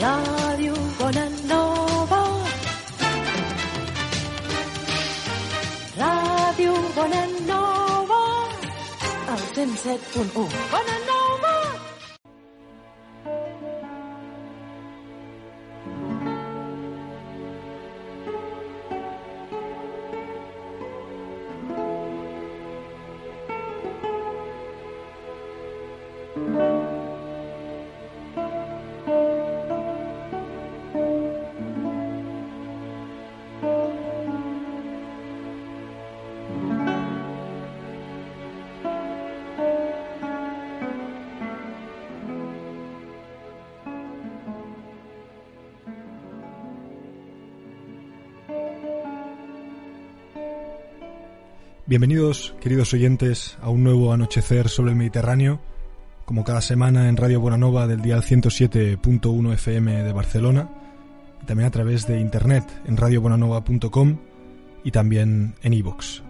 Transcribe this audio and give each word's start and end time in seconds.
Ràdio 0.00 0.74
Bonanova. 0.98 2.20
Ràdio 5.98 6.74
Bonanova. 6.96 8.22
El 9.34 9.42
107.1. 9.56 10.48
Bonanova. 10.74 11.17
Bienvenidos, 51.88 52.54
queridos 52.60 52.92
oyentes, 52.92 53.56
a 53.62 53.70
un 53.70 53.82
nuevo 53.82 54.12
anochecer 54.12 54.68
sobre 54.68 54.90
el 54.90 54.98
Mediterráneo, 54.98 55.58
como 56.26 56.44
cada 56.44 56.60
semana 56.60 57.08
en 57.08 57.16
Radio 57.16 57.40
Bonanova 57.40 57.86
del 57.86 58.02
dial 58.02 58.22
107.1 58.22 59.54
FM 59.54 60.02
de 60.02 60.12
Barcelona, 60.12 60.68
y 61.42 61.46
también 61.46 61.66
a 61.66 61.70
través 61.70 62.06
de 62.06 62.20
internet 62.20 62.64
en 62.84 62.98
radiobonanova.com 62.98 64.18
y 64.84 64.90
también 64.90 65.54
en 65.62 65.72
iVoox. 65.72 66.27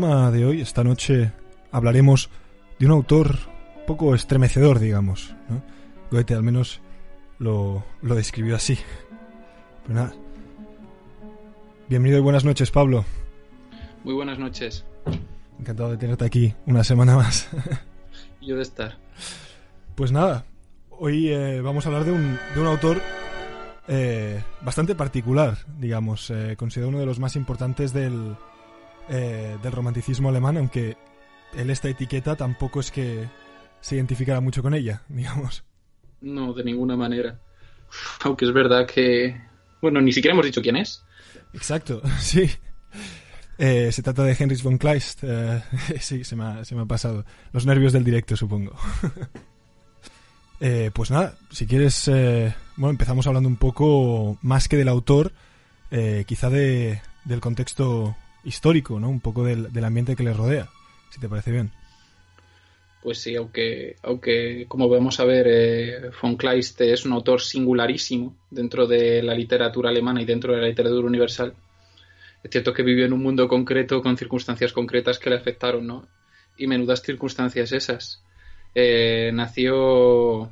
Programa 0.00 0.30
de 0.30 0.44
hoy, 0.44 0.60
esta 0.60 0.84
noche, 0.84 1.32
hablaremos 1.72 2.30
de 2.78 2.86
un 2.86 2.92
autor 2.92 3.36
poco 3.84 4.14
estremecedor, 4.14 4.78
digamos. 4.78 5.34
¿no? 5.48 5.60
Goethe 6.12 6.34
al 6.34 6.44
menos 6.44 6.80
lo, 7.40 7.84
lo 8.00 8.14
describió 8.14 8.54
así. 8.54 8.78
Pero 9.82 9.94
nada. 9.94 10.12
Bienvenido 11.88 12.20
y 12.20 12.22
buenas 12.22 12.44
noches, 12.44 12.70
Pablo. 12.70 13.04
Muy 14.04 14.14
buenas 14.14 14.38
noches. 14.38 14.84
Encantado 15.58 15.90
de 15.90 15.96
tenerte 15.96 16.24
aquí 16.24 16.54
una 16.66 16.84
semana 16.84 17.16
más. 17.16 17.48
Yo 18.40 18.54
de 18.54 18.62
estar. 18.62 18.98
Pues 19.96 20.12
nada, 20.12 20.44
hoy 20.90 21.32
eh, 21.32 21.60
vamos 21.60 21.86
a 21.86 21.88
hablar 21.88 22.04
de 22.04 22.12
un, 22.12 22.38
de 22.54 22.60
un 22.60 22.66
autor 22.68 23.02
eh, 23.88 24.44
bastante 24.60 24.94
particular, 24.94 25.58
digamos. 25.76 26.30
eh, 26.30 26.54
considerado 26.56 26.90
uno 26.90 27.00
de 27.00 27.06
los 27.06 27.18
más 27.18 27.34
importantes 27.34 27.92
del, 27.92 28.36
eh, 29.08 29.56
del 29.62 29.72
romanticismo 29.72 30.28
alemán, 30.28 30.56
aunque 30.56 30.96
él 31.56 31.70
esta 31.70 31.88
etiqueta 31.88 32.36
tampoco 32.36 32.80
es 32.80 32.90
que 32.90 33.28
se 33.80 33.96
identificara 33.96 34.40
mucho 34.40 34.62
con 34.62 34.74
ella, 34.74 35.02
digamos. 35.08 35.64
No, 36.20 36.52
de 36.52 36.64
ninguna 36.64 36.96
manera. 36.96 37.40
Aunque 38.22 38.44
es 38.44 38.52
verdad 38.52 38.86
que... 38.86 39.40
Bueno, 39.80 40.00
ni 40.00 40.12
siquiera 40.12 40.34
hemos 40.34 40.44
dicho 40.46 40.60
quién 40.60 40.76
es. 40.76 41.04
Exacto, 41.54 42.02
sí. 42.18 42.50
Eh, 43.56 43.90
se 43.90 44.02
trata 44.02 44.22
de 44.22 44.36
Heinrich 44.38 44.62
von 44.62 44.78
Kleist. 44.78 45.20
eh, 45.22 45.62
sí, 46.00 46.24
se 46.24 46.36
me, 46.36 46.44
ha, 46.44 46.64
se 46.64 46.74
me 46.74 46.82
ha 46.82 46.86
pasado. 46.86 47.24
Los 47.52 47.66
nervios 47.66 47.92
del 47.92 48.04
directo, 48.04 48.36
supongo. 48.36 48.76
Eh, 50.60 50.90
pues 50.92 51.12
nada, 51.12 51.36
si 51.50 51.68
quieres, 51.68 52.10
bueno, 52.76 52.90
empezamos 52.90 53.28
hablando 53.28 53.48
un 53.48 53.56
poco 53.58 54.38
más 54.42 54.66
que 54.66 54.76
del 54.76 54.88
autor, 54.88 55.32
quizá 56.26 56.50
de, 56.50 57.00
del 57.24 57.40
contexto 57.40 58.16
histórico, 58.44 59.00
¿no? 59.00 59.08
Un 59.08 59.20
poco 59.20 59.44
del, 59.44 59.72
del 59.72 59.84
ambiente 59.84 60.16
que 60.16 60.22
le 60.22 60.32
rodea, 60.32 60.68
si 61.10 61.20
te 61.20 61.28
parece 61.28 61.50
bien. 61.50 61.72
Pues 63.02 63.18
sí, 63.20 63.36
aunque, 63.36 63.96
aunque 64.02 64.64
como 64.66 64.88
vamos 64.88 65.20
a 65.20 65.24
ver, 65.24 65.46
eh, 65.48 66.10
von 66.20 66.36
Kleist 66.36 66.80
es 66.80 67.06
un 67.06 67.12
autor 67.12 67.40
singularísimo 67.40 68.34
dentro 68.50 68.88
de 68.88 69.22
la 69.22 69.34
literatura 69.34 69.90
alemana 69.90 70.20
y 70.20 70.24
dentro 70.24 70.52
de 70.52 70.60
la 70.60 70.66
literatura 70.66 71.06
universal. 71.06 71.54
Es 72.42 72.50
cierto 72.50 72.72
que 72.72 72.82
vivió 72.82 73.06
en 73.06 73.12
un 73.12 73.22
mundo 73.22 73.46
concreto 73.48 74.02
con 74.02 74.16
circunstancias 74.16 74.72
concretas 74.72 75.18
que 75.18 75.30
le 75.30 75.36
afectaron, 75.36 75.86
¿no? 75.86 76.08
Y 76.56 76.66
menudas 76.66 77.02
circunstancias 77.02 77.70
esas. 77.72 78.22
Eh, 78.74 79.30
nació 79.32 80.50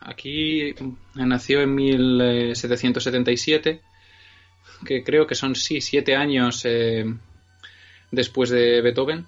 aquí, 0.00 0.74
nació 1.14 1.60
en 1.60 1.74
1777, 1.74 3.82
que 4.84 5.02
creo 5.04 5.26
que 5.26 5.34
son, 5.34 5.54
sí, 5.54 5.80
siete 5.80 6.14
años 6.16 6.62
eh, 6.64 7.04
después 8.10 8.50
de 8.50 8.80
Beethoven, 8.80 9.26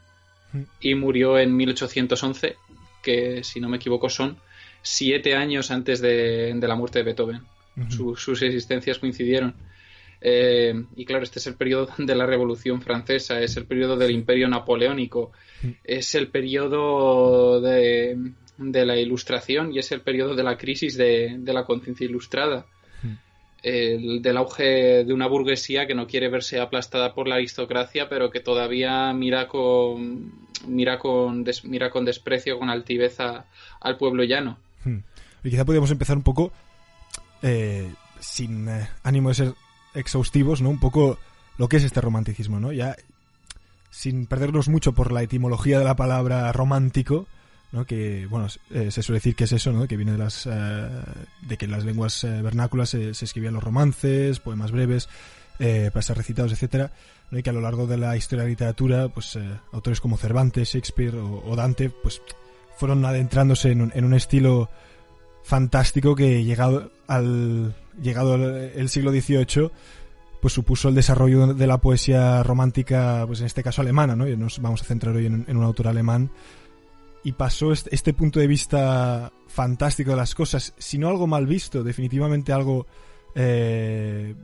y 0.81 0.95
murió 0.95 1.39
en 1.39 1.55
1811, 1.57 2.57
que 3.03 3.45
si 3.45 3.61
no 3.61 3.69
me 3.69 3.77
equivoco 3.77 4.09
son 4.09 4.37
siete 4.83 5.35
años 5.37 5.71
antes 5.71 6.01
de, 6.01 6.53
de 6.55 6.69
la 6.69 6.75
muerte 6.75 6.99
de 7.01 7.05
Beethoven. 7.05 7.41
Su- 7.91 8.17
sus 8.17 8.43
existencias 8.43 8.99
coincidieron. 8.99 9.55
Eh, 10.23 10.75
y 10.97 11.05
claro, 11.07 11.23
este 11.25 11.39
es 11.39 11.47
el 11.47 11.55
periodo 11.55 11.89
de 11.99 12.15
la 12.15 12.27
Revolución 12.27 12.83
Francesa, 12.83 13.41
es 13.41 13.57
el 13.57 13.65
periodo 13.65 13.97
del 13.97 14.11
Imperio 14.11 14.49
Napoleónico, 14.49 15.33
es 15.85 16.15
el 16.15 16.29
periodo 16.29 17.61
de, 17.61 18.19
de 18.59 18.87
la 18.87 18.97
Ilustración 18.99 19.73
y 19.73 19.79
es 19.79 19.93
el 19.93 20.01
periodo 20.03 20.35
de 20.35 20.43
la 20.43 20.59
crisis 20.59 20.97
de, 20.97 21.37
de 21.39 21.53
la 21.53 21.65
conciencia 21.65 22.05
ilustrada, 22.07 22.67
el, 23.63 24.23
del 24.23 24.37
auge 24.37 25.05
de 25.05 25.13
una 25.13 25.27
burguesía 25.27 25.87
que 25.87 25.95
no 25.95 26.07
quiere 26.07 26.29
verse 26.29 26.61
aplastada 26.61 27.15
por 27.15 27.29
la 27.29 27.35
aristocracia, 27.37 28.09
pero 28.09 28.31
que 28.31 28.41
todavía 28.41 29.13
mira 29.13 29.49
con 29.49 30.33
mira 30.67 30.99
con 30.99 31.43
des- 31.45 31.65
mira 31.65 31.91
con 31.91 32.05
desprecio, 32.05 32.59
con 32.59 32.69
altivez 32.71 33.19
a- 33.21 33.47
al 33.81 33.97
pueblo 33.97 34.23
llano. 34.25 34.59
Hmm. 34.85 34.99
Y 35.45 35.51
quizá 35.51 35.65
podríamos 35.65 35.91
empezar 35.91 36.17
un 36.17 36.23
poco, 36.23 36.53
eh, 37.43 37.91
sin 38.19 38.69
eh, 38.69 38.89
ánimo 39.03 39.31
de 39.31 39.35
ser 39.35 39.55
exhaustivos, 39.95 40.61
¿no? 40.63 40.69
Un 40.71 40.81
poco 40.81 41.19
lo 41.59 41.69
que 41.69 41.79
es 41.79 41.85
este 41.85 42.01
romanticismo, 42.01 42.61
¿no? 42.61 42.73
Ya 42.73 42.95
sin 43.91 44.27
perdernos 44.27 44.69
mucho 44.69 44.93
por 44.93 45.13
la 45.13 45.23
etimología 45.23 45.79
de 45.79 45.85
la 45.85 45.97
palabra 45.97 46.53
romántico, 46.53 47.27
¿no? 47.73 47.85
Que, 47.85 48.27
bueno, 48.27 48.49
eh, 48.71 48.91
se 48.91 49.03
suele 49.03 49.19
decir 49.19 49.35
que 49.37 49.45
es 49.45 49.53
eso, 49.53 49.73
¿no? 49.73 49.87
Que 49.87 49.97
viene 49.97 50.13
de 50.13 50.19
las... 50.19 50.47
eh, 50.47 50.89
de 51.43 51.57
que 51.57 51.65
en 51.67 51.71
las 51.71 51.85
lenguas 51.85 52.25
eh, 52.25 52.43
vernáculas 52.43 52.91
se, 52.91 53.11
escribían 53.11 53.55
los 53.55 53.63
romances, 53.65 54.41
poemas 54.41 54.71
breves, 54.73 55.09
para 55.59 56.01
ser 56.01 56.17
recitados, 56.17 56.53
etcétera, 56.53 56.91
¿no? 57.31 57.39
y 57.39 57.43
que 57.43 57.51
a 57.51 57.53
lo 57.53 57.61
largo 57.61 57.87
de 57.87 57.99
la 57.99 58.17
historia 58.17 58.45
de 58.45 58.49
la 58.49 58.51
literatura, 58.53 59.09
pues 59.09 59.39
autores 59.73 60.01
como 60.01 60.17
Cervantes, 60.17 60.73
Shakespeare 60.73 61.17
o, 61.17 61.43
o 61.47 61.55
Dante, 61.55 61.91
pues 61.91 62.23
fueron 62.79 63.05
adentrándose 63.05 63.71
en 63.71 63.83
un, 63.83 63.93
en 63.95 64.07
un 64.07 64.15
estilo 64.15 64.71
fantástico 65.43 66.15
que 66.15 66.45
llegado 66.45 66.91
al 67.07 67.75
llegado 68.01 68.35
al- 68.35 68.73
el 68.75 68.89
siglo 68.89 69.11
XVIII 69.11 69.71
pues 70.41 70.55
supuso 70.55 70.89
el 70.89 70.95
desarrollo 70.95 71.49
de 71.55 71.67
la 71.67 71.79
poesía 71.79 72.43
romántica 72.43 73.25
pues 73.27 73.41
en 73.41 73.47
este 73.47 73.63
caso 73.63 73.83
alemana 73.83 74.17
no 74.17 74.27
y 74.29 74.37
nos 74.37 74.61
vamos 74.61 74.81
a 74.83 74.85
centrar 74.85 75.15
hoy 75.17 75.27
en, 75.27 75.45
en 75.49 75.57
un 75.57 75.65
autor 75.65 75.89
alemán 75.89 76.31
y 77.23 77.33
pasó 77.33 77.73
este, 77.73 78.13
punto 78.15 78.41
de 78.41 78.47
vista 78.47 79.31
fantástico 79.47 80.11
de 80.13 80.17
las 80.17 80.35
cosas 80.35 80.75
si 80.79 80.97
no 80.99 81.09
algo 81.09 81.27
mal 81.27 81.47
visto 81.47 81.83
definitivamente 81.83 82.53
algo 82.53 82.87
eh, 83.35 84.35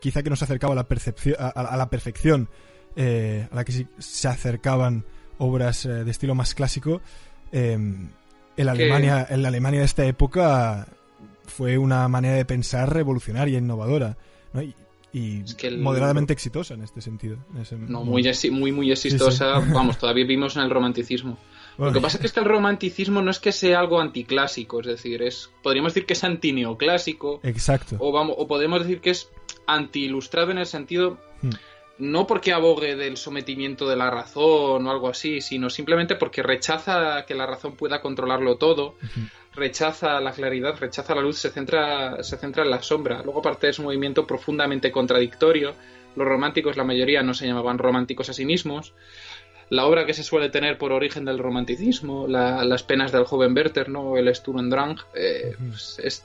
quizá 0.00 0.22
que 0.22 0.30
nos 0.30 0.42
acercaba 0.42 0.72
a 0.74 0.76
la 0.76 0.84
percepción 0.88 1.36
a, 1.38 1.48
a 1.48 1.76
la 1.76 1.88
perfección 1.88 2.48
eh, 2.96 3.48
a 3.50 3.54
la 3.54 3.64
que 3.64 3.86
se 3.98 4.28
acercaban 4.28 5.04
obras 5.38 5.86
eh, 5.86 6.04
de 6.04 6.10
estilo 6.10 6.34
más 6.34 6.54
clásico 6.54 7.00
eh, 7.52 7.72
en 7.72 8.10
la 8.66 8.72
Alemania 8.72 9.26
en 9.28 9.42
la 9.42 9.48
Alemania 9.48 9.80
de 9.80 9.86
esta 9.86 10.04
época 10.04 10.88
fue 11.46 11.78
una 11.78 12.06
manera 12.08 12.34
de 12.36 12.44
pensar 12.44 12.92
revolucionaria 12.92 13.58
innovadora 13.58 14.16
¿no? 14.52 14.62
y, 14.62 14.74
y 15.12 15.40
Es 15.42 15.54
que 15.54 15.68
el- 15.68 15.78
moderadamente 15.78 16.32
exitosa 16.32 16.74
en 16.74 16.82
este 16.82 17.00
sentido 17.00 17.38
en 17.54 17.90
No, 17.90 18.04
muy, 18.04 18.22
muy, 18.50 18.72
muy 18.72 18.92
exitosa. 18.92 19.60
Sí, 19.60 19.66
sí. 19.66 19.72
Vamos, 19.74 19.98
todavía 19.98 20.24
vivimos 20.24 20.56
en 20.56 20.62
el 20.62 20.70
romanticismo. 20.70 21.38
Lo 21.78 21.92
que 21.92 22.00
pasa 22.00 22.18
es 22.22 22.32
que 22.32 22.40
el 22.40 22.46
romanticismo 22.46 23.20
no 23.20 23.30
es 23.30 23.38
que 23.38 23.52
sea 23.52 23.80
algo 23.80 24.00
anticlásico, 24.00 24.80
es 24.80 24.86
decir, 24.86 25.22
es 25.22 25.50
podríamos 25.62 25.92
decir 25.92 26.06
que 26.06 26.14
es 26.14 26.24
antineoclásico, 26.24 27.40
exacto 27.42 27.96
o, 27.98 28.12
vamos, 28.12 28.36
o 28.38 28.46
podemos 28.46 28.80
decir 28.80 29.00
que 29.00 29.10
es 29.10 29.30
anti-ilustrado 29.66 30.52
en 30.52 30.58
el 30.58 30.66
sentido, 30.66 31.18
Hmm. 31.42 31.50
no 31.98 32.26
porque 32.26 32.52
abogue 32.52 32.96
del 32.96 33.16
sometimiento 33.16 33.88
de 33.88 33.96
la 33.96 34.10
razón 34.10 34.86
o 34.86 34.90
algo 34.90 35.08
así, 35.08 35.40
sino 35.40 35.70
simplemente 35.70 36.16
porque 36.16 36.42
rechaza 36.42 37.24
que 37.26 37.34
la 37.34 37.46
razón 37.46 37.76
pueda 37.76 38.00
controlarlo 38.00 38.56
todo, 38.56 38.96
rechaza 39.54 40.20
la 40.20 40.32
claridad, 40.32 40.76
rechaza 40.78 41.14
la 41.14 41.22
luz, 41.22 41.38
se 41.38 41.50
centra, 41.50 42.22
se 42.22 42.36
centra 42.36 42.64
en 42.64 42.70
la 42.70 42.82
sombra. 42.82 43.22
Luego, 43.22 43.40
aparte, 43.40 43.68
es 43.68 43.78
un 43.78 43.86
movimiento 43.86 44.26
profundamente 44.26 44.92
contradictorio. 44.92 45.74
Los 46.16 46.26
románticos, 46.26 46.76
la 46.76 46.84
mayoría, 46.84 47.22
no 47.22 47.34
se 47.34 47.46
llamaban 47.46 47.78
románticos 47.78 48.28
a 48.28 48.32
sí 48.34 48.44
mismos. 48.44 48.92
La 49.68 49.86
obra 49.86 50.06
que 50.06 50.14
se 50.14 50.22
suele 50.22 50.48
tener 50.48 50.78
por 50.78 50.92
origen 50.92 51.24
del 51.24 51.38
romanticismo, 51.38 52.26
las 52.28 52.82
penas 52.84 53.12
del 53.12 53.24
joven 53.24 53.54
Werther, 53.54 53.88
¿no? 53.88 54.16
el 54.16 54.32
Sturm 54.34 54.58
und 54.58 54.72
Drang, 54.72 54.96
eh, 55.14 55.56
pues 55.58 55.98
es, 56.02 56.24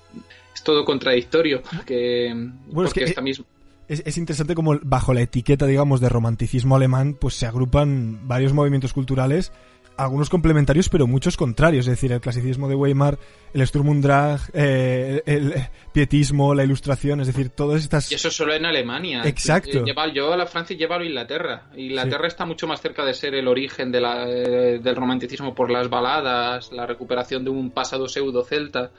es, 0.54 0.64
todo 0.64 0.86
contradictorio. 0.86 1.62
Que, 1.86 2.32
bueno, 2.68 2.88
es 2.88 2.94
que 2.94 3.04
esta 3.04 3.22
misma... 3.22 3.46
es, 3.88 4.04
es, 4.06 4.18
interesante 4.18 4.54
como 4.54 4.80
bajo 4.84 5.14
la 5.14 5.22
etiqueta, 5.22 5.66
digamos, 5.66 6.02
de 6.02 6.10
romanticismo 6.10 6.76
alemán, 6.76 7.18
pues 7.20 7.34
se 7.34 7.48
agrupan 7.48 8.28
varios 8.28 8.54
movimientos 8.54 8.94
culturales 8.94 9.52
algunos 9.98 10.30
complementarios, 10.30 10.90
pero 10.90 11.08
muchos 11.08 11.38
contrarios. 11.38 11.88
Es 11.88 11.92
decir, 11.92 12.12
el 12.12 12.22
clasicismo 12.22 12.68
de 12.68 12.76
Weimar, 12.76 13.18
el 13.54 13.66
Sturm 13.68 13.90
und 13.90 14.04
Drang, 14.04 14.40
eh, 14.54 15.22
el, 15.26 15.54
pietismo, 15.92 16.54
la 16.54 16.64
ilustración, 16.64 17.22
es 17.22 17.28
decir, 17.28 17.50
todas 17.50 17.82
estas. 17.82 18.12
Y 18.12 18.16
eso 18.16 18.32
solo 18.32 18.54
en 18.54 18.66
Alemania. 18.66 19.24
Exacto. 19.26 19.84
Lleva, 19.84 20.12
yo 20.12 20.34
a 20.34 20.38
la 20.38 20.46
Francia 20.46 20.74
y 20.76 20.78
lleva 20.78 20.98
a 20.98 21.04
Inglaterra. 21.04 21.70
Inglaterra 21.76 22.28
está 22.28 22.46
mucho 22.46 22.68
más 22.68 22.82
cerca 22.82 23.06
de 23.06 23.14
ser 23.14 23.36
el 23.36 23.48
origen 23.48 23.92
de 23.92 24.02
la, 24.02 24.28
eh, 24.28 24.80
del 24.80 24.96
romanticismo 24.96 25.54
por 25.54 25.70
las 25.70 25.90
baladas, 25.90 26.72
la 26.72 26.86
recuperación 26.86 27.44
de 27.44 27.50
un 27.50 27.72
pasado 27.72 28.08
pseudo-celta 28.08 28.92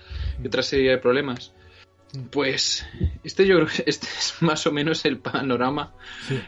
y 0.43 0.47
otra 0.47 0.63
serie 0.63 0.91
de 0.91 0.99
problemas. 0.99 1.53
Pues 2.31 2.87
este 3.25 3.47
yo 3.47 3.57
creo 3.57 3.69
que 3.69 3.85
este 3.87 4.07
es 4.07 4.35
más 4.41 4.67
o 4.67 4.73
menos 4.73 5.05
el 5.07 5.19
panorama 5.19 5.95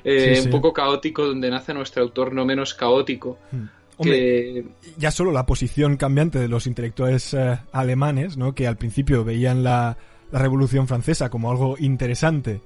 eh, 0.05 0.43
un 0.45 0.51
poco 0.51 0.75
caótico 0.75 1.25
donde 1.25 1.49
nace 1.49 1.73
nuestro 1.73 2.03
autor 2.03 2.35
no 2.35 2.45
menos 2.45 2.75
caótico. 2.75 3.39
Hmm. 3.51 3.65
Hombre, 3.97 4.65
ya 4.99 5.11
solo 5.11 5.31
la 5.31 5.47
posición 5.47 5.97
cambiante 5.97 6.39
de 6.39 6.49
los 6.49 6.67
intelectuales 6.67 7.33
eh, 7.35 7.59
alemanes, 7.73 8.37
¿no? 8.37 8.55
Que 8.55 8.67
al 8.67 8.77
principio 8.77 9.25
veían 9.25 9.63
la, 9.63 9.97
la, 10.33 10.39
Revolución 10.39 10.89
Francesa 10.89 11.31
como 11.31 11.51
algo 11.51 11.77
interesante 11.79 12.61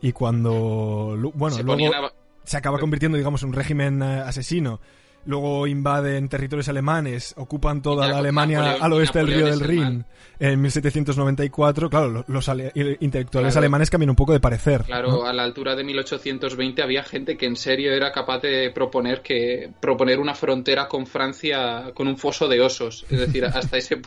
y 0.00 0.12
cuando, 0.12 1.16
bueno, 1.34 1.56
se 1.56 1.62
luego 1.64 1.90
se 2.44 2.56
acaba 2.56 2.78
convirtiendo, 2.78 3.18
digamos, 3.18 3.42
en 3.42 3.48
un 3.48 3.54
régimen 3.54 4.02
eh, 4.02 4.20
asesino 4.20 4.80
luego 5.24 5.66
invaden 5.66 6.28
territorios 6.28 6.68
alemanes, 6.68 7.34
ocupan 7.36 7.82
toda 7.82 8.08
la 8.08 8.18
Alemania 8.18 8.76
al 8.80 8.92
oeste 8.92 9.18
del 9.18 9.28
río 9.28 9.46
del 9.46 9.60
Rin 9.60 10.04
en 10.40 10.60
1794. 10.60 11.90
Claro, 11.90 12.24
los 12.26 12.50
intelectuales 13.00 13.56
alemanes 13.56 13.90
cambian 13.90 14.10
un 14.10 14.16
poco 14.16 14.32
de 14.32 14.40
parecer. 14.40 14.82
Claro, 14.82 15.26
a 15.26 15.32
la 15.32 15.42
altura 15.42 15.74
de 15.74 15.84
1820 15.84 16.82
había 16.82 17.02
gente 17.02 17.36
que 17.36 17.46
en 17.46 17.56
serio 17.56 17.92
era 17.92 18.12
capaz 18.12 18.40
de 18.40 18.70
proponer 18.70 19.22
que 19.22 19.70
proponer 19.80 20.20
una 20.20 20.34
frontera 20.34 20.88
con 20.88 21.06
Francia 21.06 21.90
con 21.94 22.08
un 22.08 22.16
foso 22.16 22.48
de 22.48 22.60
osos. 22.60 23.04
Es 23.10 23.18
decir, 23.18 23.44
hasta 23.54 23.76
ese. 23.76 24.00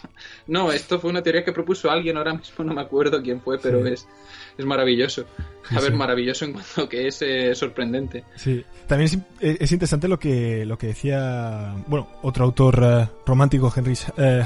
No, 0.48 0.72
esto 0.72 1.00
fue 1.00 1.10
una 1.10 1.22
teoría 1.22 1.44
que 1.44 1.52
propuso 1.52 1.90
alguien, 1.90 2.18
ahora 2.18 2.34
mismo 2.34 2.64
no 2.64 2.74
me 2.74 2.82
acuerdo 2.82 3.22
quién 3.22 3.42
fue, 3.42 3.60
pero 3.60 3.86
es 3.86 4.08
es 4.58 4.66
maravilloso. 4.66 5.26
A 5.70 5.80
ver, 5.80 5.94
maravilloso 5.94 6.46
en 6.46 6.54
cuanto 6.54 6.90
que 6.90 7.08
es 7.08 7.22
eh, 7.22 7.56
sorprendente. 7.56 8.24
Sí, 8.36 8.64
también 8.88 9.26
es, 9.40 9.72
interesante 9.72 10.08
lo 10.08 10.20
que, 10.20 10.66
lo 10.66 10.78
que 10.78 10.88
decía, 10.88 11.76
bueno, 11.88 12.08
otro 12.24 12.46
autor 12.46 12.84
eh, 12.84 13.08
romántico, 13.26 13.72
Henry 13.76 13.98
eh, 14.18 14.44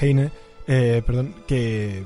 Heine, 0.00 0.30
perdón, 0.66 1.34
que 1.46 2.04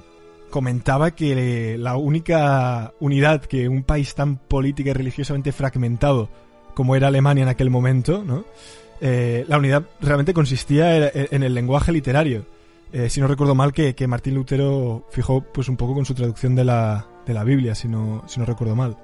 comentaba 0.50 1.12
que 1.12 1.76
la 1.78 1.96
única 1.96 2.92
unidad 3.00 3.42
que 3.42 3.68
un 3.68 3.84
país 3.84 4.14
tan 4.14 4.36
política 4.36 4.90
y 4.90 4.94
religiosamente 4.94 5.52
fragmentado 5.52 6.28
como 6.74 6.96
era 6.96 7.08
Alemania 7.08 7.42
en 7.42 7.48
aquel 7.48 7.70
momento, 7.70 8.24
¿no? 8.24 8.44
la 9.00 9.58
unidad 9.58 9.82
realmente 10.00 10.32
consistía 10.32 11.10
en 11.12 11.42
el 11.42 11.54
lenguaje 11.54 11.90
literario. 11.90 12.46
si 13.08 13.20
no 13.20 13.26
recuerdo 13.26 13.54
mal, 13.54 13.72
que, 13.72 13.94
que 13.96 14.06
Martín 14.06 14.36
Lutero 14.36 15.08
fijó 15.10 15.40
pues 15.40 15.68
un 15.68 15.76
poco 15.76 15.94
con 15.94 16.04
su 16.04 16.14
traducción 16.14 16.54
de 16.54 16.64
la, 16.64 17.08
de 17.26 17.34
la 17.34 17.44
Biblia, 17.44 17.74
si 17.74 17.88
no, 17.88 18.24
si 18.26 18.40
no 18.40 18.46
recuerdo 18.46 18.76
mal. 18.76 18.96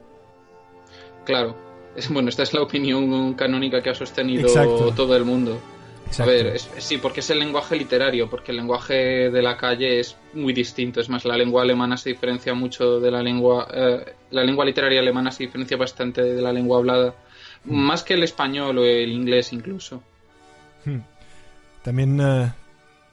Claro. 1.25 1.57
Es, 1.97 2.09
bueno, 2.09 2.29
esta 2.29 2.43
es 2.43 2.55
la 2.55 2.63
opinión 2.63 3.35
canónica 3.35 3.83
que 3.83 3.91
ha 3.91 3.95
sostenido 3.95 4.49
todo 4.95 5.17
el 5.17 5.25
mundo. 5.25 5.61
A 6.19 6.25
ver, 6.25 6.59
sí, 6.79 6.97
porque 6.99 7.21
es 7.21 7.31
el 7.31 7.39
lenguaje 7.39 7.77
literario, 7.77 8.31
porque 8.31 8.53
el 8.53 8.59
lenguaje 8.59 9.31
de 9.31 9.43
la 9.43 9.57
calle 9.57 10.01
es 10.01 10.17
muy 10.33 10.53
distinto. 10.53 11.01
Es 11.01 11.09
más, 11.09 11.25
la 11.25 11.37
lengua 11.37 11.63
alemana 11.63 11.97
se 11.97 12.11
diferencia 12.11 12.55
mucho 12.55 12.99
de 12.99 13.11
la 13.11 13.23
lengua. 13.23 13.69
Eh, 13.73 14.15
la 14.31 14.43
lengua 14.43 14.65
literaria 14.65 15.01
alemana 15.01 15.31
se 15.31 15.45
diferencia 15.45 15.77
bastante 15.77 16.23
de 16.23 16.41
la 16.41 16.53
lengua 16.53 16.79
hablada. 16.79 17.15
Hmm. 17.65 17.75
Más 17.75 18.03
que 18.03 18.15
el 18.15 18.23
español 18.23 18.79
o 18.79 18.85
el 18.85 19.13
inglés, 19.13 19.53
incluso. 19.53 20.03
Hmm. 20.85 21.01
También 21.83 22.21
eh, 22.21 22.53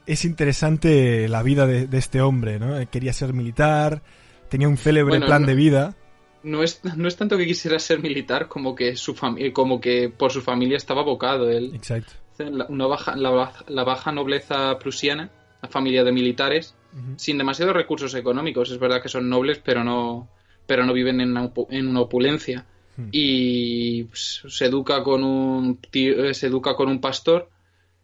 es 0.06 0.24
interesante 0.24 1.28
la 1.28 1.42
vida 1.42 1.66
de, 1.66 1.86
de, 1.86 1.98
este 1.98 2.22
hombre, 2.22 2.58
¿no? 2.58 2.78
Quería 2.90 3.12
ser 3.12 3.34
militar, 3.34 4.00
tenía 4.48 4.68
un 4.68 4.76
célebre 4.76 5.20
plan 5.20 5.46
de 5.46 5.54
vida. 5.54 5.94
No 6.42 6.62
es, 6.62 6.80
no 6.96 7.08
es 7.08 7.16
tanto 7.16 7.36
que 7.36 7.46
quisiera 7.46 7.78
ser 7.78 8.00
militar 8.00 8.46
como 8.48 8.74
que 8.74 8.94
su 8.96 9.16
como 9.52 9.80
que 9.80 10.08
por 10.08 10.30
su 10.30 10.42
familia 10.42 10.76
estaba 10.76 11.00
abocado 11.00 11.50
él. 11.50 11.72
Exacto. 11.74 12.12
La, 12.38 12.66
una 12.68 12.86
baja, 12.86 13.16
la, 13.16 13.84
baja 13.84 14.12
nobleza 14.12 14.78
prusiana, 14.78 15.30
la 15.62 15.68
familia 15.68 16.04
de 16.04 16.12
militares, 16.12 16.74
sin 17.16 17.38
demasiados 17.38 17.74
recursos 17.74 18.14
económicos. 18.14 18.70
Es 18.70 18.78
verdad 18.78 19.02
que 19.02 19.08
son 19.08 19.28
nobles, 19.28 19.60
pero 19.64 19.82
no, 19.82 20.28
pero 20.66 20.84
no 20.84 20.92
viven 20.92 21.20
en 21.20 21.30
una, 21.30 21.50
en 21.70 21.88
una 21.88 22.00
opulencia. 22.00 22.66
Hmm. 22.96 23.08
Y 23.10 24.04
pues, 24.04 24.42
se 24.48 24.66
educa 24.66 25.02
con 25.02 25.24
un 25.24 25.78
eh, 25.92 26.34
se 26.34 26.46
educa 26.46 26.74
con 26.74 26.88
un 26.88 27.00
pastor 27.00 27.50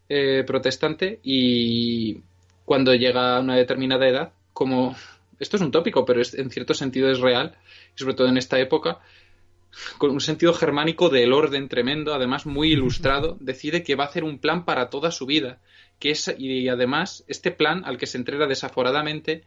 eh, 0.08 0.44
protestante 0.46 1.20
y 1.22 2.20
cuando 2.64 2.94
llega 2.94 3.36
a 3.36 3.40
una 3.40 3.56
determinada 3.56 4.06
edad, 4.08 4.32
como 4.52 4.94
esto 5.42 5.56
es 5.56 5.62
un 5.62 5.72
tópico, 5.72 6.04
pero 6.04 6.22
en 6.22 6.50
cierto 6.50 6.72
sentido 6.72 7.10
es 7.10 7.18
real, 7.18 7.56
y 7.94 7.98
sobre 7.98 8.14
todo 8.14 8.28
en 8.28 8.36
esta 8.36 8.58
época, 8.60 9.00
con 9.98 10.10
un 10.10 10.20
sentido 10.20 10.54
germánico 10.54 11.08
del 11.08 11.32
orden 11.32 11.68
tremendo, 11.68 12.14
además 12.14 12.46
muy 12.46 12.72
ilustrado, 12.72 13.36
decide 13.40 13.82
que 13.82 13.96
va 13.96 14.04
a 14.04 14.06
hacer 14.06 14.22
un 14.22 14.38
plan 14.38 14.64
para 14.64 14.88
toda 14.88 15.10
su 15.10 15.26
vida, 15.26 15.58
que 15.98 16.10
es, 16.10 16.32
y 16.38 16.68
además 16.68 17.24
este 17.26 17.50
plan 17.50 17.84
al 17.84 17.98
que 17.98 18.06
se 18.06 18.18
entrega 18.18 18.46
desaforadamente, 18.46 19.42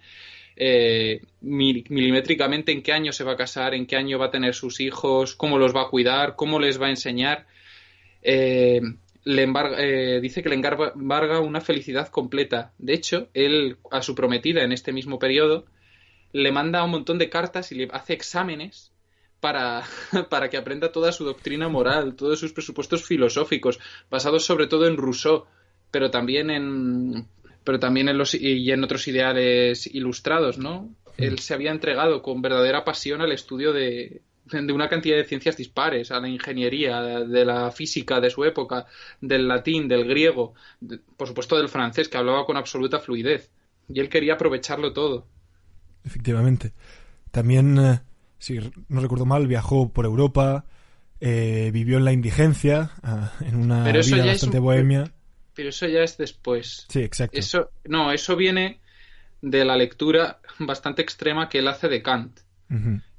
eh, 0.57 1.21
milimétricamente 1.41 2.71
en 2.71 2.81
qué 2.81 2.91
año 2.91 3.11
se 3.11 3.23
va 3.23 3.33
a 3.33 3.37
casar, 3.37 3.73
en 3.73 3.85
qué 3.85 3.95
año 3.95 4.19
va 4.19 4.27
a 4.27 4.31
tener 4.31 4.53
sus 4.53 4.79
hijos, 4.79 5.35
cómo 5.35 5.57
los 5.57 5.75
va 5.75 5.83
a 5.83 5.89
cuidar, 5.89 6.35
cómo 6.35 6.59
les 6.59 6.81
va 6.81 6.87
a 6.87 6.91
enseñar, 6.91 7.45
eh, 8.21 8.81
le 9.25 9.47
eh, 9.77 10.19
dice 10.21 10.43
que 10.43 10.49
le 10.49 10.55
embarga 10.55 11.39
una 11.39 11.59
felicidad 11.59 12.09
completa. 12.09 12.73
De 12.77 12.93
hecho, 12.93 13.27
él 13.33 13.77
a 13.91 14.01
su 14.01 14.13
prometida 14.13 14.63
en 14.63 14.71
este 14.71 14.93
mismo 14.93 15.19
periodo 15.19 15.65
le 16.35 16.51
manda 16.51 16.83
un 16.83 16.91
montón 16.91 17.17
de 17.17 17.29
cartas 17.29 17.71
y 17.71 17.75
le 17.75 17.87
hace 17.93 18.11
exámenes 18.11 18.91
para, 19.39 19.83
para 20.29 20.49
que 20.49 20.57
aprenda 20.57 20.91
toda 20.91 21.13
su 21.13 21.23
doctrina 21.23 21.69
moral, 21.69 22.15
todos 22.15 22.39
sus 22.39 22.51
presupuestos 22.51 23.05
filosóficos, 23.05 23.79
basados 24.09 24.45
sobre 24.45 24.67
todo 24.67 24.85
en 24.85 24.97
Rousseau, 24.97 25.45
pero 25.91 26.11
también 26.11 26.49
en 26.49 27.27
pero 27.63 27.79
también 27.79 28.09
en 28.09 28.17
los 28.17 28.35
y 28.35 28.69
en 28.69 28.83
otros 28.83 29.07
ideales 29.07 29.87
ilustrados, 29.87 30.57
¿no? 30.57 30.93
Él 31.17 31.39
se 31.39 31.53
había 31.53 31.71
entregado 31.71 32.21
con 32.21 32.41
verdadera 32.41 32.83
pasión 32.83 33.21
al 33.21 33.31
estudio 33.31 33.71
de, 33.71 34.21
de 34.45 34.73
una 34.73 34.89
cantidad 34.89 35.15
de 35.15 35.23
ciencias 35.23 35.55
dispares, 35.55 36.11
a 36.11 36.19
la 36.19 36.27
ingeniería, 36.27 37.01
de 37.01 37.45
la 37.45 37.71
física 37.71 38.19
de 38.19 38.29
su 38.29 38.43
época, 38.43 38.85
del 39.21 39.47
latín, 39.47 39.87
del 39.87 40.05
griego, 40.05 40.53
por 41.15 41.29
supuesto 41.29 41.57
del 41.57 41.69
francés, 41.69 42.09
que 42.09 42.17
hablaba 42.17 42.45
con 42.45 42.57
absoluta 42.57 42.99
fluidez. 42.99 43.49
Y 43.87 43.99
él 44.01 44.09
quería 44.09 44.33
aprovecharlo 44.33 44.91
todo 44.91 45.27
efectivamente. 46.05 46.73
También, 47.31 47.77
eh, 47.77 47.99
si 48.37 48.59
no 48.87 49.01
recuerdo 49.01 49.25
mal, 49.25 49.47
viajó 49.47 49.91
por 49.91 50.05
Europa, 50.05 50.65
eh, 51.19 51.69
vivió 51.73 51.97
en 51.97 52.05
la 52.05 52.13
indigencia, 52.13 52.91
ah, 53.03 53.33
en 53.41 53.55
una 53.55 53.83
vida 53.83 54.25
bastante 54.25 54.59
bohemia. 54.59 55.11
Pero 55.53 55.69
eso 55.69 55.87
ya 55.87 56.01
es 56.01 56.17
después. 56.17 56.85
Sí, 56.89 57.01
exacto. 57.01 57.37
Eso, 57.37 57.71
no, 57.85 58.11
eso 58.11 58.35
viene 58.35 58.79
de 59.41 59.65
la 59.65 59.75
lectura 59.75 60.39
bastante 60.59 61.01
extrema 61.01 61.49
que 61.49 61.59
él 61.59 61.67
hace 61.67 61.87
de 61.87 62.01
Kant. 62.01 62.39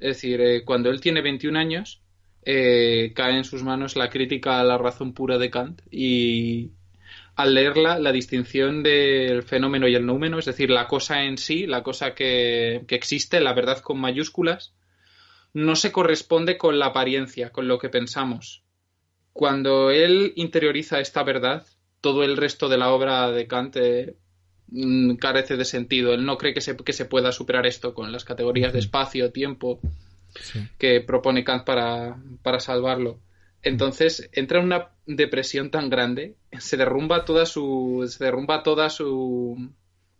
Es 0.00 0.16
decir, 0.16 0.40
eh, 0.40 0.64
cuando 0.64 0.90
él 0.90 1.00
tiene 1.00 1.22
21 1.22 1.56
años, 1.58 2.02
cae 2.44 3.36
en 3.36 3.44
sus 3.44 3.62
manos 3.62 3.96
la 3.96 4.10
crítica 4.10 4.60
a 4.60 4.64
la 4.64 4.76
razón 4.76 5.12
pura 5.12 5.38
de 5.38 5.50
Kant 5.50 5.82
y, 5.90 6.72
al 7.36 7.54
leerla 7.54 7.98
la 7.98 8.12
distinción 8.12 8.82
del 8.82 9.42
fenómeno 9.42 9.86
y 9.86 9.94
el 9.94 10.06
númeno, 10.06 10.38
es 10.38 10.46
decir, 10.46 10.70
la 10.70 10.88
cosa 10.88 11.22
en 11.24 11.36
sí, 11.36 11.66
la 11.66 11.82
cosa 11.82 12.14
que, 12.14 12.84
existe, 12.88 13.40
la 13.40 13.52
verdad 13.52 13.80
con 13.80 14.00
mayúsculas, 14.00 14.72
no 15.52 15.76
se 15.76 15.92
corresponde 15.92 16.56
con 16.56 16.78
la 16.78 16.86
apariencia, 16.86 17.50
con 17.50 17.68
lo 17.68 17.78
que 17.78 17.90
pensamos. 17.90 18.62
Cuando 19.34 19.90
él 19.90 20.32
interioriza 20.36 20.98
esta 20.98 21.22
verdad, 21.22 21.66
todo 22.00 22.24
el 22.24 22.38
resto 22.38 22.70
de 22.70 22.78
la 22.78 22.90
obra 22.90 23.30
de 23.30 23.46
Kant 23.46 23.76
eh, 23.76 24.16
mm, 24.68 25.16
carece 25.16 25.58
de 25.58 25.66
sentido. 25.66 26.14
Él 26.14 26.24
no 26.24 26.38
cree 26.38 26.54
que 26.54 26.62
se, 26.62 26.74
que 26.74 26.94
se 26.94 27.04
pueda 27.04 27.32
superar 27.32 27.66
esto 27.66 27.92
con 27.92 28.12
las 28.12 28.24
categorías 28.24 28.72
de 28.72 28.78
espacio, 28.78 29.30
tiempo, 29.30 29.78
que 30.78 31.02
propone 31.02 31.44
Kant 31.44 31.64
para, 31.64 32.16
para 32.42 32.60
salvarlo. 32.60 33.20
Entonces 33.62 34.30
entra 34.32 34.60
en 34.60 34.66
una 34.66 34.95
depresión 35.06 35.70
tan 35.70 35.88
grande, 35.88 36.34
se 36.58 36.76
derrumba 36.76 37.24
toda 37.24 37.46
su, 37.46 38.04
se 38.08 38.24
derrumba 38.24 38.62
toda 38.62 38.90
su, 38.90 39.70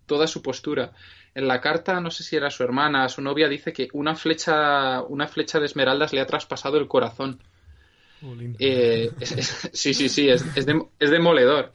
toda 0.07 0.27
su 0.27 0.43
postura. 0.43 0.93
En 1.35 1.49
la 1.49 1.61
carta, 1.61 2.01
no 2.01 2.11
sé 2.11 2.23
si 2.23 2.37
era 2.37 2.51
su 2.51 2.63
hermana, 2.63 3.09
su 3.09 3.21
novia, 3.21 3.49
dice 3.49 3.73
que 3.73 3.89
una 3.93 4.15
flecha, 4.15 5.03
una 5.03 5.27
flecha 5.27 5.61
de 5.61 5.67
esmeraldas 5.67 6.13
le 6.13 6.21
ha 6.21 6.27
traspasado 6.27 6.79
el 6.79 6.89
corazón. 6.89 7.43
Eh, 8.59 9.11
sí, 9.73 9.93
sí, 9.93 10.09
sí, 10.09 10.29
es, 10.29 10.45
es, 10.57 11.11
demoledor. 11.11 11.73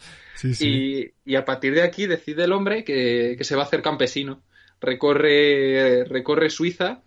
Y, 0.59 1.11
y, 1.23 1.35
a 1.35 1.45
partir 1.45 1.75
de 1.75 1.83
aquí 1.83 2.07
decide 2.07 2.45
el 2.45 2.51
hombre 2.51 2.83
que, 2.83 3.35
que, 3.37 3.43
se 3.43 3.55
va 3.55 3.61
a 3.61 3.65
hacer 3.65 3.83
campesino. 3.83 4.41
Recorre, 4.79 6.05
recorre 6.05 6.49
Suiza 6.49 7.03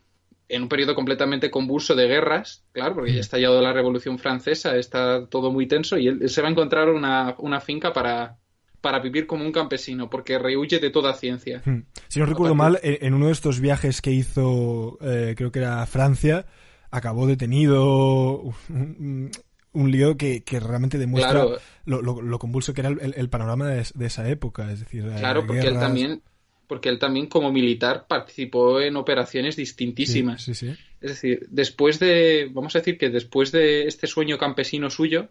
en 0.54 0.62
un 0.62 0.68
periodo 0.68 0.94
completamente 0.94 1.50
convulso 1.50 1.94
de 1.94 2.06
guerras, 2.06 2.64
claro, 2.72 2.94
porque 2.94 3.12
ya 3.12 3.20
está 3.20 3.36
estallado 3.36 3.60
la 3.60 3.72
Revolución 3.72 4.18
Francesa, 4.18 4.76
está 4.76 5.26
todo 5.26 5.50
muy 5.50 5.66
tenso 5.66 5.98
y 5.98 6.06
él, 6.06 6.28
se 6.28 6.42
va 6.42 6.48
a 6.48 6.50
encontrar 6.52 6.88
una, 6.90 7.34
una 7.38 7.60
finca 7.60 7.92
para, 7.92 8.38
para 8.80 9.00
vivir 9.00 9.26
como 9.26 9.44
un 9.44 9.50
campesino, 9.50 10.08
porque 10.08 10.38
rehuye 10.38 10.78
de 10.78 10.90
toda 10.90 11.14
ciencia. 11.14 11.60
Hmm. 11.64 11.86
Si 12.06 12.20
no 12.20 12.26
recuerdo 12.26 12.54
mal, 12.54 12.78
en 12.82 13.14
uno 13.14 13.26
de 13.26 13.32
estos 13.32 13.58
viajes 13.58 14.00
que 14.00 14.12
hizo, 14.12 14.98
eh, 15.00 15.34
creo 15.36 15.50
que 15.50 15.58
era 15.58 15.84
Francia, 15.86 16.46
acabó 16.90 17.26
detenido. 17.26 18.54
Un, 18.68 19.90
lío 19.90 20.16
que, 20.16 20.44
realmente 20.60 20.98
demuestra 20.98 21.46
lo, 21.84 22.00
lo, 22.00 22.38
convulso 22.38 22.74
que 22.74 22.82
era 22.82 22.90
el, 22.90 23.28
panorama 23.28 23.66
de, 23.66 24.06
esa 24.06 24.28
época. 24.28 24.70
Es 24.70 24.78
decir, 24.78 25.10
claro, 25.18 25.44
porque 25.46 25.66
él 25.66 25.80
también 25.80 26.22
porque 26.66 26.88
él 26.88 26.98
también 26.98 27.26
como 27.26 27.52
militar 27.52 28.06
participó 28.08 28.80
en 28.80 28.96
operaciones 28.96 29.56
distintísimas. 29.56 30.48
Es 30.48 30.78
decir, 31.00 31.46
después 31.50 31.98
de, 31.98 32.50
vamos 32.52 32.74
a 32.74 32.78
decir 32.78 32.98
que 32.98 33.10
después 33.10 33.52
de 33.52 33.86
este 33.86 34.06
sueño 34.06 34.38
campesino 34.38 34.90
suyo, 34.90 35.28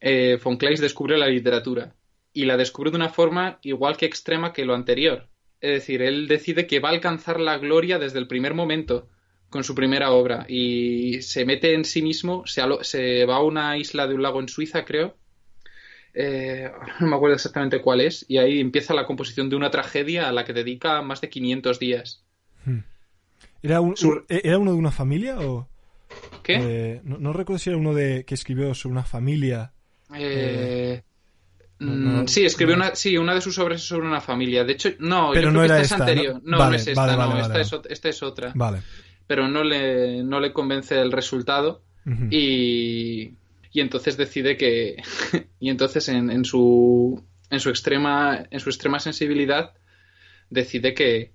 eh, 0.00 0.38
von 0.42 0.56
Kleist 0.56 0.82
descubre 0.82 1.18
la 1.18 1.26
literatura 1.26 1.94
y 2.32 2.44
la 2.44 2.56
descubre 2.56 2.90
de 2.90 2.96
una 2.96 3.08
forma 3.08 3.58
igual 3.62 3.96
que 3.96 4.06
extrema 4.06 4.52
que 4.52 4.64
lo 4.64 4.74
anterior. 4.74 5.28
Es 5.60 5.72
decir, 5.72 6.00
él 6.02 6.28
decide 6.28 6.66
que 6.66 6.80
va 6.80 6.88
a 6.88 6.92
alcanzar 6.92 7.40
la 7.40 7.58
gloria 7.58 7.98
desde 7.98 8.18
el 8.18 8.28
primer 8.28 8.54
momento 8.54 9.08
con 9.50 9.64
su 9.64 9.74
primera 9.74 10.12
obra 10.12 10.46
y 10.48 11.22
se 11.22 11.44
mete 11.44 11.74
en 11.74 11.84
sí 11.84 12.02
mismo, 12.02 12.46
se, 12.46 12.62
se 12.82 13.26
va 13.26 13.36
a 13.36 13.42
una 13.42 13.76
isla 13.76 14.06
de 14.06 14.14
un 14.14 14.22
lago 14.22 14.40
en 14.40 14.48
Suiza, 14.48 14.84
creo, 14.84 15.16
eh, 16.14 16.70
no 17.00 17.06
me 17.06 17.16
acuerdo 17.16 17.36
exactamente 17.36 17.80
cuál 17.80 18.00
es, 18.00 18.24
y 18.28 18.38
ahí 18.38 18.60
empieza 18.60 18.94
la 18.94 19.06
composición 19.06 19.48
de 19.48 19.56
una 19.56 19.70
tragedia 19.70 20.28
a 20.28 20.32
la 20.32 20.44
que 20.44 20.52
dedica 20.52 21.02
más 21.02 21.20
de 21.20 21.28
500 21.28 21.78
días. 21.78 22.22
Hmm. 22.64 22.80
¿Era, 23.62 23.80
e-, 24.28 24.40
¿Era 24.44 24.58
uno 24.58 24.72
de 24.72 24.78
una 24.78 24.90
familia 24.90 25.38
o...? 25.40 25.68
¿Qué? 26.42 26.58
Eh, 26.60 27.00
no, 27.04 27.32
recuerdo 27.32 27.58
si 27.58 27.70
era 27.70 27.78
uno 27.78 27.94
de 27.94 28.24
que 28.24 28.34
escribió 28.34 28.74
sobre 28.74 28.94
una 28.94 29.04
familia. 29.04 29.72
Eh, 30.12 31.02
mm, 31.78 32.26
sí, 32.26 32.44
escribió 32.44 32.74
una, 32.74 32.96
sí, 32.96 33.16
una 33.16 33.34
de 33.34 33.40
sus 33.40 33.56
obras 33.60 33.80
es 33.80 33.86
sobre 33.86 34.08
una 34.08 34.20
familia. 34.20 34.64
De 34.64 34.72
hecho, 34.72 34.90
no, 34.98 35.30
Pero 35.32 35.52
no 35.52 35.62
era 35.62 35.80
esta, 35.80 35.94
es 35.94 36.00
anterior. 36.00 36.40
No, 36.42 36.58
no 36.58 36.74
es 36.74 36.86
esta, 36.88 37.16
no, 37.16 37.38
esta, 37.38 37.60
es, 37.60 37.72
esta, 37.88 38.08
es, 38.08 38.22
otra. 38.24 38.50
Vale. 38.56 38.82
Pero 39.28 39.46
no 39.46 39.62
le, 39.62 40.24
no 40.24 40.40
le 40.40 40.52
convence 40.52 41.00
el 41.00 41.12
resultado. 41.12 41.82
Y 42.30 43.34
y 43.72 43.80
entonces 43.80 44.16
decide 44.16 44.56
que 44.56 44.96
y 45.60 45.70
entonces 45.70 46.08
en, 46.08 46.30
en, 46.30 46.44
su 46.44 47.24
en 47.50 47.60
su 47.60 47.70
extrema 47.70 48.46
en 48.50 48.60
su 48.60 48.70
extrema 48.70 49.00
sensibilidad 49.00 49.74
decide 50.50 50.94
que 50.94 51.32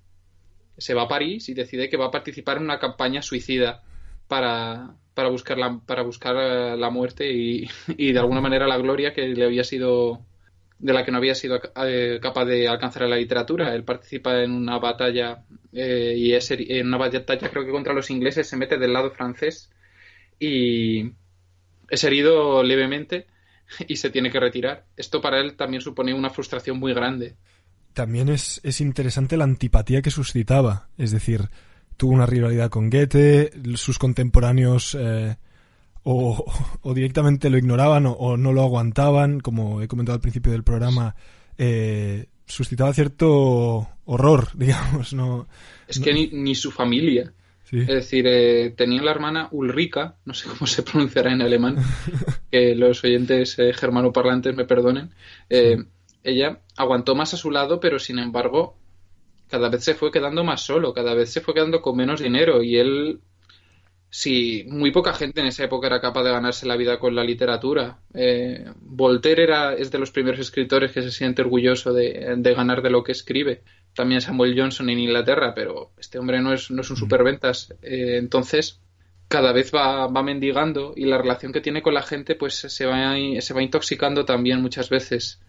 se 0.77 0.93
va 0.93 1.03
a 1.03 1.07
París 1.07 1.49
y 1.49 1.53
decide 1.53 1.89
que 1.89 1.97
va 1.97 2.07
a 2.07 2.11
participar 2.11 2.57
en 2.57 2.63
una 2.63 2.79
campaña 2.79 3.21
suicida 3.21 3.83
para, 4.27 4.95
para 5.13 5.29
buscar 5.29 5.57
la 5.57 5.79
para 5.85 6.03
buscar 6.03 6.35
eh, 6.37 6.77
la 6.77 6.89
muerte 6.89 7.31
y, 7.31 7.67
de 8.11 8.19
alguna 8.19 8.41
manera 8.41 8.67
la 8.67 8.77
gloria 8.77 9.13
que 9.13 9.27
le 9.27 9.45
había 9.45 9.63
sido 9.63 10.25
de 10.77 10.93
la 10.93 11.05
que 11.05 11.11
no 11.11 11.19
había 11.19 11.35
sido 11.35 11.61
eh, 11.85 12.19
capaz 12.21 12.45
de 12.45 12.67
alcanzar 12.67 13.03
en 13.03 13.11
la 13.11 13.15
literatura. 13.15 13.73
Él 13.73 13.85
participa 13.85 14.43
en 14.43 14.51
una 14.51 14.77
batalla 14.77 15.45
eh, 15.71 16.15
y 16.17 16.33
es, 16.33 16.51
en 16.51 16.87
una 16.87 16.97
batalla 16.97 17.49
creo 17.49 17.65
que 17.65 17.71
contra 17.71 17.93
los 17.93 18.09
ingleses 18.09 18.47
se 18.47 18.57
mete 18.57 18.77
del 18.77 18.91
lado 18.91 19.11
francés 19.11 19.71
y, 20.37 21.13
es 21.89 22.03
herido 22.03 22.63
levemente 22.63 23.27
y 23.87 23.97
se 23.97 24.09
tiene 24.09 24.31
que 24.31 24.39
retirar. 24.39 24.85
Esto 24.97 25.21
para 25.21 25.39
él 25.39 25.55
también 25.55 25.81
supone 25.81 26.13
una 26.13 26.29
frustración 26.29 26.79
muy 26.79 26.93
grande. 26.93 27.35
También 27.93 28.29
es, 28.29 28.59
es 28.63 28.81
interesante 28.81 29.37
la 29.37 29.45
antipatía 29.45 30.01
que 30.01 30.11
suscitaba. 30.11 30.89
Es 30.97 31.11
decir, 31.11 31.49
tuvo 31.97 32.13
una 32.13 32.25
rivalidad 32.25 32.69
con 32.69 32.89
Goethe, 32.89 33.51
sus 33.75 33.97
contemporáneos 33.97 34.97
eh, 34.99 35.37
o, 36.03 36.45
o, 36.81 36.93
directamente 36.93 37.49
lo 37.49 37.57
ignoraban 37.57 38.05
o, 38.05 38.37
no 38.37 38.51
lo 38.51 38.63
aguantaban, 38.63 39.39
como 39.39 39.81
he 39.81 39.87
comentado 39.87 40.15
al 40.15 40.21
principio 40.21 40.51
del 40.51 40.63
programa. 40.63 41.15
Eh, 41.57 42.27
suscitaba 42.45 42.93
cierto 42.93 43.87
horror, 44.05 44.49
digamos. 44.55 45.13
No, 45.13 45.47
es 45.87 45.99
que 45.99 46.13
ni, 46.13 46.27
ni 46.27 46.53
su 46.53 46.71
familia. 46.71 47.33
Es 47.71 47.87
decir, 47.87 48.25
eh, 48.27 48.73
tenía 48.77 49.01
la 49.01 49.11
hermana 49.11 49.47
Ulrika, 49.51 50.17
no 50.25 50.33
sé 50.33 50.47
cómo 50.47 50.67
se 50.67 50.83
pronunciará 50.83 51.31
en 51.31 51.41
alemán, 51.41 51.77
que 52.51 52.75
los 52.75 53.03
oyentes 53.03 53.57
eh, 53.59 53.73
germanoparlantes 53.73 54.55
me 54.55 54.65
perdonen. 54.65 55.11
Eh, 55.49 55.83
ella 56.23 56.59
aguantó 56.77 57.15
más 57.15 57.33
a 57.33 57.37
su 57.37 57.51
lado, 57.51 57.79
pero 57.79 57.99
sin 57.99 58.19
embargo, 58.19 58.77
cada 59.47 59.69
vez 59.69 59.83
se 59.83 59.95
fue 59.95 60.11
quedando 60.11 60.43
más 60.43 60.61
solo, 60.61 60.93
cada 60.93 61.13
vez 61.13 61.31
se 61.31 61.41
fue 61.41 61.53
quedando 61.53 61.81
con 61.81 61.97
menos 61.97 62.21
dinero 62.21 62.63
y 62.63 62.77
él 62.77 63.19
sí, 64.15 64.65
muy 64.69 64.91
poca 64.91 65.13
gente 65.13 65.41
en 65.41 65.47
esa 65.47 65.65
época 65.65 65.87
era 65.87 65.99
capaz 65.99 66.23
de 66.23 66.31
ganarse 66.31 66.65
la 66.65 66.77
vida 66.77 66.99
con 66.99 67.15
la 67.15 67.23
literatura. 67.23 67.99
Eh, 68.13 68.65
Voltaire 68.79 69.43
era, 69.43 69.73
es 69.73 69.91
de 69.91 69.99
los 69.99 70.11
primeros 70.11 70.39
escritores 70.39 70.93
que 70.93 71.01
se 71.01 71.11
siente 71.11 71.41
orgulloso 71.41 71.91
de, 71.91 72.35
ganar 72.55 72.81
de 72.81 72.89
lo 72.89 73.03
que 73.03 73.11
escribe. 73.11 73.63
También 73.95 74.21
Samuel 74.21 74.59
Johnson 74.59 74.89
en 74.89 74.99
Inglaterra, 74.99 75.53
pero 75.55 75.91
este 75.97 76.19
hombre 76.19 76.41
no 76.41 76.53
es, 76.53 76.69
no 76.69 76.81
es 76.81 76.89
un 76.89 76.97
superventas. 76.97 77.73
Eh, 77.81 78.17
entonces, 78.17 78.79
cada 79.27 79.53
vez 79.53 79.71
va, 79.73 80.07
va, 80.07 80.23
mendigando 80.23 80.93
y 80.95 81.05
la 81.05 81.17
relación 81.17 81.51
que 81.51 81.61
tiene 81.61 81.81
con 81.81 81.93
la 81.93 82.03
gente 82.03 82.35
pues 82.35 82.55
se 82.55 82.85
va, 82.85 83.15
se 83.39 83.53
va 83.53 83.63
intoxicando 83.63 84.25
también 84.25 84.61
muchas 84.61 84.89
veces. 84.89 85.39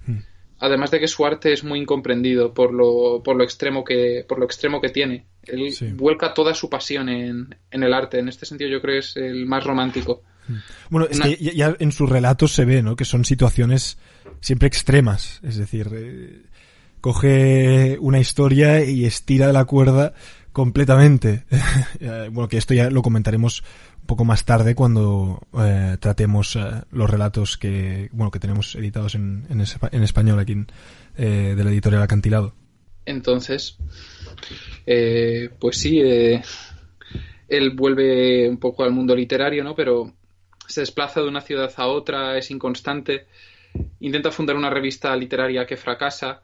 Además 0.59 0.91
de 0.91 1.01
que 1.01 1.09
su 1.09 1.27
arte 1.27 1.53
es 1.53 1.65
muy 1.65 1.81
incomprendido 1.81 2.55
por 2.55 2.73
lo, 2.73 3.23
por 3.23 3.37
lo 3.37 3.45
extremo 3.45 3.85
que 3.85 4.25
por 4.27 4.39
lo 4.39 4.47
extremo 4.47 4.81
que 4.81 4.89
tiene. 4.89 5.27
Él 5.45 5.75
vuelca 5.95 6.33
toda 6.33 6.55
su 6.55 6.71
pasión 6.71 7.11
en, 7.11 7.55
en, 7.71 7.83
el 7.83 7.93
arte. 7.93 8.19
En 8.19 8.29
este 8.29 8.47
sentido 8.47 8.71
yo 8.71 8.81
creo 8.81 8.95
que 8.95 9.01
es 9.01 9.17
el 9.17 9.45
más 9.45 9.65
romántico. 9.65 10.23
Bueno 10.89 11.07
es 11.11 11.21
que 11.21 11.37
ya 11.37 11.77
en 11.79 11.93
sus 11.93 12.09
relatos 12.09 12.53
se 12.53 12.65
ve 12.65 12.83
no 12.83 12.97
que 12.97 13.05
son 13.05 13.25
situaciones 13.25 13.99
siempre 14.41 14.69
extremas. 14.69 15.41
Es 15.43 15.57
decir 15.57 15.91
eh, 15.93 16.43
coge 17.07 17.99
una 18.01 18.19
historia 18.19 18.85
y 18.85 19.05
estira 19.05 19.47
de 19.47 19.53
la 19.53 19.65
cuerda 19.65 20.13
completamente 20.51 21.45
eh, 22.01 22.31
bueno 22.33 22.49
que 22.49 22.57
esto 22.57 22.75
ya 22.75 22.91
lo 22.91 23.01
comentaremos 23.01 23.63
poco 24.07 24.25
más 24.25 24.45
tarde 24.45 24.75
cuando 24.75 25.41
eh, 25.57 25.99
tratemos 26.01 26.57
eh, 26.57 26.83
los 26.91 27.09
relatos 27.09 27.59
que 27.59 28.09
bueno 28.11 28.33
que 28.33 28.41
tenemos 28.41 28.75
editados 28.75 29.15
en, 29.15 29.47
en, 29.49 30.03
español 30.03 30.41
aquí 30.41 30.57
de 31.17 31.55
la 31.55 31.71
editorial 31.71 32.03
Acantilado. 32.03 32.55
Entonces, 33.05 33.79
pues 35.61 35.79
sí, 35.79 36.01
él 36.01 37.71
vuelve 37.77 38.49
un 38.49 38.59
poco 38.59 38.83
al 38.83 38.91
mundo 38.91 39.15
literario, 39.15 39.63
¿no? 39.63 39.77
Pero 39.77 40.13
se 40.67 40.81
desplaza 40.81 41.21
de 41.21 41.29
una 41.29 41.41
ciudad 41.41 41.73
a 41.77 41.87
otra, 41.87 42.37
es 42.37 42.51
inconstante, 42.51 43.29
intenta 44.01 44.33
fundar 44.33 44.57
una 44.57 44.71
revista 44.71 45.15
literaria 45.15 45.67
que 45.67 45.77
fracasa. 45.77 46.43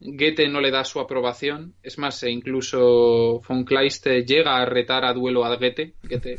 Goethe 0.00 0.48
no 0.48 0.60
le 0.60 0.70
da 0.70 0.84
su 0.84 0.98
aprobación, 0.98 1.74
es 1.82 1.98
más, 1.98 2.22
incluso 2.22 3.40
von 3.46 3.64
Kleist 3.64 4.06
llega 4.06 4.56
a 4.56 4.64
retar 4.64 5.04
a 5.04 5.12
duelo 5.12 5.44
a 5.44 5.56
Goethe. 5.56 5.94
Goethe 6.02 6.38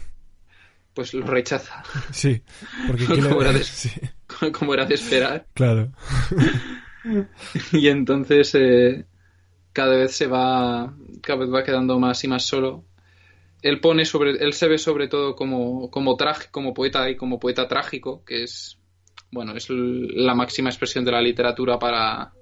pues 0.94 1.14
lo 1.14 1.26
rechaza. 1.26 1.84
Sí, 2.12 2.42
porque 2.88 3.06
como, 3.06 3.42
era 3.42 3.54
de, 3.54 3.64
como, 4.52 4.74
era 4.74 4.86
de, 4.86 4.96
esperar. 4.96 5.46
Claro. 5.54 5.92
y 7.72 7.88
entonces 7.88 8.54
eh, 8.56 9.06
cada 9.74 9.98
vez 9.98 10.16
se 10.16 10.28
va, 10.28 10.94
cada 11.22 11.40
vez 11.40 11.54
va 11.54 11.64
quedando 11.64 12.00
más 12.00 12.24
y 12.24 12.28
más 12.28 12.46
solo. 12.46 12.84
Él 13.62 13.80
pone 13.80 14.06
sobre, 14.06 14.32
él 14.32 14.54
se 14.54 14.68
ve 14.68 14.78
sobre 14.80 15.08
todo 15.08 15.36
como, 15.36 15.92
como 15.92 16.18
como 16.52 16.74
poeta 16.74 17.10
y 17.10 17.16
como 17.16 17.40
poeta 17.40 17.68
trágico, 17.68 18.24
que 18.26 18.44
es, 18.44 18.80
bueno, 19.30 19.56
es 19.56 19.68
la 19.70 20.34
máxima 20.34 20.70
expresión 20.70 21.06
de 21.06 21.12
la 21.12 21.22
literatura 21.22 21.78
para 21.78 22.34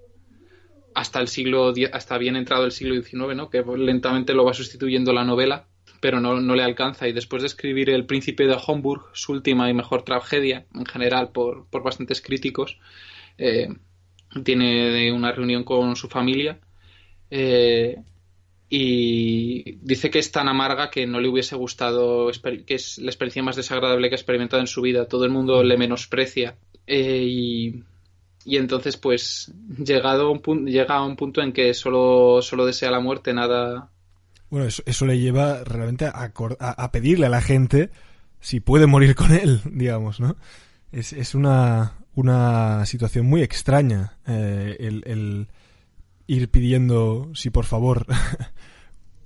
hasta 0.96 1.20
el 1.20 1.28
siglo, 1.28 1.74
hasta 1.92 2.18
bien 2.18 2.36
entrado 2.36 2.66
el 2.66 2.72
siglo 2.72 3.02
XIX, 3.02 3.36
¿no? 3.36 3.50
Que 3.50 3.64
lentamente 3.78 4.34
lo 4.34 4.46
va 4.46 4.54
sustituyendo 4.54 5.14
la 5.14 5.24
novela 5.24 5.68
pero 6.00 6.20
no, 6.20 6.40
no, 6.40 6.56
le 6.56 6.64
alcanza. 6.64 7.08
Y 7.08 7.14
después 7.14 7.42
de 7.42 7.48
escribir 7.48 7.90
El 7.90 8.06
Príncipe 8.06 8.46
de 8.46 8.58
Homburg, 8.66 9.04
su 9.14 9.34
última 9.34 9.70
y 9.70 9.74
mejor 9.74 10.04
tragedia, 10.04 10.66
en 10.74 10.86
general 10.86 11.32
por, 11.32 11.68
por 11.68 11.84
bastantes 11.84 12.22
críticos, 12.22 12.80
eh, 13.38 13.68
tiene 14.44 15.12
una 15.12 15.32
reunión 15.32 15.64
con 15.64 15.96
su 15.96 16.08
familia 16.08 16.60
eh, 17.32 17.98
y 18.70 19.78
dice 19.82 20.12
que 20.12 20.20
es 20.20 20.32
tan 20.32 20.48
amarga 20.48 20.92
que 20.92 21.08
no 21.08 21.20
le 21.20 21.30
hubiese 21.30 21.56
gustado, 21.56 22.30
que 22.66 22.76
es 22.76 23.00
la 23.00 23.10
experiencia 23.10 23.44
más 23.44 23.56
desagradable 23.56 24.10
que 24.10 24.16
ha 24.16 24.18
experimentado 24.18 24.62
en 24.62 24.68
su 24.68 24.82
vida. 24.82 25.08
Todo 25.08 25.26
el 25.26 25.32
mundo 25.32 25.64
le 25.64 25.78
menosprecia. 25.78 26.58
Eh, 26.86 27.82
y 28.46 28.58
entonces 28.58 28.98
pues 28.98 29.52
llegado 29.78 30.32
un 30.32 30.42
punto, 30.42 30.70
llega 30.70 30.96
a 30.96 31.06
un 31.06 31.16
punto 31.16 31.42
en 31.42 31.54
que 31.54 31.74
solo, 31.74 32.42
solo 32.42 32.66
desea 32.66 32.92
la 32.92 33.00
muerte, 33.00 33.34
nada... 33.34 33.90
Bueno, 34.50 34.66
eso, 34.66 34.82
eso 34.86 35.06
le 35.06 35.20
lleva 35.20 35.64
realmente 35.64 36.10
a 36.12 36.92
pedirle 36.92 37.28
a 37.28 37.30
la 37.30 37.42
gente 37.42 37.92
si 38.40 38.60
puede 38.60 38.88
morir 38.88 39.16
con 39.16 39.32
él, 39.32 39.62
digamos, 39.72 40.20
¿no? 40.20 40.36
Es, 40.92 41.14
es 41.14 41.36
una, 41.36 41.94
una 42.16 42.86
situación 42.86 43.26
muy 43.26 43.42
extraña 43.42 44.18
eh, 44.28 44.76
el, 44.80 45.04
el 45.06 45.48
ir 46.28 46.50
pidiendo 46.50 47.32
si 47.34 47.50
por 47.50 47.66
favor 47.66 48.06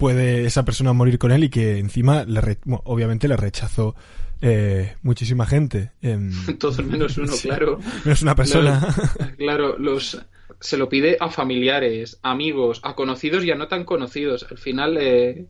puede 0.04 0.46
esa 0.46 0.64
persona 0.66 0.94
morir 0.94 1.18
con 1.18 1.32
él 1.32 1.46
y 1.46 1.50
que 1.50 1.78
encima 1.80 2.24
le 2.26 2.42
re- 2.42 2.58
bueno, 2.66 2.82
obviamente 2.86 3.28
le 3.28 3.38
rechazó 3.38 3.96
eh, 4.42 4.96
muchísima 5.02 5.46
gente. 5.46 5.92
Em, 6.02 6.32
Todo 6.60 6.84
menos 6.84 7.18
uno, 7.18 7.28
Sí. 7.32 7.48
claro. 7.48 7.80
no 8.06 8.12
es 8.12 8.22
una 8.22 8.36
persona. 8.36 8.82
Claro, 9.38 9.78
los 9.78 10.20
se 10.60 10.78
lo 10.78 10.88
pide 10.88 11.18
a 11.20 11.30
familiares, 11.30 12.20
amigos, 12.24 12.80
a 12.84 12.96
conocidos 12.96 13.44
y 13.44 13.52
a 13.52 13.56
no 13.56 13.68
tan 13.68 13.84
conocidos. 13.86 14.46
Al 14.50 14.58
final, 14.58 14.98
eh, 15.00 15.46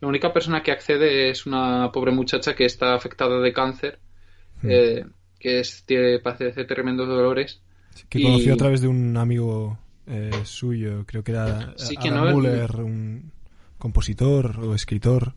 la 0.00 0.08
única 0.08 0.32
persona 0.32 0.62
que 0.62 0.70
accede 0.72 1.28
es 1.30 1.44
una 1.46 1.90
pobre 1.92 2.12
muchacha 2.12 2.54
que 2.54 2.64
está 2.64 2.94
afectada 2.94 3.40
de 3.40 3.52
cáncer, 3.52 3.98
eh, 4.62 5.04
que 5.38 5.60
es, 5.60 5.84
tiene, 5.86 6.18
padece 6.20 6.64
tremendos 6.64 7.08
dolores. 7.08 7.60
que 8.08 8.20
y- 8.20 8.22
conoció 8.22 8.54
a 8.54 8.56
través 8.56 8.80
de 8.80 8.88
un 8.88 9.16
amigo 9.16 9.78
eh, 10.06 10.30
suyo, 10.44 11.04
creo 11.06 11.22
que 11.22 11.32
era 11.32 11.74
Sí, 11.76 11.96
que 11.96 12.10
no- 12.10 12.22
un 12.34 13.30
compositor 13.78 14.58
o 14.60 14.74
escritor, 14.74 15.34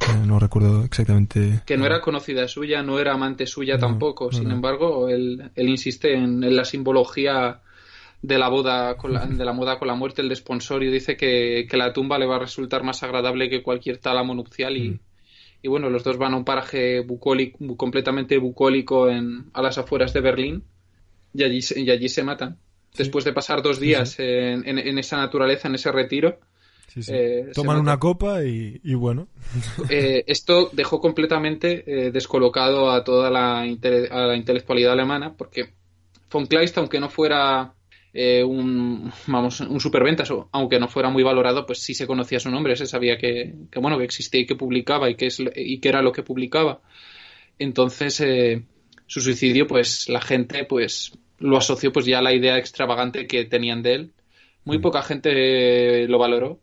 eh, 0.00 0.26
no 0.26 0.38
recuerdo 0.38 0.84
exactamente. 0.84 1.62
Que 1.66 1.76
no 1.76 1.86
era 1.86 2.00
conocida 2.00 2.46
suya, 2.48 2.82
no 2.82 2.98
era 3.00 3.14
amante 3.14 3.46
suya 3.46 3.74
No, 3.74 3.80
tampoco. 3.80 4.26
no, 4.26 4.32
Sin 4.38 4.48
no. 4.48 4.54
embargo, 4.54 5.08
él, 5.08 5.50
él 5.54 5.68
insiste 5.68 6.14
en, 6.14 6.42
en 6.44 6.56
la 6.56 6.64
simbología 6.64 7.60
de 8.20 8.38
la 8.38 8.48
boda 8.48 8.96
con 8.96 9.12
la, 9.12 9.26
de 9.26 9.44
la 9.44 9.52
moda 9.52 9.78
con 9.78 9.88
la 9.88 9.94
muerte, 9.94 10.22
el 10.22 10.28
desponsorio. 10.28 10.90
Dice 10.92 11.16
que, 11.16 11.66
que 11.70 11.76
la 11.76 11.92
tumba 11.92 12.18
le 12.18 12.26
va 12.26 12.36
a 12.36 12.40
resultar 12.40 12.82
más 12.84 13.02
agradable 13.02 13.48
que 13.48 13.62
cualquier 13.62 13.98
tálamo 13.98 14.34
nupcial 14.34 14.76
y, 14.76 14.90
Mm. 14.90 14.98
y 15.62 15.68
bueno, 15.68 15.90
los 15.90 16.04
dos 16.04 16.18
van 16.18 16.34
a 16.34 16.36
un 16.36 16.44
paraje 16.44 17.00
bucólico, 17.00 17.58
bu- 17.58 17.76
completamente 17.76 18.38
bucólico 18.38 19.08
en, 19.08 19.46
a 19.52 19.62
las 19.62 19.78
afueras 19.78 20.12
de 20.12 20.20
Berlín 20.20 20.62
y 21.34 21.42
allí, 21.44 21.62
se- 21.62 21.80
y 21.80 21.90
allí 21.90 22.08
se 22.08 22.22
matan. 22.22 22.58
Después 22.96 23.24
de 23.24 23.32
pasar 23.32 23.62
dos 23.62 23.78
días 23.80 24.10
sí. 24.10 24.22
En, 24.22 24.66
en- 24.68 24.78
en 24.78 24.98
esa 24.98 25.16
naturaleza, 25.18 25.68
en 25.68 25.74
ese 25.74 25.90
retiro, 25.92 26.38
Sí, 26.88 27.02
sí. 27.02 27.12
eh, 27.14 27.50
Toman 27.54 27.78
una 27.78 27.98
copa 27.98 28.42
y, 28.44 28.80
y 28.82 28.94
bueno. 28.94 29.28
Eh, 29.90 30.24
esto 30.26 30.70
dejó 30.72 31.00
completamente 31.00 31.84
eh, 31.86 32.10
descolocado 32.10 32.90
a 32.90 33.04
toda 33.04 33.30
la, 33.30 33.64
intele- 33.66 34.10
a 34.10 34.26
la 34.26 34.36
intelectualidad 34.36 34.92
alemana, 34.92 35.34
porque 35.36 35.70
von 36.30 36.46
Kleist, 36.46 36.76
aunque 36.78 36.98
no 37.00 37.08
fuera 37.08 37.74
eh, 38.12 38.42
un, 38.42 39.10
vamos, 39.26 39.60
un 39.60 39.80
superventas, 39.80 40.30
o 40.30 40.48
aunque 40.52 40.78
no 40.80 40.88
fuera 40.88 41.08
muy 41.10 41.22
valorado, 41.22 41.64
pues 41.66 41.78
sí 41.80 41.94
se 41.94 42.06
conocía 42.06 42.40
su 42.40 42.50
nombre, 42.50 42.74
se 42.76 42.86
sabía 42.86 43.16
que, 43.18 43.54
que, 43.70 43.78
bueno, 43.80 43.96
que 43.98 44.04
existía 44.04 44.40
y 44.40 44.46
que 44.46 44.56
publicaba 44.56 45.08
y 45.10 45.14
que, 45.14 45.26
es, 45.26 45.40
y 45.56 45.78
que 45.80 45.88
era 45.88 46.02
lo 46.02 46.12
que 46.12 46.22
publicaba. 46.22 46.80
Entonces, 47.58 48.22
su 49.06 49.20
suicidio, 49.20 49.66
pues 49.66 50.08
la 50.08 50.20
gente 50.20 50.64
pues 50.64 51.12
lo 51.38 51.56
asoció 51.56 51.92
pues 51.92 52.06
ya 52.06 52.18
a 52.18 52.22
la 52.22 52.34
idea 52.34 52.58
extravagante 52.58 53.26
que 53.26 53.44
tenían 53.44 53.82
de 53.82 53.94
él. 53.94 54.12
Muy 54.64 54.78
Mm. 54.78 54.82
poca 54.82 55.02
gente 55.02 56.06
lo 56.08 56.18
valoró 56.18 56.60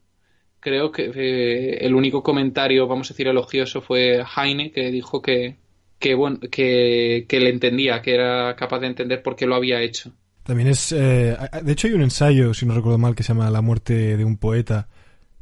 creo 0.65 0.91
que 0.91 1.11
eh, 1.13 1.85
el 1.85 1.93
único 1.93 2.23
comentario, 2.23 2.87
vamos 2.87 3.07
a 3.07 3.13
decir, 3.13 3.27
elogioso 3.27 3.81
fue 3.81 4.23
Heine, 4.35 4.71
que 4.71 4.89
dijo 4.89 5.21
que, 5.21 5.57
que, 5.99 6.15
bueno, 6.15 6.39
que, 6.39 7.27
que 7.29 7.39
le 7.39 7.51
entendía, 7.51 8.01
que 8.01 8.15
era 8.15 8.55
capaz 8.55 8.79
de 8.79 8.87
entender 8.87 9.21
por 9.21 9.35
qué 9.35 9.45
lo 9.45 9.53
había 9.53 9.79
hecho. 9.81 10.11
También 10.41 10.69
es. 10.69 10.91
eh, 10.91 11.37
de 11.61 11.71
hecho, 11.71 11.87
hay 11.87 11.93
un 11.93 12.01
ensayo, 12.01 12.55
si 12.55 12.65
no 12.65 12.73
recuerdo 12.73 12.97
mal, 12.97 13.13
que 13.13 13.21
se 13.21 13.33
llama 13.33 13.51
La 13.51 13.61
muerte 13.61 14.17
de 14.17 14.25
un 14.25 14.37
poeta, 14.37 14.87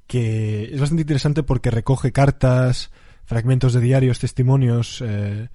que 0.07 0.65
es 0.65 0.79
bastante 0.81 1.03
interesante 1.03 1.41
porque 1.41 1.71
recoge 1.71 2.11
cartas, 2.11 2.91
fragmentos 3.23 3.71
de 3.71 3.79
diarios, 3.79 4.19
testimonios, 4.19 5.01
eh, 5.05 5.47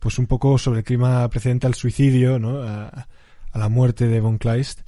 pues 0.00 0.18
un 0.18 0.26
poco 0.26 0.58
sobre 0.58 0.80
el 0.80 0.84
clima 0.84 1.28
precedente 1.30 1.68
al 1.68 1.74
suicidio, 1.74 2.40
¿no? 2.40 2.60
A, 2.60 3.06
a 3.52 3.58
la 3.58 3.68
muerte 3.68 4.08
de 4.08 4.20
von 4.20 4.38
Kleist. 4.38 4.80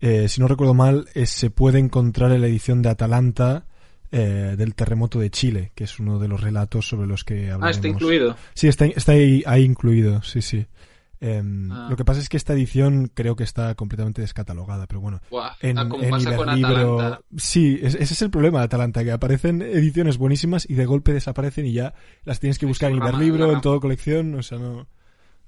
Eh, 0.00 0.28
si 0.28 0.40
no 0.40 0.46
recuerdo 0.46 0.74
mal, 0.74 1.06
eh, 1.14 1.24
se 1.24 1.48
puede 1.50 1.78
encontrar 1.78 2.32
en 2.32 2.42
la 2.42 2.46
edición 2.48 2.82
de 2.82 2.90
Atalanta 2.90 3.64
eh, 4.10 4.54
del 4.56 4.74
terremoto 4.74 5.18
de 5.18 5.30
Chile, 5.30 5.72
que 5.74 5.84
es 5.84 5.98
uno 5.98 6.18
de 6.18 6.28
los 6.28 6.40
relatos 6.40 6.88
sobre 6.88 7.06
los 7.06 7.24
que 7.24 7.50
hablaremos. 7.50 7.66
Ah, 7.66 7.70
está 7.70 7.88
incluido. 7.88 8.36
Sí, 8.54 8.68
está, 8.68 8.86
está 8.86 9.12
ahí, 9.12 9.42
ahí 9.46 9.64
incluido, 9.64 10.22
sí, 10.22 10.40
sí. 10.42 10.66
Em, 11.20 11.70
Ah. 11.72 11.88
Lo 11.90 11.96
que 11.96 12.04
pasa 12.04 12.20
es 12.20 12.28
que 12.28 12.36
esta 12.36 12.52
edición 12.52 13.10
creo 13.12 13.34
que 13.34 13.42
está 13.42 13.74
completamente 13.74 14.22
descatalogada, 14.22 14.86
pero 14.86 15.00
bueno. 15.00 15.20
Buah, 15.30 15.50
En, 15.60 15.76
ah, 15.78 15.88
como 15.88 16.04
en 16.04 16.10
pasa 16.10 16.36
con 16.36 16.48
Iberlibro- 16.48 16.94
Atalanta. 17.00 17.20
Sí, 17.36 17.78
es- 17.82 17.96
ese 17.96 18.14
es 18.14 18.22
el 18.22 18.30
problema 18.30 18.60
de 18.60 18.66
Atalanta, 18.66 19.02
que 19.02 19.10
aparecen 19.10 19.60
ediciones 19.62 20.16
buenísimas 20.16 20.64
y 20.70 20.74
de 20.74 20.86
golpe 20.86 21.12
desaparecen 21.12 21.66
y 21.66 21.72
ya 21.72 21.92
las 22.24 22.38
tienes 22.38 22.58
que 22.58 22.66
buscar 22.66 22.90
en 22.92 22.98
Iberlibro, 22.98 23.52
en 23.52 23.60
todo 23.60 23.80
colección, 23.80 24.34
o 24.36 24.42
sea, 24.44 24.58
no... 24.58 24.86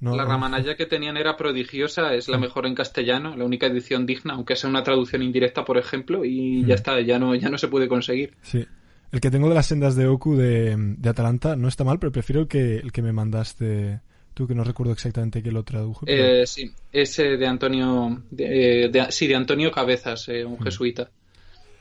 no 0.00 0.16
La 0.16 0.24
ramanalla 0.24 0.76
que 0.76 0.86
tenían 0.86 1.16
era 1.16 1.36
prodigiosa, 1.36 2.14
es 2.14 2.28
la 2.28 2.38
Mm. 2.38 2.40
mejor 2.40 2.66
en 2.66 2.74
castellano, 2.74 3.36
la 3.36 3.44
única 3.44 3.66
edición 3.66 4.06
digna, 4.06 4.34
aunque 4.34 4.56
sea 4.56 4.70
una 4.70 4.82
traducción 4.82 5.22
indirecta, 5.22 5.64
por 5.64 5.76
ejemplo, 5.78 6.24
y 6.24 6.62
Mm. 6.62 6.66
ya 6.66 6.74
está, 6.74 7.00
ya 7.00 7.18
no, 7.18 7.34
ya 7.34 7.48
no 7.50 7.58
se 7.58 7.68
puede 7.68 7.86
conseguir. 7.88 8.34
Sí. 8.42 8.66
El 9.12 9.20
que 9.20 9.30
tengo 9.30 9.48
de 9.48 9.54
las 9.56 9.66
sendas 9.66 9.96
de 9.96 10.06
Oku 10.06 10.36
de, 10.36 10.76
de 10.76 11.08
Atalanta 11.08 11.56
no 11.56 11.66
está 11.68 11.82
mal, 11.84 11.98
pero 11.98 12.12
prefiero 12.12 12.40
el 12.42 12.48
que, 12.48 12.76
el 12.76 12.92
que 12.92 13.02
me 13.02 13.12
mandaste 13.12 14.00
tú, 14.34 14.46
que 14.46 14.54
no 14.54 14.62
recuerdo 14.64 14.92
exactamente 14.92 15.42
qué 15.42 15.50
lo 15.52 15.64
tradujo. 15.64 16.06
pero- 16.06 16.24
Eh, 16.42 16.46
sí, 16.46 16.70
ese 16.92 17.36
de 17.36 17.46
Antonio, 17.46 18.22
de, 18.30 18.84
eh, 18.84 18.88
de- 18.88 19.10
sí, 19.12 19.26
de 19.26 19.34
Antonio 19.34 19.70
Cabezas, 19.72 20.28
eh, 20.28 20.44
un 20.44 20.54
Mm. 20.60 20.62
jesuita, 20.62 21.10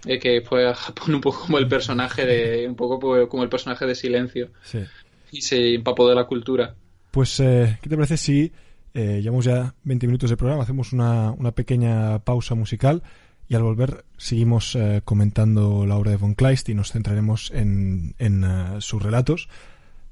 eh, 0.08 0.18
que 0.20 0.42
fue 0.42 0.68
a 0.68 0.74
Japón 0.74 1.16
un 1.16 1.22
poco 1.22 1.42
como 1.46 1.58
el 1.60 1.68
personaje 1.68 2.26
de, 2.26 2.68
un 2.68 2.76
poco 2.76 3.00
como 3.30 3.44
el 3.44 3.50
personaje 3.50 3.86
de 3.86 3.94
Silencio 3.96 4.50
sí. 4.64 4.80
y 5.32 5.42
se 5.42 5.76
empapó 5.76 6.10
de 6.10 6.16
la 6.16 6.24
cultura. 6.26 6.76
Pues, 7.12 7.40
eh, 7.40 7.78
¿qué 7.82 7.90
te 7.90 7.96
parece 7.96 8.18
si 8.18 8.52
eh, 8.94 9.20
llevamos 9.22 9.46
ya 9.46 9.76
20 9.84 10.08
minutos 10.08 10.30
de 10.30 10.38
programa, 10.38 10.64
hacemos 10.64 10.94
una, 10.94 11.32
una 11.32 11.52
pequeña 11.52 12.20
pausa 12.20 12.56
musical 12.56 13.04
y 13.50 13.56
al 13.56 13.64
volver 13.64 14.06
seguimos 14.16 14.76
eh, 14.76 15.02
comentando 15.04 15.86
la 15.88 15.96
obra 15.96 16.12
de 16.12 16.18
von 16.18 16.36
Kleist 16.36 16.70
y 16.70 16.76
nos 16.76 16.92
centraremos 16.92 17.52
en, 17.52 18.14
en 18.20 18.44
eh, 18.44 18.78
sus 18.80 19.02
relatos. 19.02 19.50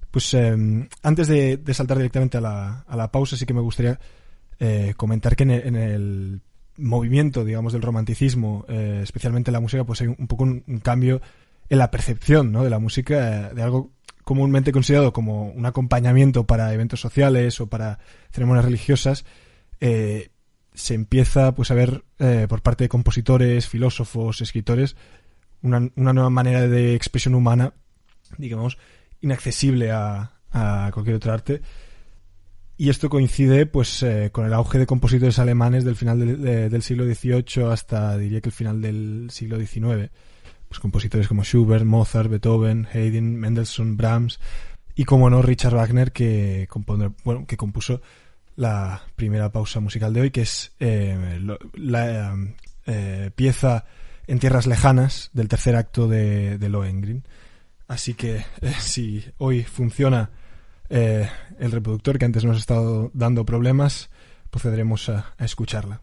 Pues 0.09 0.33
eh, 0.33 0.57
antes 1.03 1.27
de, 1.27 1.57
de 1.57 1.73
saltar 1.75 1.97
directamente 1.97 2.37
a 2.37 2.41
la, 2.41 2.83
a 2.87 2.97
la 2.97 3.11
pausa, 3.11 3.37
sí 3.37 3.45
que 3.45 3.53
me 3.53 3.61
gustaría 3.61 3.99
comentar 4.95 5.35
que 5.35 5.43
en 5.43 5.51
el, 5.51 5.67
en 5.67 5.75
el 5.75 6.41
movimiento, 6.77 7.45
digamos, 7.45 7.73
del 7.73 7.83
romanticismo, 7.83 8.65
especialmente 8.67 9.51
en 9.51 9.53
la 9.53 9.59
música, 9.59 9.83
pues 9.83 10.01
hay 10.01 10.07
un, 10.07 10.25
poco 10.25 10.45
un, 10.45 10.63
un 10.65 10.79
cambio 10.79 11.21
en 11.69 11.77
la 11.77 11.91
percepción 11.91 12.51
¿no? 12.51 12.63
de 12.63 12.71
la 12.71 12.79
música, 12.79 13.53
de 13.53 13.61
algo 13.61 13.91
comúnmente 14.27 14.73
considerado 14.73 15.13
como 15.13 15.47
un 15.51 15.65
acompañamiento 15.65 16.45
para 16.45 16.73
eventos 16.73 16.99
sociales 16.99 17.61
o 17.61 17.67
para 17.67 17.99
ceremonias 18.29 18.65
religiosas, 18.65 19.23
eh, 19.79 20.31
se 20.73 20.95
empieza 20.95 21.55
pues 21.55 21.71
a 21.71 21.75
ver 21.75 22.03
eh, 22.19 22.45
por 22.49 22.61
parte 22.61 22.83
de 22.83 22.89
compositores, 22.89 23.69
filósofos, 23.69 24.41
escritores, 24.41 24.97
una, 25.61 25.89
una 25.95 26.11
nueva 26.11 26.29
manera 26.29 26.67
de 26.67 26.93
expresión 26.93 27.35
humana, 27.35 27.71
digamos, 28.37 28.77
inaccesible 29.21 29.91
a, 29.91 30.33
a 30.51 30.91
cualquier 30.93 31.15
otro 31.15 31.31
arte. 31.31 31.61
Y 32.75 32.89
esto 32.89 33.09
coincide 33.09 33.65
pues 33.65 34.03
eh, 34.03 34.29
con 34.33 34.45
el 34.45 34.53
auge 34.53 34.77
de 34.77 34.85
compositores 34.85 35.39
alemanes 35.39 35.85
del 35.85 35.95
final 35.95 36.19
del, 36.19 36.41
de- 36.41 36.69
del 36.69 36.81
siglo 36.83 37.05
XVIII 37.05 37.71
hasta 37.71 38.17
diría 38.17 38.41
que 38.41 38.49
el 38.49 38.53
final 38.53 38.81
del 38.81 39.29
siglo 39.31 39.57
XIX. 39.57 40.11
Pues 40.69 40.79
compositores 40.79 41.27
como 41.27 41.43
Schubert, 41.43 41.85
Mozart, 41.85 42.29
Beethoven, 42.29 42.87
Haydn, 42.93 43.35
Mendelssohn, 43.37 43.95
Brahms 43.97 44.39
y 44.95 45.05
como 45.05 45.29
no 45.29 45.41
Richard 45.41 45.73
Wagner 45.75 46.11
que, 46.11 46.67
compone- 46.69 47.13
bueno, 47.23 47.45
que 47.45 47.55
compuso 47.57 48.01
la 48.55 49.03
primera 49.15 49.51
pausa 49.51 49.79
musical 49.79 50.13
de 50.13 50.21
hoy 50.21 50.31
que 50.31 50.41
es 50.41 50.71
eh, 50.79 51.39
la 51.73 52.35
eh, 52.85 53.31
pieza 53.35 53.85
en 54.25 54.39
tierras 54.39 54.67
lejanas 54.67 55.29
del 55.33 55.47
tercer 55.47 55.75
acto 55.75 56.07
de, 56.07 56.57
de 56.57 56.69
Lohengrin. 56.69 57.23
Así 57.87 58.13
que 58.15 58.37
eh, 58.61 58.73
si 58.79 59.23
hoy 59.37 59.63
funciona 59.63 60.31
el 60.89 61.71
reproductor 61.71 62.17
que 62.17 62.25
antes 62.25 62.43
nos 62.45 62.55
ha 62.55 62.59
estado 62.59 63.11
dando 63.13 63.45
problemas, 63.45 64.09
procederemos 64.49 65.09
a 65.09 65.33
escucharla. 65.39 66.01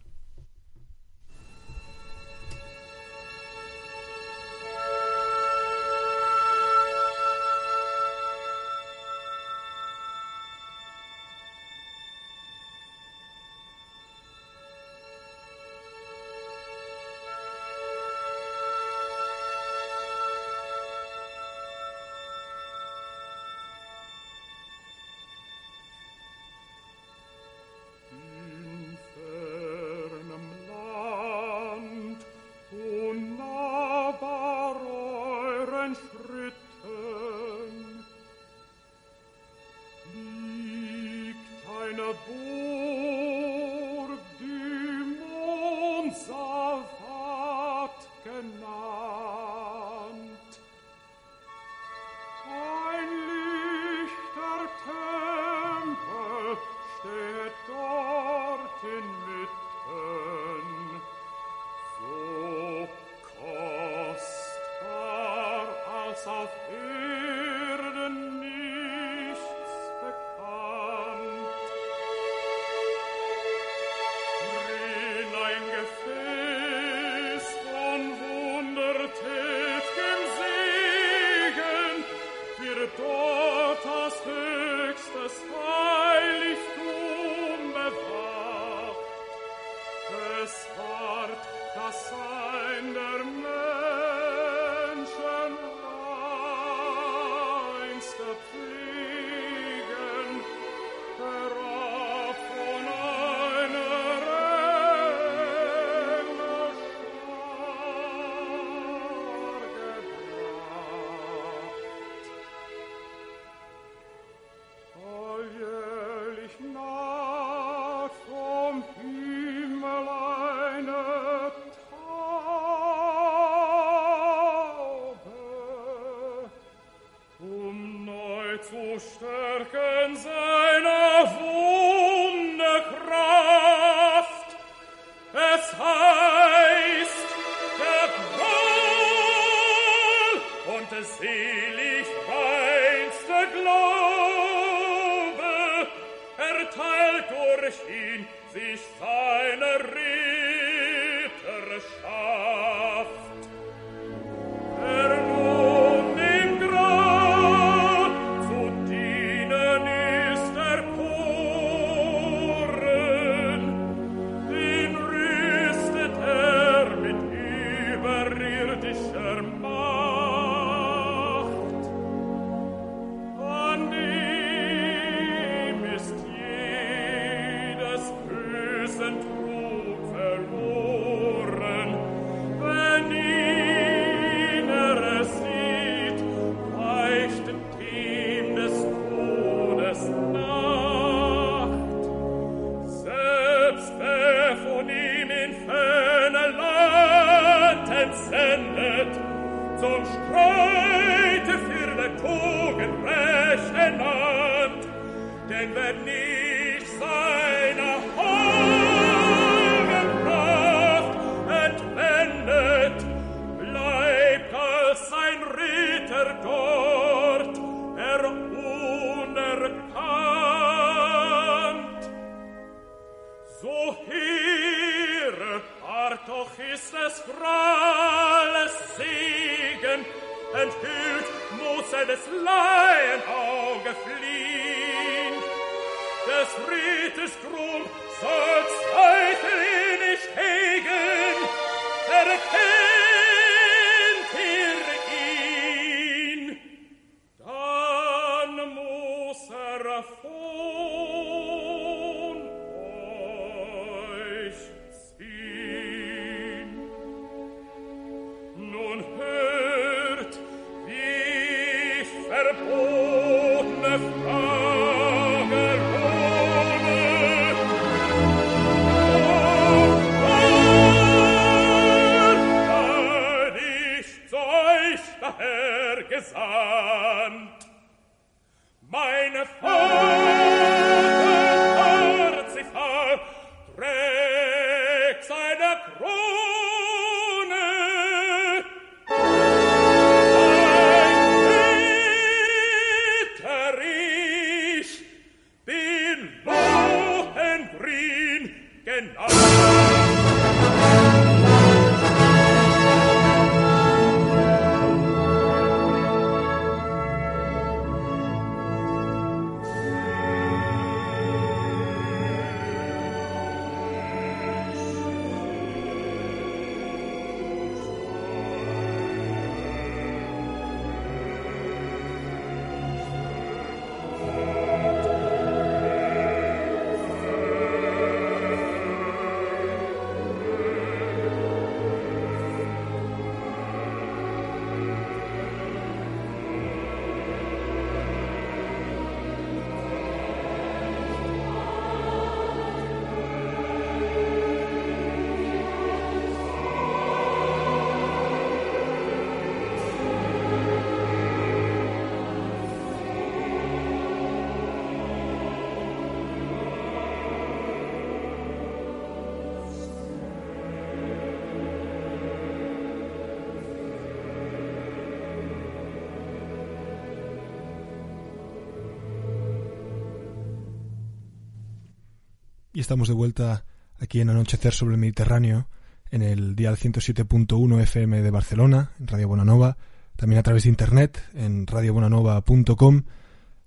Y 372.75 372.81
estamos 372.81 373.07
de 373.07 373.13
vuelta 373.15 373.65
aquí 373.99 374.21
en 374.21 374.29
Anochecer 374.29 374.73
sobre 374.73 374.93
el 374.95 374.99
Mediterráneo, 375.01 375.67
en 376.11 376.21
el 376.21 376.55
dial 376.55 376.77
107.1 376.77 377.81
FM 377.81 378.21
de 378.21 378.29
Barcelona, 378.31 378.91
en 378.99 379.07
Radio 379.07 379.27
Bonanova, 379.29 379.77
también 380.15 380.39
a 380.39 380.43
través 380.43 380.63
de 380.63 380.69
internet, 380.69 381.23
en 381.33 381.65
radiobonanova.com, 381.67 383.03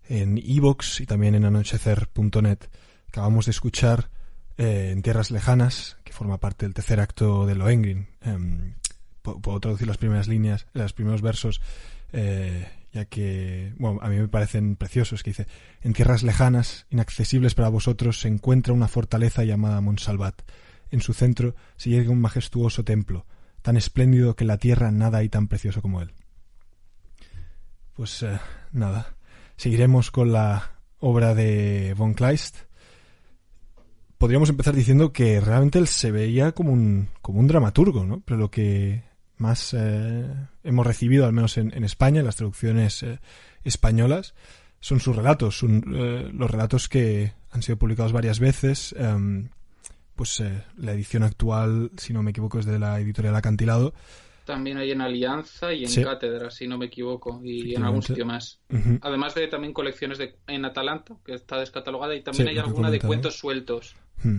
en 0.08 0.38
iVoox 0.38 1.00
y 1.00 1.06
también 1.06 1.34
en 1.34 1.44
anochecer.net. 1.44 2.58
Acabamos 3.08 3.46
de 3.46 3.50
escuchar 3.50 4.10
eh, 4.56 4.90
En 4.92 5.02
Tierras 5.02 5.30
Lejanas, 5.30 5.96
que 6.04 6.12
forma 6.12 6.38
parte 6.38 6.66
del 6.66 6.74
tercer 6.74 7.00
acto 7.00 7.46
de 7.46 7.54
Lohengrin. 7.54 8.06
Em, 8.22 8.74
pu- 9.22 9.40
puedo 9.40 9.60
traducir 9.60 9.86
las 9.88 9.98
primeras 9.98 10.28
líneas, 10.28 10.66
los 10.72 10.92
primeros 10.92 11.22
versos, 11.22 11.60
eh, 12.12 12.66
ya 12.92 13.04
que, 13.04 13.74
bueno, 13.78 14.00
a 14.02 14.08
mí 14.08 14.16
me 14.16 14.28
parecen 14.28 14.76
preciosos, 14.76 15.22
que 15.22 15.30
dice, 15.30 15.46
en 15.82 15.92
tierras 15.92 16.22
lejanas, 16.22 16.86
inaccesibles 16.90 17.54
para 17.54 17.68
vosotros, 17.68 18.20
se 18.20 18.28
encuentra 18.28 18.72
una 18.72 18.88
fortaleza 18.88 19.44
llamada 19.44 19.80
Monsalvat. 19.80 20.42
En 20.90 21.00
su 21.00 21.12
centro 21.12 21.54
se 21.76 21.90
yergue 21.90 22.08
un 22.08 22.20
majestuoso 22.20 22.84
templo, 22.84 23.26
tan 23.62 23.76
espléndido 23.76 24.34
que 24.36 24.44
en 24.44 24.48
la 24.48 24.58
tierra 24.58 24.90
nada 24.90 25.18
hay 25.18 25.28
tan 25.28 25.48
precioso 25.48 25.82
como 25.82 26.00
él. 26.00 26.12
Pues 27.94 28.22
eh, 28.22 28.38
nada, 28.72 29.16
seguiremos 29.56 30.10
con 30.10 30.32
la 30.32 30.78
obra 30.98 31.34
de 31.34 31.94
von 31.96 32.14
Kleist. 32.14 32.56
Podríamos 34.16 34.48
empezar 34.48 34.74
diciendo 34.74 35.12
que 35.12 35.40
realmente 35.40 35.78
él 35.78 35.86
se 35.86 36.10
veía 36.10 36.52
como 36.52 36.72
un, 36.72 37.08
como 37.20 37.38
un 37.38 37.46
dramaturgo, 37.46 38.04
¿no? 38.04 38.20
Pero 38.24 38.38
lo 38.38 38.50
que 38.50 39.07
más 39.38 39.74
eh, 39.74 40.26
hemos 40.64 40.86
recibido, 40.86 41.26
al 41.26 41.32
menos 41.32 41.56
en, 41.58 41.72
en 41.74 41.84
España, 41.84 42.20
en 42.20 42.26
las 42.26 42.36
traducciones 42.36 43.02
eh, 43.02 43.18
españolas, 43.64 44.34
son 44.80 45.00
sus 45.00 45.16
relatos, 45.16 45.58
son, 45.58 45.84
eh, 45.94 46.30
los 46.32 46.50
relatos 46.50 46.88
que 46.88 47.32
han 47.50 47.62
sido 47.62 47.78
publicados 47.78 48.12
varias 48.12 48.40
veces. 48.40 48.94
em, 48.98 49.48
pues 50.14 50.42
la 50.76 50.92
edición 50.92 51.22
actual, 51.22 51.92
si 51.96 52.12
no 52.12 52.24
me 52.24 52.32
equivoco, 52.32 52.58
es 52.58 52.66
de 52.66 52.80
la 52.80 52.98
editorial 52.98 53.36
Acantilado. 53.36 53.94
También 54.44 54.76
hay 54.78 54.90
en 54.90 55.00
Alianza 55.00 55.72
y 55.72 55.84
en 55.84 55.90
Sí. 55.90 56.02
Cátedra, 56.02 56.50
si 56.50 56.66
no 56.66 56.76
me 56.76 56.86
equivoco, 56.86 57.40
y 57.44 57.76
en 57.76 57.84
algún 57.84 58.02
sitio 58.02 58.26
más. 58.26 58.60
Además 59.02 59.36
de 59.36 59.46
también 59.46 59.72
colecciones 59.72 60.18
de, 60.18 60.34
en 60.48 60.64
Atalanta, 60.64 61.14
que 61.24 61.34
está 61.34 61.58
descatalogada, 61.60 62.16
y 62.16 62.22
también 62.22 62.48
Sí, 62.48 62.50
hay 62.50 62.58
alguna 62.58 62.90
de 62.90 62.98
cuentos 62.98 63.36
sueltos. 63.38 63.94
Hmm. 64.24 64.38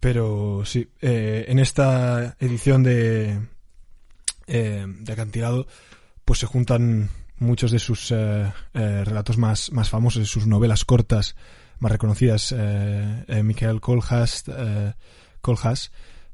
Pero 0.00 0.62
sí, 0.64 0.88
en 1.02 1.58
esta 1.58 2.36
edición 2.40 2.82
de, 2.82 3.38
eh, 4.46 4.86
de 4.86 5.12
Acantilado, 5.12 5.66
pues 6.24 6.40
se 6.40 6.46
juntan 6.46 7.10
muchos 7.38 7.70
de 7.70 7.78
sus 7.78 8.10
eh, 8.10 8.52
eh, 8.74 9.04
relatos 9.04 9.38
más, 9.38 9.72
más 9.72 9.90
famosos, 9.90 10.28
sus 10.28 10.46
novelas 10.46 10.84
cortas 10.84 11.36
más 11.78 11.92
reconocidas. 11.92 12.54
Michael 13.28 13.80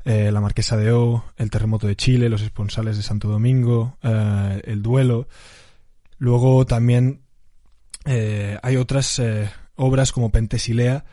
eh, 0.05 0.33
La 0.33 0.40
Marquesa 0.40 0.77
de 0.77 0.92
O, 0.92 1.25
El 1.37 1.51
terremoto 1.51 1.87
de 1.87 1.96
Chile, 1.96 2.29
Los 2.29 2.42
esponsales 2.42 2.96
de 2.96 3.03
Santo 3.03 3.29
Domingo, 3.29 3.98
El 4.03 4.83
duelo. 4.83 5.27
Luego 6.18 6.64
también 6.64 7.22
hay 8.05 8.77
otras 8.77 9.20
obras 9.75 10.12
como 10.12 10.31
Pentesilea, 10.31 11.05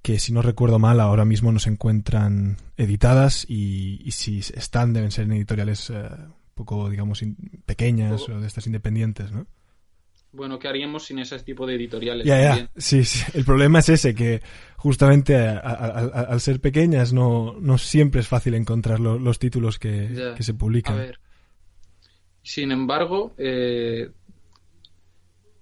que 0.00 0.18
si 0.18 0.32
no 0.32 0.40
recuerdo 0.40 0.78
mal 0.78 1.00
ahora 1.00 1.26
mismo 1.26 1.52
no 1.52 1.58
se 1.58 1.68
encuentran 1.68 2.56
editadas 2.78 3.44
y, 3.46 4.10
si 4.12 4.38
están 4.38 4.94
deben 4.94 5.10
ser 5.10 5.24
en 5.24 5.32
editoriales 5.32 5.92
poco, 6.56 6.88
digamos, 6.90 7.22
pequeñas 7.66 8.22
Poco- 8.22 8.32
o 8.38 8.40
de 8.40 8.46
estas 8.46 8.66
independientes, 8.66 9.30
¿no? 9.30 9.46
Bueno, 10.32 10.58
¿qué 10.58 10.68
haríamos 10.68 11.04
sin 11.04 11.18
ese 11.18 11.38
tipo 11.40 11.66
de 11.66 11.74
editoriales? 11.76 12.26
Ya, 12.26 12.38
ya, 12.56 12.70
sí, 12.76 13.04
sí. 13.04 13.24
El 13.34 13.44
problema 13.44 13.78
es 13.78 13.88
ese, 13.90 14.14
que 14.14 14.42
justamente 14.76 15.36
a- 15.36 15.58
a- 15.58 15.60
a- 15.60 16.00
a- 16.00 16.20
al 16.32 16.40
ser 16.40 16.60
pequeñas 16.60 17.12
no, 17.12 17.54
no 17.60 17.78
siempre 17.78 18.20
es 18.22 18.28
fácil 18.28 18.54
encontrar 18.54 19.00
lo- 19.00 19.18
los 19.18 19.38
títulos 19.38 19.78
que, 19.78 20.32
que 20.36 20.42
se 20.42 20.52
A 20.52 20.56
publican. 20.58 20.96
ver. 20.96 21.20
Sin 22.42 22.72
embargo, 22.72 23.34
eh, 23.38 24.10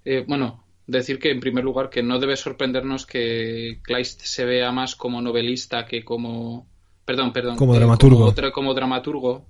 eh, 0.05 0.25
bueno, 0.29 0.65
decir 0.87 1.19
que 1.19 1.31
en 1.31 1.41
primer 1.41 1.65
lugar 1.65 1.91
que 1.91 2.03
no 2.03 2.19
debe 2.19 2.37
sorprendernos 2.37 3.07
que 3.07 3.81
Kleist 3.83 4.23
se 4.23 4.45
vea 4.45 4.71
más 4.73 4.95
como 4.97 5.21
novelista 5.23 5.87
que 5.87 6.05
como, 6.05 6.67
perdón, 7.05 7.33
perdón, 7.33 7.57
Como 7.57 7.75
eh, 7.75 7.79
dramaturgo. 7.79 8.19
como, 8.19 8.31
otra- 8.31 8.53
como 8.53 8.75
dramaturgo 8.75 9.47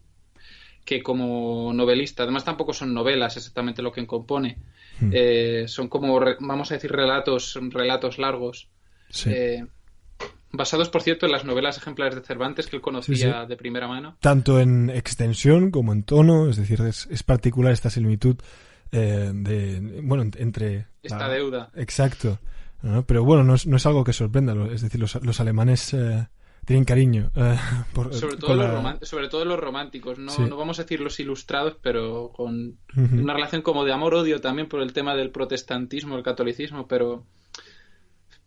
que 0.85 1.03
como 1.03 1.73
novelista. 1.73 2.23
Además 2.25 2.45
tampoco 2.45 2.73
son 2.73 2.93
novelas 2.95 3.37
exactamente 3.37 3.83
lo 3.83 3.93
que 3.93 4.07
compone. 4.07 4.59
Hmm. 5.01 5.11
Eh, 5.13 5.65
son 5.67 5.89
como, 5.89 6.21
vamos 6.41 6.71
a 6.71 6.75
decir, 6.75 6.93
relatos, 6.93 7.59
relatos 7.71 8.19
largos. 8.19 8.69
Sí. 9.11 9.31
Eh, 9.33 9.67
basados, 10.53 10.89
por 10.89 11.03
cierto, 11.03 11.27
en 11.27 11.33
las 11.33 11.45
novelas 11.45 11.79
ejemplares 11.79 12.15
de 12.15 12.23
Cervantes 12.23 12.67
que 12.69 12.77
él 12.77 12.83
conocía 12.83 13.43
Sí, 13.43 13.49
de 13.49 13.57
primera 13.57 13.89
mano. 13.89 14.17
Tanto 14.21 14.61
en 14.61 14.91
extensión 14.91 15.71
como 15.71 15.93
en 15.93 16.05
tono, 16.05 16.49
es 16.49 16.57
decir, 16.57 16.81
es, 16.83 17.07
es 17.11 17.23
particular 17.23 17.73
esta 17.73 17.91
similitud 17.91 18.37
eh, 18.93 19.33
de, 19.35 20.01
bueno, 20.05 20.23
en- 20.23 20.33
entre... 20.39 20.87
Esta 21.03 21.27
la- 21.27 21.35
deuda. 21.35 21.71
Exacto. 21.75 22.39
¿no? 22.83 23.05
Pero 23.05 23.25
bueno, 23.25 23.43
no 23.43 23.55
es, 23.55 23.67
no 23.67 23.77
es 23.79 23.87
algo 23.87 24.05
que 24.05 24.13
sorprenda. 24.13 24.55
Es 24.73 24.83
decir, 24.83 25.01
los, 25.01 25.17
los 25.25 25.41
alemanes 25.41 25.93
eh, 25.95 26.29
tienen 26.65 26.85
cariño. 26.85 27.31
eh, 27.35 27.57
por- 27.93 28.13
Sobre 28.15 28.37
todo, 28.37 28.55
los 28.55 28.67
la- 28.67 28.75
roman- 28.75 28.99
sobre 29.03 29.29
todo 29.29 29.45
los 29.45 29.59
románticos, 29.59 30.19
no, 30.19 30.31
Sí. 30.31 30.43
no 30.43 30.57
vamos 30.57 30.79
a 30.79 30.83
decir 30.83 31.01
los 31.01 31.19
ilustrados, 31.21 31.77
pero 31.83 32.31
con 32.35 32.79
una 32.97 33.33
relación 33.35 33.63
como 33.63 33.85
de 33.85 33.93
amor-odio 33.93 34.41
también 34.41 34.69
por 34.69 34.81
el 34.83 34.93
tema 34.93 35.15
del 35.15 35.31
protestantismo, 35.31 36.17
el 36.17 36.23
catolicismo, 36.23 36.87
pero 36.89 37.25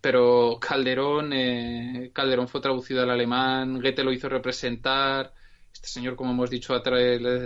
pero 0.01 0.57
Calderón 0.61 1.33
eh, 1.33 2.11
Calderón 2.13 2.47
fue 2.47 2.61
traducido 2.61 3.01
al 3.03 3.09
alemán, 3.09 3.81
Goethe 3.81 4.03
lo 4.03 4.11
hizo 4.13 4.29
representar, 4.29 5.33
este 5.73 5.87
señor, 5.87 6.15
como 6.15 6.31
hemos 6.31 6.49
dicho, 6.49 6.79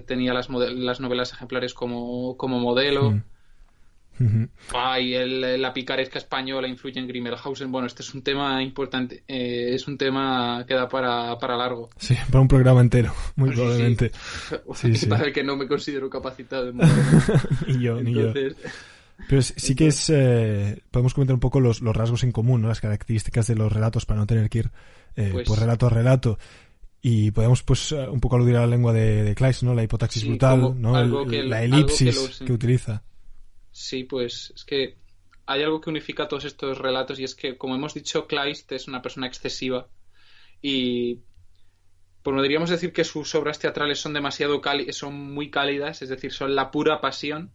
tenía 0.06 0.34
las, 0.34 0.50
novelas 0.50 1.34
ejemplares 1.34 1.74
como, 1.74 2.36
como 2.38 2.60
modelo. 2.60 3.12
Mm. 3.12 3.24
Ay, 4.74 5.14
el- 5.16 5.62
la 5.62 5.74
picaresca 5.74 6.20
española 6.20 6.68
influye 6.68 7.00
en 7.00 7.08
Grimmelhausen. 7.08 7.72
Bueno, 7.72 7.88
este 7.88 8.04
es 8.04 8.14
un 8.14 8.22
tema 8.22 8.62
importante, 8.64 9.24
eh, 9.28 9.74
es 9.74 9.88
un 9.88 9.98
tema 9.98 10.64
que 10.68 10.74
da 10.76 10.88
para, 10.88 11.38
para 11.40 11.58
largo. 11.58 11.90
Sí, 11.98 12.16
para 12.30 12.42
un 12.42 12.48
programa 12.48 12.82
entero, 12.82 13.14
muy 13.36 13.50
Sí, 13.50 13.56
probablemente. 13.56 14.12
Sí, 14.76 14.96
sí. 14.96 15.06
Para 15.08 15.26
el 15.26 15.34
que 15.34 15.44
no 15.44 15.56
me 15.56 15.68
considero 15.68 16.10
capacitado. 16.10 16.70
en 16.70 16.78
ni 17.68 17.80
yo, 17.84 18.02
ni 18.02 18.14
yo. 18.14 18.32
Pero 19.30 19.42
sí 19.42 19.76
que 19.76 19.88
es. 19.88 20.10
eh, 20.10 20.82
podemos 20.90 21.14
comentar 21.14 21.34
un 21.36 21.40
poco 21.40 21.60
los, 21.60 21.82
los 21.82 21.96
rasgos 21.96 22.24
en 22.24 22.32
común, 22.32 22.62
¿no? 22.64 22.68
las 22.70 22.82
características 22.82 23.46
de 23.48 23.56
los 23.56 23.72
relatos 23.72 24.06
para 24.06 24.20
no 24.20 24.26
tener 24.26 24.50
que 24.50 24.60
ir 24.60 24.72
eh, 25.16 25.30
Pues- 25.32 25.48
pues, 25.48 25.60
relato 25.60 25.86
a 25.88 25.90
relato. 25.90 26.40
Y 27.04 27.32
podemos, 27.32 27.64
pues, 27.64 27.92
eh, 27.94 28.08
un 28.08 28.20
poco 28.20 28.36
aludir 28.36 28.56
a 28.58 28.62
la 28.62 28.68
lengua 28.68 28.94
de, 28.94 29.24
de 29.24 29.34
Kleist, 29.36 29.64
¿no? 29.64 29.74
La 29.74 29.84
hipotaxis 29.84 30.22
Sí, 30.22 30.30
brutal, 30.30 30.80
¿no? 30.80 30.98
El- 31.00 31.50
la 31.50 31.60
que 31.60 31.66
elipsis 31.66 32.16
los- 32.16 32.40
que 32.40 32.54
utiliza. 32.54 33.04
Sí, 33.72 34.04
pues 34.04 34.52
es 34.56 34.64
que 34.66 34.98
hay 35.46 35.64
algo 35.64 35.82
que 35.82 35.90
unifica 35.90 36.28
todos 36.28 36.46
estos 36.46 36.78
relatos 36.78 37.20
y 37.20 37.24
es 37.24 37.36
que, 37.36 37.58
como 37.58 37.76
hemos 37.76 37.94
dicho, 37.94 38.28
Kleist 38.28 38.72
es 38.72 38.88
una 38.88 39.02
persona 39.02 39.28
excesiva 39.28 39.88
y 40.62 41.20
podríamos 42.24 42.70
decir 42.70 42.94
que 42.94 43.04
sus 43.04 43.34
obras 43.36 43.60
teatrales 43.60 44.00
son 44.00 44.14
demasiado 44.14 44.62
cálidas, 44.62 44.96
son 44.96 45.34
muy 45.34 45.50
cálidas, 45.50 46.02
es 46.02 46.10
decir, 46.10 46.32
son 46.32 46.56
la 46.56 46.72
pura 46.72 47.02
pasión 47.02 47.52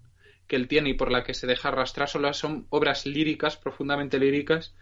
que 0.48 0.56
él 0.56 0.68
tiene 0.68 0.90
y 0.90 0.94
por 0.94 1.10
la 1.10 1.24
que 1.24 1.34
se 1.34 1.46
deja 1.46 1.68
arrastrar, 1.68 2.08
solo 2.08 2.32
son 2.34 2.66
obras 2.70 3.06
líricas, 3.06 3.56
profundamente 3.56 4.18
líricas, 4.18 4.74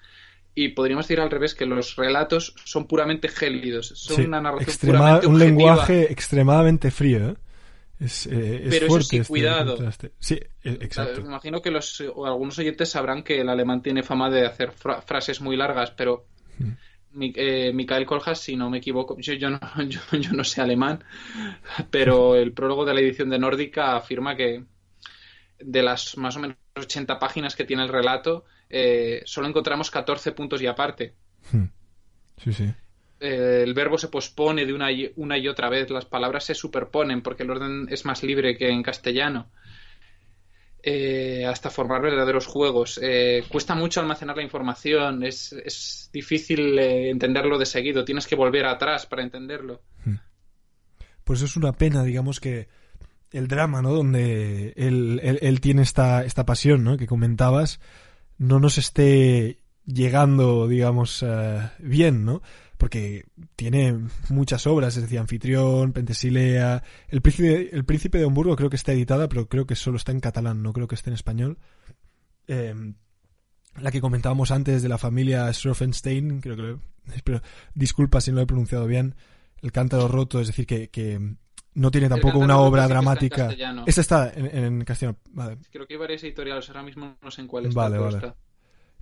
y 0.55 0.69
podríamos 0.69 1.07
decir 1.07 1.21
al 1.21 1.31
revés 1.31 1.55
que 1.55 1.67
los 1.67 1.97
relatos 1.97 2.55
son 2.65 2.87
puramente 2.87 3.29
gélidos, 3.29 3.89
son 3.89 4.17
Sí, 4.17 4.23
una 4.25 4.41
narración 4.41 4.69
extrema- 4.69 4.99
puramente 4.99 5.27
un 5.27 5.35
objetiva. 5.35 5.47
lenguaje 5.49 6.13
extremadamente 6.13 6.91
frío, 6.91 7.31
¿eh? 7.31 7.35
Es, 8.01 8.27
eh, 8.27 8.63
es 8.65 8.71
Pero 8.71 8.87
eso 8.87 9.01
sí, 9.03 9.17
este 9.19 9.29
cuidado. 9.29 9.77
Sí, 10.19 10.35
eh, 10.65 10.79
exacto. 10.81 11.23
Me 11.23 11.29
imagino 11.29 11.63
que 11.63 11.71
los 11.71 12.01
o 12.01 12.27
algunos 12.27 12.59
oyentes 12.59 12.91
sabrán 12.91 13.23
que 13.23 13.41
el 13.41 13.49
alemán 13.49 13.83
tiene 13.83 14.03
fama 14.03 14.29
de 14.31 14.47
hacer 14.47 14.73
fra- 14.73 15.01
frases 15.03 15.41
muy 15.41 15.57
largas, 15.57 15.91
pero 15.93 16.27
Mm. 16.59 16.71
Mi- 17.13 17.33
eh, 17.37 17.73
Mikael 17.73 18.07
Koljas, 18.07 18.41
si 18.41 18.57
no 18.57 18.71
me 18.71 18.79
equivoco, 18.79 19.17
yo, 19.19 19.35
yo, 19.35 19.51
no, 19.51 19.59
yo, 19.89 20.01
yo 20.19 20.33
no 20.33 20.43
sé 20.45 20.61
alemán, 20.61 21.03
pero 21.91 22.35
el 22.37 22.53
prólogo 22.53 22.85
de 22.85 22.95
la 22.95 23.01
edición 23.01 23.31
de 23.31 23.39
Nórdica 23.39 23.97
afirma 23.97 24.37
que 24.37 24.65
de 25.61 25.83
las 25.83 26.17
más 26.17 26.37
o 26.37 26.41
menos 26.41 26.57
80 26.77 27.19
páginas 27.21 27.55
que 27.57 27.65
tiene 27.65 27.83
el 27.85 27.89
relato, 27.89 28.45
eh, 28.69 29.23
solo 29.25 29.47
encontramos 29.49 29.91
14 29.91 30.33
puntos 30.33 30.61
y 30.63 30.67
aparte. 30.67 31.15
Hmm. 31.53 31.65
Sí, 32.43 32.53
sí. 32.53 32.73
Eh, 33.25 33.63
el 33.65 33.73
verbo 33.75 33.97
se 33.99 34.09
pospone 34.09 34.67
de 34.67 34.73
una 34.75 34.93
y, 34.93 35.11
una 35.17 35.39
y 35.39 35.49
otra 35.49 35.69
vez, 35.71 35.89
las 35.91 36.05
palabras 36.05 36.45
se 36.45 36.55
superponen 36.55 37.23
porque 37.23 37.43
el 37.45 37.51
orden 37.51 37.87
es 37.91 38.05
más 38.05 38.23
libre 38.23 38.57
que 38.57 38.69
en 38.69 38.83
castellano. 38.83 39.49
Eh, 40.87 41.47
hasta 41.47 41.71
formar 41.71 42.03
verdaderos 42.03 42.47
juegos. 42.47 43.01
Eh, 43.03 43.43
cuesta 43.49 43.75
mucho 43.75 44.01
almacenar 44.01 44.37
la 44.37 44.43
información, 44.43 45.23
es, 45.25 45.53
es 45.55 46.11
difícil 46.13 46.79
entenderlo 46.79 47.57
de 47.59 47.65
seguido, 47.65 48.05
tienes 48.05 48.27
que 48.27 48.37
volver 48.37 48.67
atrás 48.67 49.07
para 49.07 49.23
entenderlo. 49.23 49.81
Pues 51.25 51.41
es 51.41 51.57
una 51.57 51.73
pena, 51.73 52.03
digamos 52.05 52.39
que 52.39 52.69
el 53.33 53.49
drama, 53.49 53.81
¿no? 53.81 53.95
Donde 53.95 54.75
él, 54.77 55.21
él- 55.23 55.39
él 55.41 55.61
tiene 55.63 55.81
esta, 55.81 56.23
esta 56.23 56.45
pasión, 56.45 56.85
¿no? 56.85 56.99
Que 56.99 57.07
comentabas, 57.07 57.81
no 58.37 58.61
nos 58.61 58.77
esté 58.77 59.64
llegando, 59.87 60.67
digamos, 60.69 61.23
eh, 61.27 61.71
bien, 61.79 62.25
¿no? 62.25 62.43
Porque 62.79 63.25
tiene 63.57 63.99
muchas 64.29 64.67
obras, 64.67 64.97
es 64.97 65.03
decir, 65.03 65.19
Anfitrión, 65.19 65.93
Pentesilea, 65.93 66.83
El 67.09 67.23
Príncipe, 67.23 67.71
el 67.73 67.85
Príncipe 67.85 68.19
de 68.19 68.25
Hamburgo 68.25 68.57
creo 68.57 68.71
que 68.71 68.77
está 68.77 68.93
editada, 68.93 69.29
pero 69.29 69.49
creo 69.49 69.67
que 69.67 69.77
solo 69.77 69.97
está 69.97 70.13
en 70.13 70.21
catalán, 70.21 70.63
no 70.63 70.73
creo 70.73 70.89
que 70.89 70.95
esté 70.95 71.11
en 71.11 71.15
español. 71.15 71.59
Eh, 72.49 72.75
la 73.81 73.91
que 73.91 74.01
comentábamos 74.01 74.51
antes 74.51 74.83
de 74.83 74.89
la 74.89 74.99
familia 74.99 75.53
Schroffenstein, 75.53 76.41
creo 76.41 76.57
que 76.57 76.77
espero, 77.15 77.43
disculpa 77.75 78.21
si 78.21 78.31
no 78.31 78.37
lo 78.37 78.43
he 78.43 78.47
pronunciado 78.47 78.87
bien, 78.87 79.15
El 79.63 79.73
Cántaro 79.73 80.09
Roto, 80.09 80.41
es 80.41 80.49
decir, 80.49 80.67
que, 80.67 80.91
que 80.91 81.37
no 81.75 81.91
tiene 81.91 82.09
tampoco 82.09 82.39
una 82.39 82.59
obra 82.59 82.87
dramática. 82.87 83.51
Esta 83.87 84.01
está 84.01 84.33
en, 84.35 84.65
en 84.65 84.85
castellano. 84.85 85.19
Vale. 85.31 85.59
Creo 85.71 85.87
que 85.87 85.95
hay 85.95 86.01
varias 86.01 86.23
editoriales, 86.23 86.69
ahora 86.69 86.83
mismo 86.83 87.17
no 87.21 87.31
sé 87.31 87.41
en 87.41 87.49
cuál 87.49 87.67
está. 87.67 87.81
Vale, 87.81 87.99
vale. 87.99 88.17
Está. 88.17 88.37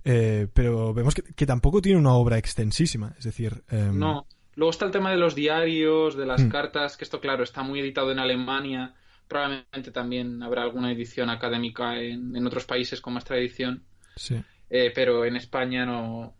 Eh, 0.05 0.47
pero 0.53 0.93
vemos 0.93 1.15
que, 1.15 1.23
que, 1.23 1.45
tampoco 1.45 1.81
tiene 1.81 1.99
una 1.99 2.13
obra 2.13 2.37
extensísima, 2.37 3.13
es 3.17 3.23
decir... 3.23 3.63
Eh... 3.69 3.89
No, 3.93 4.27
luego 4.55 4.71
está 4.71 4.85
el 4.85 4.91
tema 4.91 5.11
de 5.11 5.17
los 5.17 5.35
diarios, 5.35 6.17
de 6.17 6.25
las 6.25 6.43
hmm. 6.43 6.49
cartas, 6.49 6.97
que 6.97 7.05
esto 7.05 7.21
claro, 7.21 7.43
está 7.43 7.63
muy 7.63 7.79
editado 7.79 8.11
en 8.11 8.19
Alemania, 8.19 8.93
probablemente 9.27 9.91
también 9.91 10.43
habrá 10.43 10.63
alguna 10.63 10.91
edición 10.91 11.29
académica 11.29 11.99
en, 11.99 12.35
en 12.35 12.45
otros 12.45 12.65
países 12.65 13.01
con 13.01 13.13
más 13.13 13.23
tradición. 13.23 13.83
Sí. 14.15 14.41
Eh, 14.69 14.91
pero 14.93 15.25
en 15.25 15.35
España 15.35 15.85
no... 15.85 16.35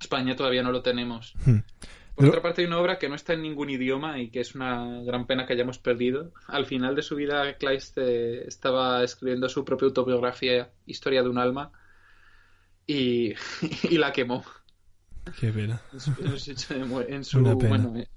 España 0.00 0.36
todavía 0.36 0.62
no 0.62 0.72
lo 0.72 0.82
tenemos. 0.82 1.34
Hmm. 1.44 1.60
Por 2.16 2.24
Pero... 2.24 2.28
otra 2.30 2.42
parte, 2.42 2.62
hay 2.62 2.66
una 2.66 2.78
obra 2.78 2.98
que 2.98 3.10
no 3.10 3.14
está 3.14 3.34
en 3.34 3.42
ningún 3.42 3.68
idioma 3.68 4.18
y 4.18 4.30
que 4.30 4.40
es 4.40 4.54
una 4.54 5.02
gran 5.02 5.26
pena 5.26 5.44
que 5.44 5.52
hayamos 5.52 5.78
perdido. 5.78 6.32
Al 6.46 6.64
final 6.64 6.94
de 6.96 7.02
su 7.02 7.14
vida, 7.14 7.54
Kleist 7.58 7.98
eh, 7.98 8.46
estaba 8.46 9.04
escribiendo 9.04 9.50
su 9.50 9.66
propia 9.66 9.88
autobiografía, 9.88 10.70
Historia 10.86 11.22
de 11.22 11.28
un 11.28 11.36
alma, 11.36 11.72
y, 12.86 13.34
y 13.90 13.98
la 13.98 14.12
quemó. 14.12 14.44
Qué 15.40 15.52
pena. 15.52 15.80
En 15.92 16.00
su, 16.00 16.10
en 16.20 16.38
su 16.38 16.50
lecho 16.50 16.74
de 16.74 16.84
muerte. 16.84 17.14
En 17.14 17.24
su, 17.24 17.38
Una 17.38 17.56
pena. 17.56 17.76
Bueno, 17.78 17.98
eh, 17.98 18.08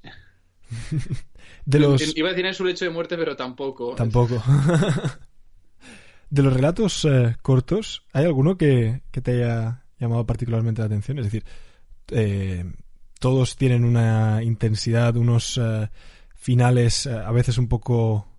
De 1.66 1.80
los... 1.80 2.16
Iba 2.16 2.30
a 2.30 2.32
decir 2.32 2.46
en 2.46 2.54
su 2.54 2.64
lecho 2.64 2.86
de 2.86 2.92
muerte, 2.92 3.18
pero 3.18 3.36
tampoco. 3.36 3.96
Tampoco. 3.96 4.42
de 6.30 6.44
los 6.44 6.54
relatos 6.54 7.06
eh, 7.06 7.36
cortos, 7.42 8.06
¿hay 8.14 8.26
alguno 8.26 8.58
que, 8.58 9.02
que, 9.12 9.22
te 9.22 9.32
haya 9.32 9.86
llamado 10.00 10.26
particularmente 10.28 10.82
la 10.82 10.86
atención? 10.86 11.18
Es 11.18 11.26
decir, 11.26 11.44
eh, 12.12 12.72
todos 13.20 13.56
tienen 13.56 13.84
una 13.84 14.44
intensidad, 14.44 15.16
unos 15.18 15.60
finales 16.36 17.08
a 17.08 17.32
veces 17.32 17.58
un 17.58 17.68
poco 17.68 18.30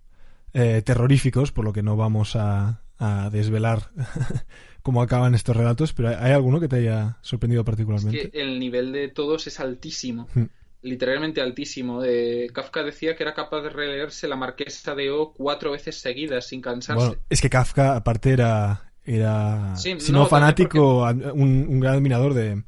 eh, 0.52 0.82
terroríficos, 0.84 1.52
por 1.52 1.64
lo 1.64 1.72
que 1.72 1.82
no 1.82 1.96
vamos 1.96 2.34
a, 2.34 2.82
a 2.98 3.30
desvelar 3.30 3.90
cómo 4.82 5.02
acaban 5.02 5.34
estos 5.34 5.56
relatos, 5.56 5.92
pero 5.92 6.08
¿hay 6.08 6.32
alguno 6.32 6.60
que 6.60 6.68
te 6.68 6.76
haya 6.76 7.16
sorprendido 7.22 7.64
particularmente? 7.64 8.22
Es 8.24 8.30
que 8.30 8.40
el 8.40 8.58
nivel 8.58 8.92
de 8.92 9.08
todos 9.08 9.46
es 9.46 9.60
altísimo, 9.60 10.28
Hmm. 10.34 10.44
literalmente 10.82 11.40
altísimo. 11.40 12.02
Eh, 12.04 12.48
Kafka 12.52 12.82
decía 12.82 13.14
que 13.16 13.22
era 13.22 13.34
capaz 13.34 13.62
de 13.62 13.70
releerse 13.70 14.28
la 14.28 14.36
Marquesa 14.36 14.94
de 14.94 15.10
O 15.10 15.32
cuatro 15.32 15.72
veces 15.72 15.96
seguidas 16.00 16.46
sin 16.46 16.60
cansarse. 16.60 17.06
Bueno, 17.06 17.22
es 17.28 17.40
que 17.40 17.50
Kafka, 17.50 17.96
aparte, 17.96 18.30
era, 18.32 18.92
era 19.04 19.74
Sí, 19.76 19.94
si 20.00 20.12
no, 20.12 20.26
fanático, 20.26 21.02
un, 21.34 21.66
un 21.68 21.80
gran 21.80 21.94
admirador 21.96 22.34
de, 22.34 22.62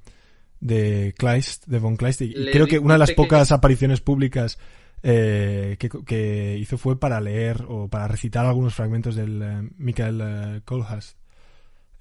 de 0.61 1.14
Kleist, 1.16 1.66
de 1.66 1.79
von 1.79 1.96
Kleist, 1.96 2.20
y 2.22 2.33
creo 2.53 2.66
que 2.66 2.79
una 2.79 2.94
de 2.94 2.98
las 2.98 3.11
pequeño- 3.11 3.25
pocas 3.29 3.53
apariciones 3.53 4.01
públicas 4.01 4.59
eh, 5.05 5.77
que, 5.81 5.88
que 6.07 6.57
hizo 6.61 6.79
fue 6.79 7.01
para 7.01 7.20
leer 7.20 7.64
o 7.68 7.88
para 7.88 8.07
recitar 8.07 8.46
algunos 8.46 8.75
fragmentos 8.75 9.16
del 9.16 9.42
eh, 9.42 9.68
Michael 9.79 10.20
eh, 10.22 10.61
Kohlhaas. 10.64 11.16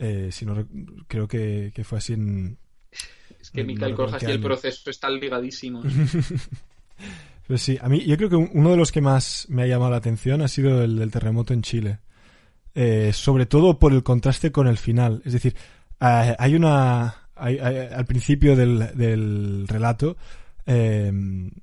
Eh, 0.03 0.29
si 0.31 0.45
no, 0.47 0.67
creo 1.07 1.27
que, 1.27 1.71
que 1.75 1.83
fue 1.83 1.99
así 1.99 2.13
en... 2.13 2.57
es 3.39 3.51
que 3.51 3.63
no 3.63 3.69
recuerdo 3.73 3.95
Kohlhaas 3.97 4.23
qué 4.23 4.29
y 4.29 4.31
el 4.33 4.41
proceso 4.41 4.89
están 4.89 5.19
ligadísimos. 5.19 5.85
Pues 7.47 7.61
sí, 7.63 7.77
a 7.81 7.89
mí 7.89 8.05
yo 8.05 8.15
creo 8.15 8.29
que 8.29 8.35
uno 8.35 8.71
de 8.71 8.77
los 8.77 8.91
que 8.91 9.01
más 9.01 9.45
me 9.49 9.63
ha 9.63 9.67
llamado 9.67 9.91
la 9.91 9.97
atención 9.97 10.41
ha 10.41 10.47
sido 10.47 10.83
el 10.83 10.97
del 10.97 11.11
terremoto 11.11 11.53
en 11.53 11.61
Chile. 11.63 11.99
Eh, 12.75 13.11
sobre 13.13 13.45
todo 13.45 13.77
por 13.77 13.91
el 13.91 14.03
contraste 14.03 14.51
con 14.53 14.67
el 14.67 14.77
final. 14.77 15.21
Es 15.25 15.33
decir, 15.33 15.55
eh, 15.99 16.35
hay 16.37 16.55
una... 16.55 17.15
hay- 17.35 17.57
hay- 17.59 17.87
al 17.93 18.05
principio 18.05 18.55
del, 18.55 18.95
del 18.95 19.65
relato 19.67 20.15
eh, 20.65 21.11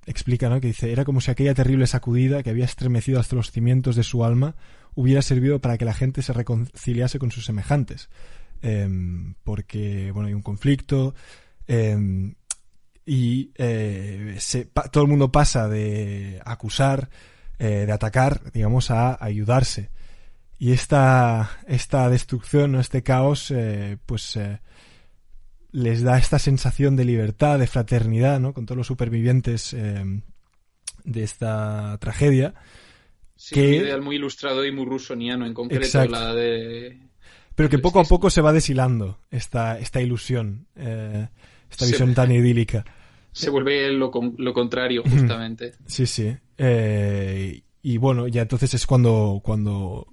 explica 0.05 0.49
¿no? 0.51 0.61
que 0.61 0.67
dice, 0.67 0.93
era 0.93 1.05
como 1.07 1.21
si 1.23 1.31
aquella 1.31 1.55
terrible 1.55 1.87
sacudida 1.87 2.43
que 2.43 2.51
había 2.51 2.65
estremecido 2.67 3.19
hasta 3.21 3.37
los 3.37 3.51
cimientos 3.53 3.97
de 3.97 4.03
su 4.03 4.25
alma 4.25 4.57
hubiera 5.01 5.23
servido 5.23 5.61
para 5.61 5.79
que 5.79 5.85
la 5.85 5.95
gente 5.95 6.23
se 6.23 6.33
reconciliase 6.33 7.19
con 7.19 7.31
sus 7.31 7.45
semejantes. 7.45 8.09
Eh, 8.63 8.89
porque, 9.45 10.11
bueno, 10.13 10.27
hay 10.29 10.35
un 10.35 10.43
conflicto. 10.43 11.15
eh, 11.69 12.35
y 13.07 13.53
eh, 13.57 14.37
todo 14.93 15.05
el 15.05 15.09
mundo 15.09 15.33
pasa 15.33 15.67
de 15.67 16.43
acusar, 16.45 17.09
eh, 17.59 17.85
de 17.87 17.93
atacar, 17.93 18.53
digamos, 18.53 18.91
a 18.91 19.17
ayudarse. 19.25 19.89
Y 20.59 20.73
esta, 20.73 21.49
esta 21.67 22.11
destrucción, 22.11 22.73
¿no? 22.73 22.81
este 22.81 23.03
caos, 23.03 23.51
eh, 23.51 23.97
pues 24.05 24.39
les 25.73 26.03
da 26.03 26.19
esta 26.19 26.39
sensación 26.39 26.97
de 26.97 27.07
libertad, 27.07 27.59
de 27.59 27.67
fraternidad, 27.67 28.41
¿no? 28.41 28.53
Con 28.53 28.67
todos 28.67 28.77
los 28.77 28.87
supervivientes 28.87 29.73
eh, 29.73 30.05
de 31.05 31.23
esta 31.23 31.97
tragedia. 32.01 32.55
Sí, 33.49 33.55
Que- 33.55 33.69
un 33.69 33.75
ideal 33.85 34.03
muy 34.03 34.17
ilustrado 34.17 34.65
y 34.65 34.73
muy 34.73 34.85
rusoniano 34.85 35.47
en 35.47 35.55
concreto, 35.55 35.85
Exacto. 35.85 36.11
la 36.13 36.35
de... 36.35 36.99
Pero 37.55 37.69
que 37.69 37.79
poco 37.79 37.99
a 38.01 38.05
poco 38.05 38.31
se 38.31 38.41
va 38.41 38.53
deshilando 38.53 39.19
esta, 39.31 39.79
esta 39.79 40.01
ilusión, 40.01 40.67
eh, 40.77 41.29
esta 41.71 41.85
Se- 41.87 41.91
visión 41.93 42.15
tan 42.15 42.31
idílica. 42.31 42.85
Se 43.33 43.51
vuelve 43.51 43.91
lo, 43.93 44.11
lo 44.37 44.53
contrario, 44.55 45.03
justamente. 45.03 45.75
Sí, 45.87 46.07
sí. 46.07 46.37
Eh, 46.57 47.63
y 47.83 47.97
bueno, 47.99 48.27
ya 48.29 48.43
entonces 48.43 48.75
es 48.75 48.87
cuando, 48.87 49.41
cuando 49.45 50.07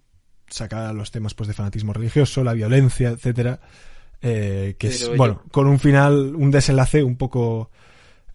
saca 0.47 0.93
los 0.93 1.11
temas 1.11 1.33
pues 1.33 1.47
de 1.47 1.53
fanatismo 1.53 1.91
religioso, 1.93 2.43
la 2.43 2.53
violencia, 2.53 3.09
etcétera. 3.09 3.59
eh, 4.21 4.75
que 4.79 4.87
es, 4.87 5.01
yo- 5.07 5.15
bueno, 5.15 5.43
con 5.51 5.67
un 5.67 5.79
final, 5.79 6.35
un 6.35 6.51
desenlace 6.51 7.03
un 7.03 7.17
poco. 7.17 7.69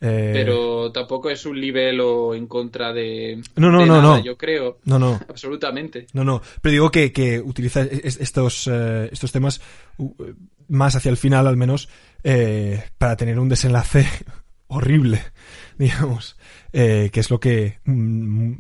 Eh, 0.00 0.30
Pero 0.32 0.90
tampoco 0.92 1.28
es 1.30 1.44
un 1.46 1.60
libelo 1.60 2.34
en 2.34 2.46
contra 2.46 2.92
de, 2.92 3.42
No, 3.56 3.70
no, 3.70 3.80
de 3.80 3.86
no, 3.86 3.96
nada, 4.02 4.16
no. 4.18 4.24
yo 4.24 4.36
creo. 4.36 4.78
No, 4.84 4.98
no, 4.98 5.20
Absolutamente. 5.28 6.06
no, 6.12 6.24
no. 6.24 6.40
Pero 6.62 6.72
digo 6.72 6.90
que, 6.90 7.12
que 7.12 7.38
utiliza 7.40 7.82
es- 7.82 8.18
estos, 8.20 8.68
eh, 8.72 9.08
estos 9.12 9.30
temas 9.32 9.60
uh, 9.98 10.10
más 10.68 10.96
hacia 10.96 11.10
el 11.10 11.16
final, 11.16 11.46
al 11.46 11.56
menos, 11.56 11.88
eh, 12.24 12.82
para 12.98 13.16
tener 13.16 13.38
un 13.38 13.48
desenlace 13.48 14.06
horrible, 14.68 15.20
digamos. 15.78 16.36
eh, 16.72 17.10
que 17.12 17.20
es 17.20 17.30
lo 17.30 17.40
que, 17.40 17.78
mm, 17.84 18.54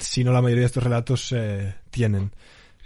si 0.00 0.24
no 0.24 0.32
la 0.32 0.42
mayoría 0.42 0.62
de 0.62 0.66
estos 0.66 0.82
relatos 0.82 1.32
eh, 1.32 1.74
tienen. 1.90 2.32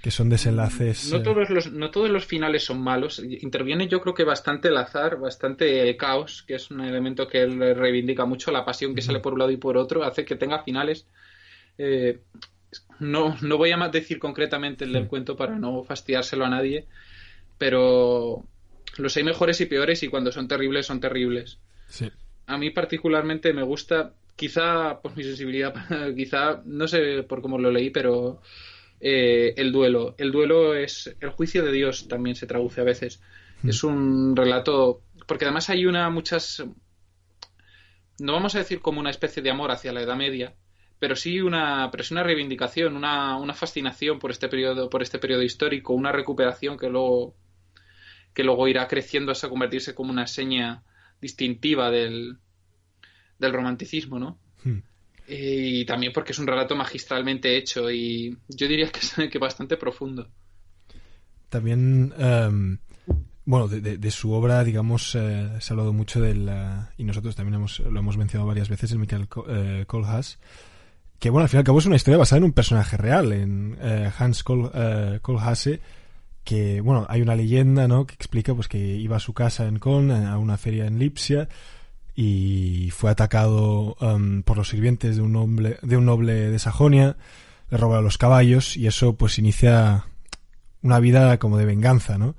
Que 0.02 0.10
son 0.10 0.28
desenlaces. 0.28 1.10
No 1.10 1.18
eh, 1.18 1.22
todos, 1.22 1.50
los, 1.50 1.72
no 1.72 1.90
todos 1.90 2.08
los 2.08 2.24
finales 2.24 2.64
son 2.64 2.80
malos. 2.80 3.18
Interviene 3.18 3.88
yo 3.88 4.00
creo 4.00 4.14
que 4.14 4.24
bastante 4.24 4.68
el 4.68 4.76
azar, 4.76 5.18
bastante 5.18 5.96
caos, 5.96 6.44
que 6.46 6.54
es 6.54 6.70
un 6.70 6.82
elemento 6.82 7.26
que 7.26 7.42
él 7.42 7.58
reivindica 7.74 8.24
mucho, 8.24 8.52
la 8.52 8.64
pasión 8.64 8.94
que 8.94 9.02
sale 9.02 9.20
por 9.20 9.32
un 9.32 9.40
lado 9.40 9.50
y 9.50 9.56
por 9.56 9.76
otro, 9.76 10.04
hace 10.04 10.24
que 10.24 10.36
tenga 10.36 10.62
finales. 10.62 11.06
eh, 11.78 12.20
no, 13.00 13.36
no 13.40 13.56
voy 13.56 13.70
a 13.70 13.76
más 13.76 13.92
decir 13.92 14.18
concretamente 14.18 14.84
el 14.84 14.92
del 14.92 15.06
cuento 15.06 15.36
para 15.36 15.58
no 15.58 15.84
fastidiárselo 15.84 16.44
a 16.44 16.50
nadie, 16.50 16.86
pero 17.56 18.44
los 18.96 19.16
hay 19.16 19.24
mejores 19.24 19.60
y 19.60 19.66
peores 19.66 20.02
y 20.02 20.08
cuando 20.08 20.32
son 20.32 20.48
terribles 20.48 20.86
son 20.86 21.00
terribles. 21.00 21.58
sí. 21.88 22.10
A 22.46 22.56
mí 22.56 22.70
particularmente 22.70 23.52
me 23.52 23.62
gusta, 23.62 24.14
quizá 24.34 25.02
por 25.02 25.14
mi 25.14 25.22
sensibilidad, 25.22 25.74
quizá, 26.16 26.62
no 26.64 26.88
sé 26.88 27.22
por 27.24 27.42
cómo 27.42 27.58
lo 27.58 27.70
leí, 27.70 27.90
pero 27.90 28.40
eh, 29.00 29.54
el 29.56 29.72
duelo. 29.72 30.14
El 30.18 30.32
duelo 30.32 30.74
es 30.74 31.14
el 31.20 31.30
juicio 31.30 31.64
de 31.64 31.72
Dios, 31.72 32.08
también 32.08 32.36
se 32.36 32.46
traduce 32.46 32.80
a 32.80 32.84
veces. 32.84 33.20
Mm. 33.62 33.68
Es 33.68 33.84
un 33.84 34.36
relato, 34.36 35.02
porque 35.26 35.44
además 35.44 35.70
hay 35.70 35.86
una 35.86 36.10
muchas, 36.10 36.64
no 38.18 38.32
vamos 38.32 38.54
a 38.54 38.58
decir 38.58 38.80
como 38.80 39.00
una 39.00 39.10
especie 39.10 39.42
de 39.42 39.50
amor 39.50 39.70
hacia 39.70 39.92
la 39.92 40.02
Edad 40.02 40.16
Media, 40.16 40.54
pero 40.98 41.14
sí 41.14 41.40
una, 41.40 41.90
pero 41.92 42.04
una 42.10 42.22
reivindicación, 42.22 42.96
una, 42.96 43.36
una 43.36 43.54
fascinación 43.54 44.18
por 44.18 44.30
este 44.30 44.48
periodo, 44.48 44.90
por 44.90 45.02
este 45.02 45.18
periodo 45.18 45.42
histórico, 45.42 45.94
una 45.94 46.12
recuperación 46.12 46.76
que 46.76 46.88
luego, 46.88 47.36
que 48.34 48.42
luego 48.42 48.66
irá 48.66 48.88
creciendo 48.88 49.30
hasta 49.30 49.48
convertirse 49.48 49.94
como 49.94 50.10
una 50.10 50.26
seña 50.26 50.82
distintiva 51.20 51.90
del, 51.90 52.38
del 53.38 53.52
romanticismo, 53.52 54.18
¿no? 54.18 54.38
Hmm. 54.64 54.78
Y 55.28 55.84
también 55.84 56.12
porque 56.12 56.32
es 56.32 56.38
un 56.38 56.46
relato 56.46 56.74
magistralmente 56.74 57.56
hecho 57.56 57.90
y 57.90 58.36
yo 58.48 58.66
diría 58.66 58.90
que 58.90 59.00
es 59.00 59.14
bastante 59.40 59.76
profundo. 59.76 60.28
También, 61.48 62.12
em, 62.18 62.78
bueno, 63.44 63.68
de, 63.68 63.96
de- 63.98 64.10
su 64.10 64.32
obra, 64.32 64.62
digamos, 64.64 65.14
eh, 65.14 65.48
se 65.60 65.72
ha 65.72 65.74
hablado 65.74 65.92
mucho 65.92 66.20
del, 66.20 66.46
eh, 66.50 66.80
y 66.98 67.04
nosotros 67.04 67.34
también 67.36 67.54
hemos, 67.54 67.78
lo 67.80 67.98
hemos 67.98 68.16
mencionado 68.18 68.46
varias 68.48 68.68
veces, 68.68 68.92
el 68.92 68.98
Michael 68.98 69.28
eh, 69.48 69.84
Kohlhaas, 69.86 70.38
que 71.18 71.30
bueno, 71.30 71.44
al 71.44 71.48
fin 71.48 71.58
y 71.58 71.60
al 71.60 71.64
cabo 71.64 71.78
es 71.78 71.86
una 71.86 71.96
historia 71.96 72.18
basada 72.18 72.38
en 72.38 72.44
un 72.44 72.52
personaje 72.52 72.96
real, 72.96 73.32
en 73.32 73.76
eh, 73.80 74.10
Hans 74.18 74.42
Kohl, 74.44 74.70
eh, 74.74 75.18
Kohlhase, 75.22 75.80
que, 76.44 76.80
bueno, 76.80 77.06
hay 77.08 77.20
una 77.22 77.34
leyenda, 77.34 77.88
¿no? 77.88 78.06
Que 78.06 78.14
explica 78.14 78.54
pues 78.54 78.68
que 78.68 78.78
iba 78.78 79.16
a 79.16 79.20
su 79.20 79.32
casa 79.34 79.66
en 79.66 79.78
Con, 79.78 80.10
a 80.10 80.38
una 80.38 80.56
feria 80.58 80.86
en 80.86 80.98
Lipsia, 80.98 81.48
y 82.20 82.90
fue 82.90 83.12
atacado 83.12 83.96
um, 84.00 84.42
por 84.42 84.56
los 84.56 84.70
sirvientes 84.70 85.14
de 85.14 85.22
un 85.22 85.34
noble, 85.34 85.78
de 85.82 85.96
un 85.96 86.04
noble 86.04 86.50
de 86.50 86.58
Sajonia, 86.58 87.16
le 87.70 87.76
roba 87.76 88.00
los 88.00 88.18
caballos, 88.18 88.76
y 88.76 88.88
eso 88.88 89.14
pues 89.14 89.38
inicia 89.38 90.06
una 90.82 90.98
vida 90.98 91.38
como 91.38 91.58
de 91.58 91.64
venganza, 91.64 92.18
¿no? 92.18 92.34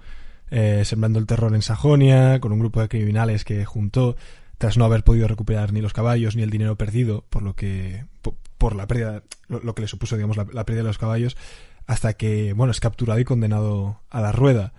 Eh, 0.52 0.84
sembrando 0.84 1.18
el 1.18 1.28
terror 1.28 1.56
en 1.56 1.62
Sajonia, 1.62 2.42
con 2.42 2.52
un 2.52 2.60
grupo 2.60 2.82
de 2.82 2.90
criminales 2.90 3.46
que 3.46 3.64
juntó 3.64 4.18
tras 4.58 4.78
no 4.78 4.84
haber 4.84 5.06
podido 5.06 5.30
recuperar 5.30 5.72
ni 5.72 5.80
los 5.80 5.94
caballos 5.94 6.36
ni 6.36 6.44
el 6.44 6.50
dinero 6.50 6.76
perdido, 6.76 7.24
por 7.30 7.42
lo 7.42 7.56
que 7.56 8.04
po- 8.22 8.36
por 8.58 8.76
la 8.76 8.86
pérdida, 8.86 9.24
lo, 9.48 9.76
que 9.76 9.84
le 9.84 9.88
supuso, 9.88 10.18
digamos, 10.18 10.36
la, 10.36 10.66
pérdida 10.66 10.84
de 10.84 10.90
los 10.90 10.98
caballos, 10.98 11.38
hasta 11.88 12.16
que, 12.16 12.52
bueno, 12.52 12.72
es 12.72 12.82
capturado 12.82 13.22
y 13.22 13.24
condenado 13.24 14.02
a 14.10 14.20
la 14.20 14.34
rueda. 14.34 14.74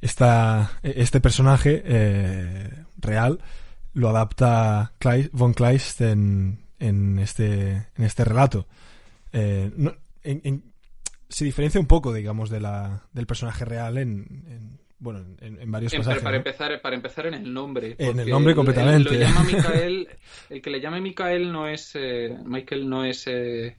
Esta, 0.00 0.70
este 0.82 1.20
personaje 1.20 1.82
eh, 1.84 2.70
real 2.96 3.40
lo 3.96 4.08
adapta 4.10 4.92
Kleist- 5.00 5.30
von 5.32 5.54
Kleist 5.54 6.00
en, 6.02 6.58
en, 6.78 7.18
este, 7.18 7.70
en 7.96 8.04
este 8.04 8.24
relato. 8.24 8.66
Eh, 9.32 9.70
no- 9.76 9.94
en- 10.22 10.40
en- 10.44 10.62
se 11.28 11.44
diferencia 11.44 11.80
un 11.80 11.86
poco, 11.86 12.12
digamos, 12.12 12.50
de 12.50 12.60
la, 12.60 13.02
del 13.12 13.26
personaje 13.26 13.64
real 13.64 13.98
en, 13.98 14.44
en- 14.48 14.80
bueno, 14.98 15.24
en, 15.40 15.60
en 15.60 15.70
varios 15.72 15.92
En- 15.94 16.00
pasajes. 16.00 16.22
para, 16.22 16.32
¿no? 16.32 16.38
empezar, 16.38 16.80
para 16.80 16.94
empezar 16.96 17.26
en 17.26 17.34
el 17.34 17.52
nombre. 17.52 17.96
En 17.98 18.20
el 18.20 18.28
nombre 18.28 18.54
completamente. 18.54 19.14
El, 19.14 19.20
lo 19.20 19.26
llama 19.26 19.44
el 20.50 20.62
que 20.62 20.70
le 20.70 20.80
llame 20.80 21.00
Micael 21.00 21.50
no 21.52 21.66
es. 21.66 21.92
eh, 21.94 22.36
Michael 22.44 22.88
no 22.88 23.04
es. 23.04 23.24
eh, 23.26 23.76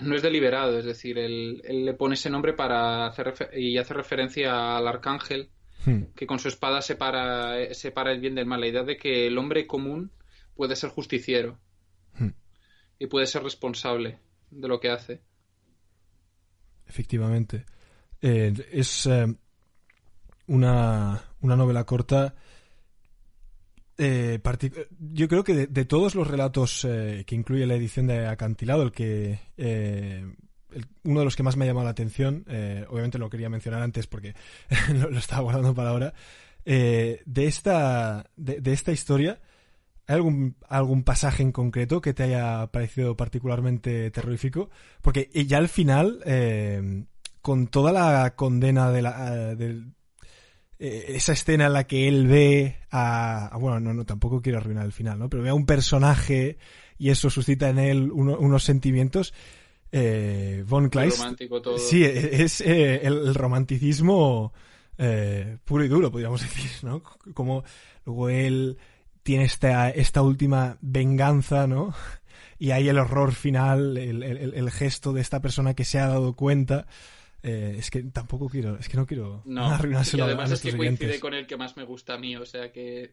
no 0.00 0.14
es 0.14 0.22
deliberado, 0.22 0.78
es 0.78 0.84
decir, 0.84 1.18
él, 1.18 1.60
él 1.64 1.84
le 1.84 1.92
pone 1.94 2.14
ese 2.14 2.30
nombre 2.30 2.52
para 2.52 3.06
hacer 3.06 3.26
refer- 3.34 3.58
y 3.58 3.78
hace 3.78 3.94
referencia 3.94 4.76
al 4.76 4.86
arcángel 4.86 5.50
Hmm. 5.86 6.02
que 6.16 6.26
con 6.26 6.38
su 6.38 6.48
espada 6.48 6.82
separa, 6.82 7.72
separa 7.74 8.12
el 8.12 8.20
bien 8.20 8.34
del 8.34 8.46
mal. 8.46 8.60
La 8.60 8.66
idea 8.66 8.82
de 8.82 8.96
que 8.96 9.26
el 9.26 9.38
hombre 9.38 9.66
común 9.66 10.10
puede 10.54 10.74
ser 10.76 10.90
justiciero 10.90 11.58
Hmm. 12.18 12.30
y 12.98 13.06
puede 13.06 13.26
ser 13.26 13.42
responsable 13.44 14.18
de 14.50 14.68
lo 14.68 14.80
que 14.80 14.90
hace. 14.90 15.20
Efectivamente. 16.86 17.64
Eh, 18.20 18.52
es 18.72 19.06
eh, 19.06 19.26
una, 20.46 21.22
una 21.40 21.56
novela 21.56 21.84
corta. 21.84 22.34
eh, 23.98 24.40
yo 25.12 25.28
creo 25.28 25.44
que 25.44 25.54
de, 25.54 25.66
de 25.66 25.84
todos 25.84 26.14
los 26.14 26.26
relatos 26.26 26.86
que 27.26 27.34
incluye 27.34 27.66
la 27.66 27.74
edición 27.74 28.06
de 28.06 28.26
Acantilado, 28.26 28.82
el 28.82 28.92
que 28.92 29.40
uno 31.04 31.20
de 31.20 31.24
los 31.24 31.36
que 31.36 31.42
más 31.42 31.56
me 31.56 31.64
ha 31.64 31.68
llamado 31.68 31.84
la 31.84 31.90
atención, 31.90 32.44
eh, 32.48 32.84
obviamente 32.88 33.18
lo 33.18 33.30
quería 33.30 33.48
mencionar 33.48 33.82
antes 33.82 34.06
porque 34.06 34.34
lo, 34.94 35.18
estaba 35.18 35.42
guardando 35.42 35.74
para 35.74 35.90
ahora, 35.90 36.14
eh, 36.64 37.22
de 37.26 37.46
esta 37.46 38.30
de, 38.36 38.72
esta 38.72 38.92
historia, 38.92 39.40
¿hay 40.06 40.16
algún, 40.16 40.56
algún 40.68 41.02
pasaje 41.04 41.42
en 41.42 41.52
concreto 41.52 42.00
que 42.00 42.14
te 42.14 42.24
haya 42.24 42.66
parecido 42.68 43.16
particularmente 43.16 44.10
terrorífico? 44.10 44.70
Porque 45.02 45.30
eh, 45.32 45.46
ya 45.46 45.58
al 45.58 45.68
final, 45.68 46.20
con 47.42 47.68
toda 47.68 47.92
la 47.92 48.34
condena 48.36 48.90
de 48.90 49.02
la, 49.02 49.54
esa 50.78 51.32
escena 51.32 51.66
en 51.66 51.72
la 51.72 51.86
que 51.86 52.06
él 52.06 52.26
ve 52.28 52.76
a, 52.90 53.56
bueno, 53.60 53.80
no, 53.80 53.94
no, 53.94 54.04
tampoco 54.04 54.40
quiero 54.40 54.58
arruinar 54.58 54.84
el 54.84 54.92
final, 54.92 55.18
¿no? 55.18 55.28
Pero 55.28 55.42
ve 55.42 55.48
a 55.48 55.54
un 55.54 55.66
personaje 55.66 56.58
y 56.98 57.10
eso 57.10 57.30
suscita 57.30 57.68
en 57.68 57.78
él 57.78 58.10
uno- 58.12 58.38
unos 58.38 58.64
sentimientos. 58.64 59.34
Eh, 59.92 60.64
Von 60.66 60.90
Kleist, 60.90 61.18
romántico 61.18 61.62
todo. 61.62 61.78
sí, 61.78 62.04
es 62.04 62.60
eh, 62.60 63.06
el, 63.06 63.18
el 63.28 63.34
romanticismo 63.34 64.52
eh, 64.98 65.58
puro 65.64 65.84
y 65.84 65.88
duro, 65.88 66.10
podríamos 66.10 66.40
decir, 66.42 66.70
¿no? 66.82 67.02
Como 67.34 67.64
luego 68.04 68.28
él 68.28 68.76
tiene 69.22 69.44
esta, 69.44 69.90
esta 69.90 70.22
última 70.22 70.76
venganza, 70.80 71.66
¿no? 71.66 71.94
Y 72.58 72.72
hay 72.72 72.88
el 72.88 72.98
horror 72.98 73.32
final, 73.32 73.96
el, 73.96 74.22
el- 74.22 74.54
el 74.54 74.70
gesto 74.70 75.12
de 75.12 75.20
esta 75.20 75.40
persona 75.40 75.74
que 75.74 75.84
se 75.84 75.98
ha 76.00 76.08
dado 76.08 76.34
cuenta. 76.34 76.86
Eh, 77.44 77.76
es 77.78 77.88
que 77.90 78.02
tampoco 78.02 78.48
quiero, 78.48 78.76
es 78.78 78.88
que 78.88 78.96
no 78.96 79.06
quiero 79.06 79.42
No, 79.44 79.66
arruinárselo 79.70 80.18
y 80.18 80.22
a 80.22 80.26
además 80.26 80.50
es 80.50 80.60
que 80.60 80.76
coincide 80.76 81.06
oyentes. 81.06 81.20
con 81.20 81.34
el 81.34 81.46
que 81.46 81.56
más 81.56 81.76
me 81.76 81.84
gusta 81.84 82.14
a 82.14 82.18
mí, 82.18 82.34
o 82.36 82.44
sea 82.44 82.72
que 82.72 83.12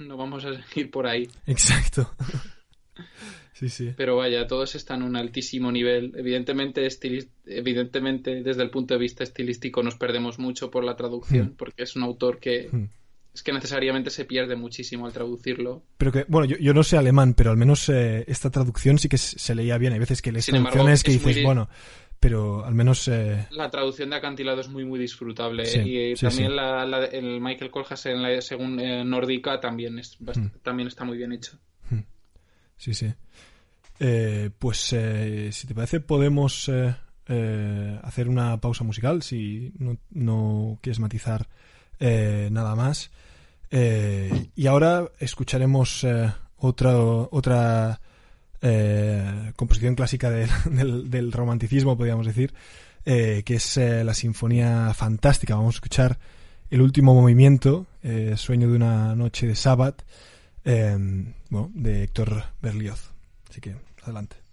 no 0.00 0.16
vamos 0.16 0.44
a 0.44 0.60
seguir 0.68 0.90
por 0.90 1.06
ahí. 1.06 1.28
Exacto. 1.46 2.12
Sí, 3.52 3.68
sí. 3.68 3.92
Pero 3.96 4.16
vaya, 4.16 4.46
todos 4.46 4.74
están 4.74 5.02
a 5.02 5.04
un 5.06 5.16
altísimo 5.16 5.70
nivel. 5.72 6.12
Evidentemente, 6.16 6.86
evidentemente, 7.46 8.42
desde 8.42 8.62
el 8.62 8.70
punto 8.70 8.94
de 8.94 9.00
vista 9.00 9.24
estilístico 9.24 9.82
nos 9.82 9.96
perdemos 9.96 10.38
mucho 10.38 10.70
por 10.70 10.84
la 10.84 10.96
traducción, 10.96 11.48
Hmm. 11.48 11.56
porque 11.56 11.82
es 11.82 11.96
un 11.96 12.02
autor 12.02 12.38
que 12.40 12.68
Hmm. 12.70 12.84
es 13.34 13.42
que 13.42 13.52
necesariamente 13.52 14.10
se 14.10 14.24
pierde 14.24 14.54
muchísimo 14.56 15.06
al 15.06 15.12
traducirlo. 15.12 15.82
Pero 15.98 16.12
que, 16.12 16.24
bueno, 16.28 16.46
yo, 16.46 16.56
yo 16.58 16.72
no 16.72 16.84
sé 16.84 16.96
alemán, 16.96 17.34
pero 17.34 17.50
al 17.50 17.56
menos 17.56 17.88
eh, 17.88 18.24
esta 18.28 18.48
traducción 18.50 18.98
sí 18.98 19.08
que 19.08 19.18
se 19.18 19.54
leía 19.56 19.76
bien. 19.78 19.92
Hay 19.92 19.98
veces 19.98 20.22
que 20.22 20.30
lees 20.30 20.48
embargo, 20.48 20.70
traducciones 20.74 21.02
que 21.02 21.10
muy 21.10 21.18
dices, 21.18 21.36
di- 21.36 21.42
bueno, 21.44 21.68
pero 22.20 22.64
al 22.64 22.74
menos 22.74 23.08
eh, 23.08 23.46
La 23.50 23.70
traducción 23.70 24.10
de 24.10 24.16
Acantilado 24.16 24.60
es 24.60 24.68
muy, 24.68 24.84
muy 24.84 25.00
disfrutable. 25.00 25.66
Sí, 25.66 25.80
y 25.80 25.96
eh, 25.98 26.16
sí, 26.16 26.26
también 26.26 26.50
sí. 26.50 26.56
La, 26.56 26.86
la- 26.86 27.04
el 27.06 27.40
Michael 27.40 27.70
Coljas 27.72 28.06
en 28.06 28.22
la 28.22 28.40
según 28.40 28.78
eh, 28.78 29.04
nórdica 29.04 29.58
también, 29.60 29.98
es 29.98 30.16
Hmm. 30.20 30.46
también 30.62 30.86
está 30.86 31.04
muy 31.04 31.18
bien 31.18 31.32
hecho. 31.32 31.58
Sí, 32.84 32.92
sí. 32.92 33.10
Eh, 33.98 34.50
pues 34.58 34.92
eh, 34.92 35.48
si 35.52 35.66
te 35.66 35.74
parece 35.74 36.00
podemos 36.00 36.68
eh, 36.68 36.94
eh, 37.28 37.98
hacer 38.02 38.28
una 38.28 38.60
pausa 38.60 38.84
musical 38.84 39.22
si 39.22 39.72
no, 39.78 39.96
no 40.10 40.78
quieres 40.82 41.00
matizar 41.00 41.48
eh, 41.98 42.50
nada 42.52 42.74
más. 42.74 43.10
Eh, 43.70 44.48
y 44.54 44.66
ahora 44.66 45.08
escucharemos 45.18 46.06
otra, 46.58 46.94
otra 46.98 48.00
composición 49.56 49.94
clásica 49.94 50.28
de- 50.28 50.46
del, 50.70 51.08
del 51.10 51.32
romanticismo, 51.32 51.96
podríamos 51.96 52.26
decir, 52.26 52.52
que 53.04 53.42
es 53.46 53.76
la 53.78 54.12
Sinfonía 54.12 54.92
Fantástica. 54.94 55.54
Vamos 55.56 55.76
a 55.76 55.78
escuchar 55.78 56.18
el 56.70 56.82
último 56.82 57.14
movimiento, 57.14 57.86
Sueño 58.36 58.68
de 58.68 58.76
una 58.76 59.14
noche 59.14 59.46
de 59.46 59.54
Sabbath, 59.54 60.02
eh, 60.64 60.96
bueno, 61.50 61.70
de 61.74 62.04
Héctor 62.04 62.44
Berlioz. 62.60 63.10
Así 63.50 63.60
que, 63.60 63.76
adelante. 64.02 64.43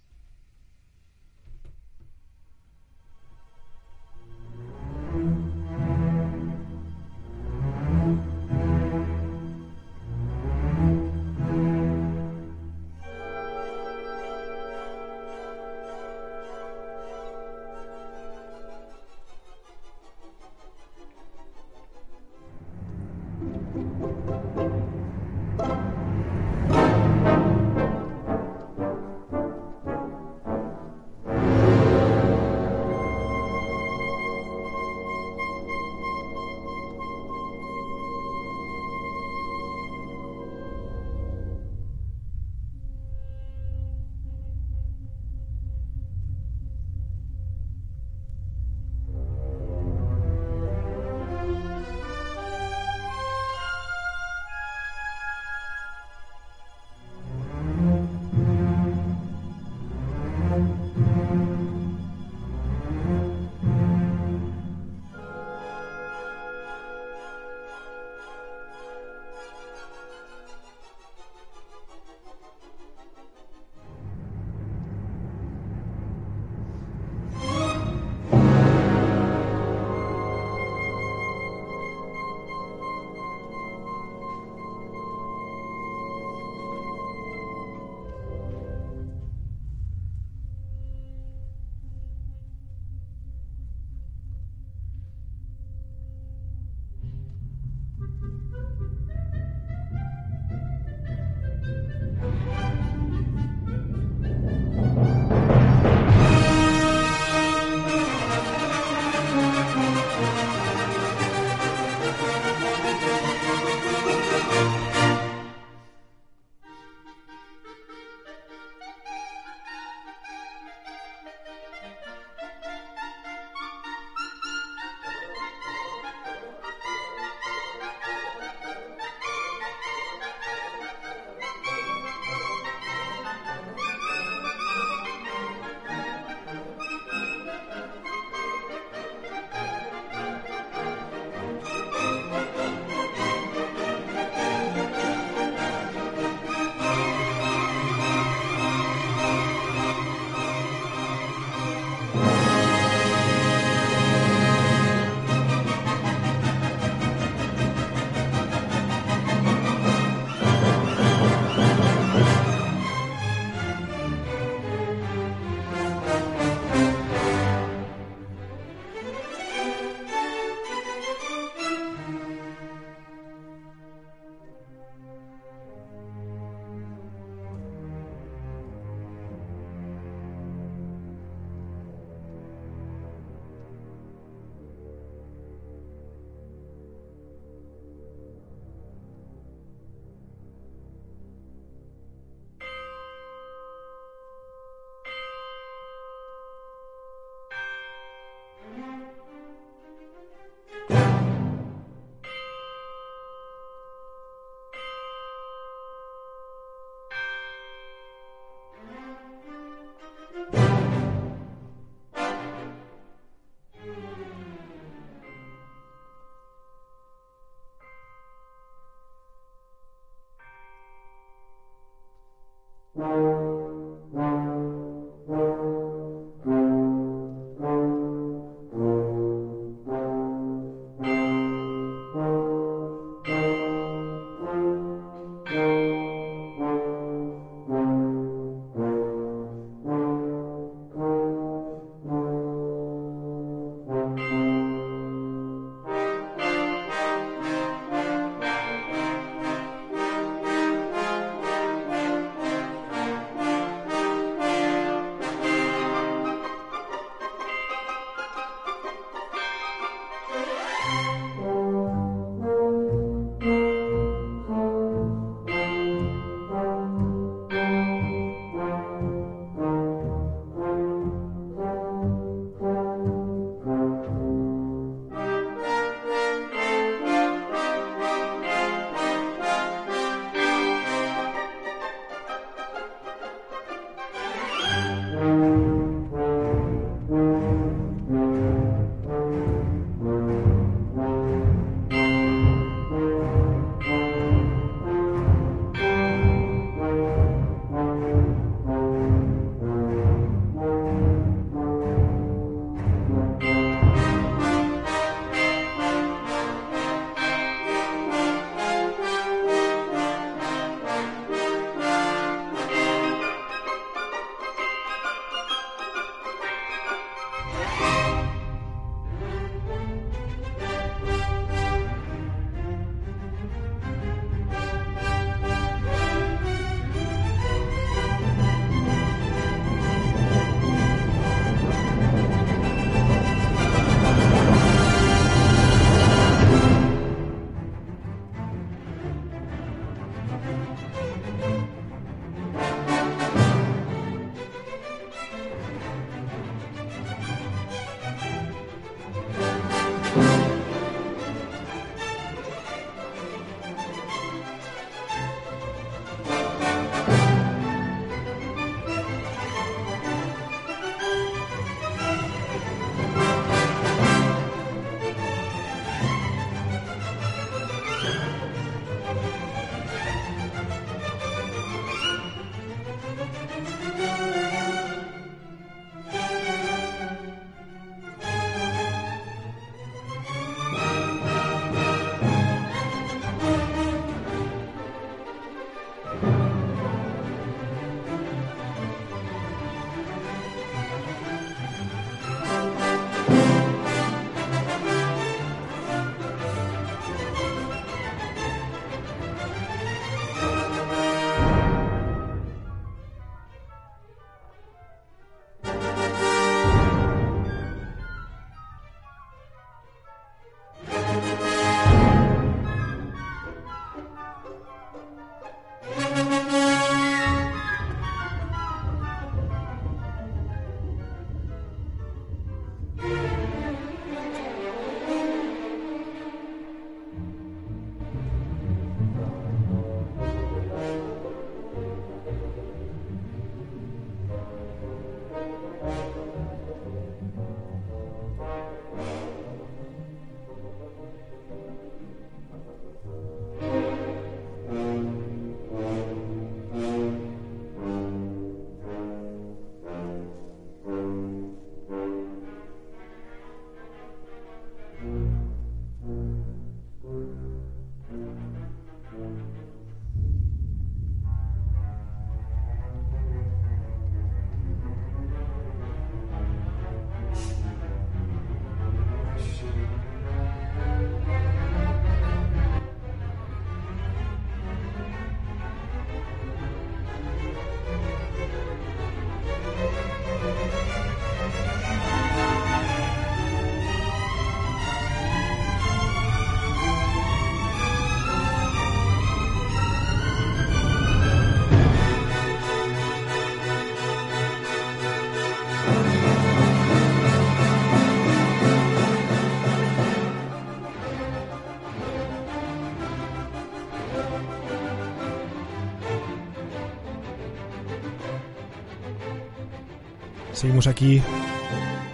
Seguimos 510.61 510.85
aquí 510.87 511.21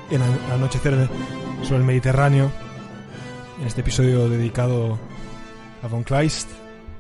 en 0.09 0.21
An- 0.21 0.39
Anochecer 0.53 1.09
sobre 1.63 1.79
el 1.79 1.83
Mediterráneo, 1.85 2.49
en 3.59 3.67
este 3.67 3.81
episodio 3.81 4.29
dedicado 4.29 4.97
a 5.83 5.87
Von 5.87 6.03
Kleist. 6.03 6.49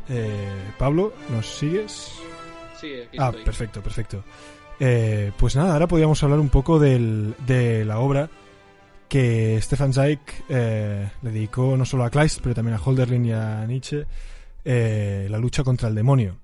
Eh, 0.09 0.49
Pablo, 0.77 1.13
¿nos 1.29 1.45
sigues? 1.45 2.11
Sí, 2.79 2.87
aquí 3.07 3.17
Ah, 3.19 3.27
estoy. 3.29 3.43
perfecto, 3.45 3.81
perfecto. 3.81 4.23
Eh, 4.79 5.31
pues 5.37 5.55
nada, 5.55 5.73
ahora 5.73 5.87
podríamos 5.87 6.21
hablar 6.23 6.39
un 6.39 6.49
poco 6.49 6.79
del- 6.79 7.33
de 7.45 7.83
la 7.85 7.99
obra 7.99 8.29
que 9.07 9.57
Stefan 9.61 9.93
Zweig 9.93 10.19
eh, 10.49 11.09
le 11.21 11.31
dedicó 11.31 11.77
no 11.77 11.85
solo 11.85 12.03
a 12.03 12.09
Kleist, 12.09 12.41
pero 12.41 12.53
también 12.55 12.75
a 12.77 12.81
Holderlin 12.83 13.25
y 13.25 13.31
a 13.31 13.65
Nietzsche, 13.65 14.05
la 14.65 15.37
lucha 15.37 15.63
contra 15.63 15.87
el 15.87 15.95
demonio. 15.95 16.37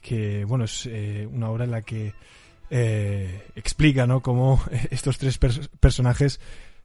Que, 0.00 0.44
bueno, 0.44 0.64
es 0.64 0.88
una 1.32 1.48
obra 1.48 1.64
en 1.64 1.70
la 1.70 1.82
que 1.82 2.12
eh, 2.70 3.42
explica, 3.54 4.06
¿no?, 4.06 4.20
cómo 4.20 4.62
estos 4.90 5.18
tres 5.18 5.40
pers- 5.40 5.68
personajes, 5.80 6.40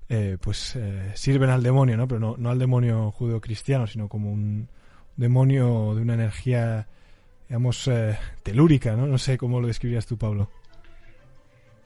eh, 0.09 0.37
pues, 0.39 0.75
eh, 0.75 1.11
sirven 1.15 1.49
al 1.49 1.63
demonio, 1.63 1.97
¿no? 1.97 2.07
Pero 2.07 2.19
no, 2.19 2.35
no 2.37 2.49
al 2.49 2.59
demonio 2.59 3.11
judeo-cristiano, 3.11 3.87
sino 3.87 4.07
como 4.07 4.31
un 4.31 4.67
demonio 5.15 5.93
de 5.95 6.01
una 6.01 6.13
energía 6.13 6.87
digamos, 7.47 7.89
telúrica, 8.43 8.95
¿no? 8.95 9.07
No 9.07 9.17
sé 9.17 9.37
cómo 9.37 9.61
lo 9.61 9.67
describirías 9.67 10.05
tú, 10.05 10.17
Pablo. 10.17 10.49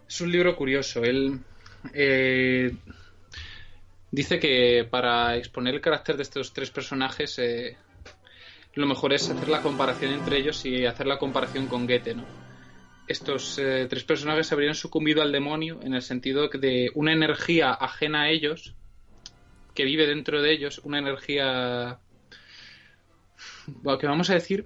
Es 0.09 0.19
un 0.21 0.31
libro 0.31 0.55
curioso. 0.55 1.03
Él 1.03 1.39
dice 4.11 4.39
que 4.39 4.87
para 4.89 5.37
exponer 5.37 5.75
el 5.75 5.81
carácter 5.81 6.17
de 6.17 6.23
estos 6.23 6.51
tres 6.51 6.71
personajes, 6.71 7.39
lo 8.73 8.87
mejor 8.87 9.13
es 9.13 9.29
hacer 9.29 9.49
la 9.49 9.61
comparación 9.61 10.13
entre 10.13 10.37
ellos 10.37 10.65
y 10.65 10.85
hacer 10.85 11.05
la 11.07 11.17
comparación 11.19 11.67
con 11.67 11.85
Goethe, 11.85 12.15
¿no? 12.15 12.25
Estos 13.11 13.59
eh, 13.59 13.87
tres 13.89 14.05
personajes 14.05 14.53
habrían 14.53 14.73
sucumbido 14.73 15.21
al 15.21 15.33
demonio 15.33 15.79
en 15.83 15.93
el 15.93 16.01
sentido 16.01 16.47
de 16.47 16.91
una 16.95 17.11
energía 17.11 17.71
ajena 17.71 18.23
a 18.23 18.29
ellos, 18.29 18.73
que 19.73 19.83
vive 19.83 20.07
dentro 20.07 20.41
de 20.41 20.53
ellos, 20.53 20.79
una 20.85 20.99
energía 20.99 21.99
que 23.99 24.07
vamos 24.07 24.29
a 24.29 24.35
decir 24.35 24.65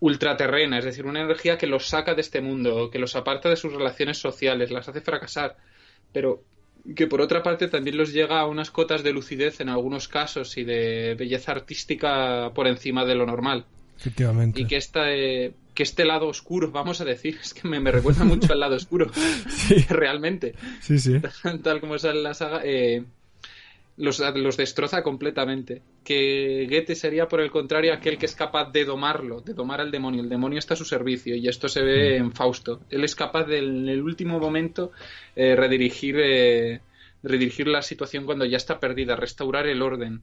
ultraterrena, 0.00 0.78
es 0.78 0.84
decir, 0.84 1.06
una 1.06 1.22
energía 1.22 1.56
que 1.56 1.68
los 1.68 1.86
saca 1.86 2.14
de 2.16 2.22
este 2.22 2.40
mundo, 2.40 2.90
que 2.90 2.98
los 2.98 3.14
aparta 3.14 3.48
de 3.48 3.56
sus 3.56 3.72
relaciones 3.72 4.18
sociales, 4.18 4.72
las 4.72 4.88
hace 4.88 5.00
fracasar, 5.00 5.56
pero 6.12 6.42
que 6.96 7.06
por 7.06 7.20
otra 7.20 7.44
parte 7.44 7.68
también 7.68 7.96
los 7.96 8.12
llega 8.12 8.40
a 8.40 8.46
unas 8.48 8.72
cotas 8.72 9.04
de 9.04 9.12
lucidez 9.12 9.60
en 9.60 9.68
algunos 9.68 10.08
casos 10.08 10.58
y 10.58 10.64
de 10.64 11.14
belleza 11.14 11.52
artística 11.52 12.50
por 12.52 12.66
encima 12.66 13.04
de 13.04 13.14
lo 13.14 13.26
normal. 13.26 13.64
Efectivamente. 13.96 14.60
Y 14.60 14.66
que, 14.66 14.76
esta, 14.76 15.12
eh, 15.12 15.54
que 15.74 15.82
este 15.82 16.04
lado 16.04 16.28
oscuro, 16.28 16.70
vamos 16.70 17.00
a 17.00 17.04
decir, 17.04 17.38
es 17.42 17.54
que 17.54 17.68
me, 17.68 17.80
me 17.80 17.90
recuerda 17.90 18.24
mucho 18.24 18.52
al 18.52 18.60
lado 18.60 18.76
oscuro, 18.76 19.10
Sí, 19.48 19.76
realmente, 19.88 20.54
sí, 20.80 20.98
sí. 20.98 21.20
tal 21.62 21.80
como 21.80 21.96
en 21.96 22.22
la 22.22 22.34
saga, 22.34 22.60
eh, 22.64 23.04
los, 23.96 24.20
los 24.20 24.56
destroza 24.56 25.02
completamente. 25.02 25.82
Que 26.04 26.66
Goethe 26.68 26.94
sería, 26.94 27.28
por 27.28 27.40
el 27.40 27.50
contrario, 27.50 27.92
aquel 27.92 28.18
que 28.18 28.26
es 28.26 28.34
capaz 28.34 28.72
de 28.72 28.84
domarlo, 28.84 29.40
de 29.40 29.54
domar 29.54 29.80
al 29.80 29.90
demonio. 29.90 30.22
El 30.22 30.28
demonio 30.28 30.58
está 30.58 30.74
a 30.74 30.78
su 30.78 30.84
servicio 30.84 31.36
y 31.36 31.46
esto 31.46 31.68
se 31.68 31.82
ve 31.82 32.16
en 32.16 32.32
Fausto. 32.32 32.80
Él 32.90 33.04
es 33.04 33.14
capaz 33.14 33.44
de, 33.44 33.58
en 33.58 33.88
el 33.88 34.02
último 34.02 34.38
momento, 34.38 34.92
eh, 35.36 35.54
redirigir, 35.54 36.16
eh, 36.18 36.80
redirigir 37.22 37.68
la 37.68 37.82
situación 37.82 38.24
cuando 38.24 38.44
ya 38.44 38.56
está 38.56 38.80
perdida, 38.80 39.14
restaurar 39.14 39.66
el 39.66 39.82
orden. 39.82 40.22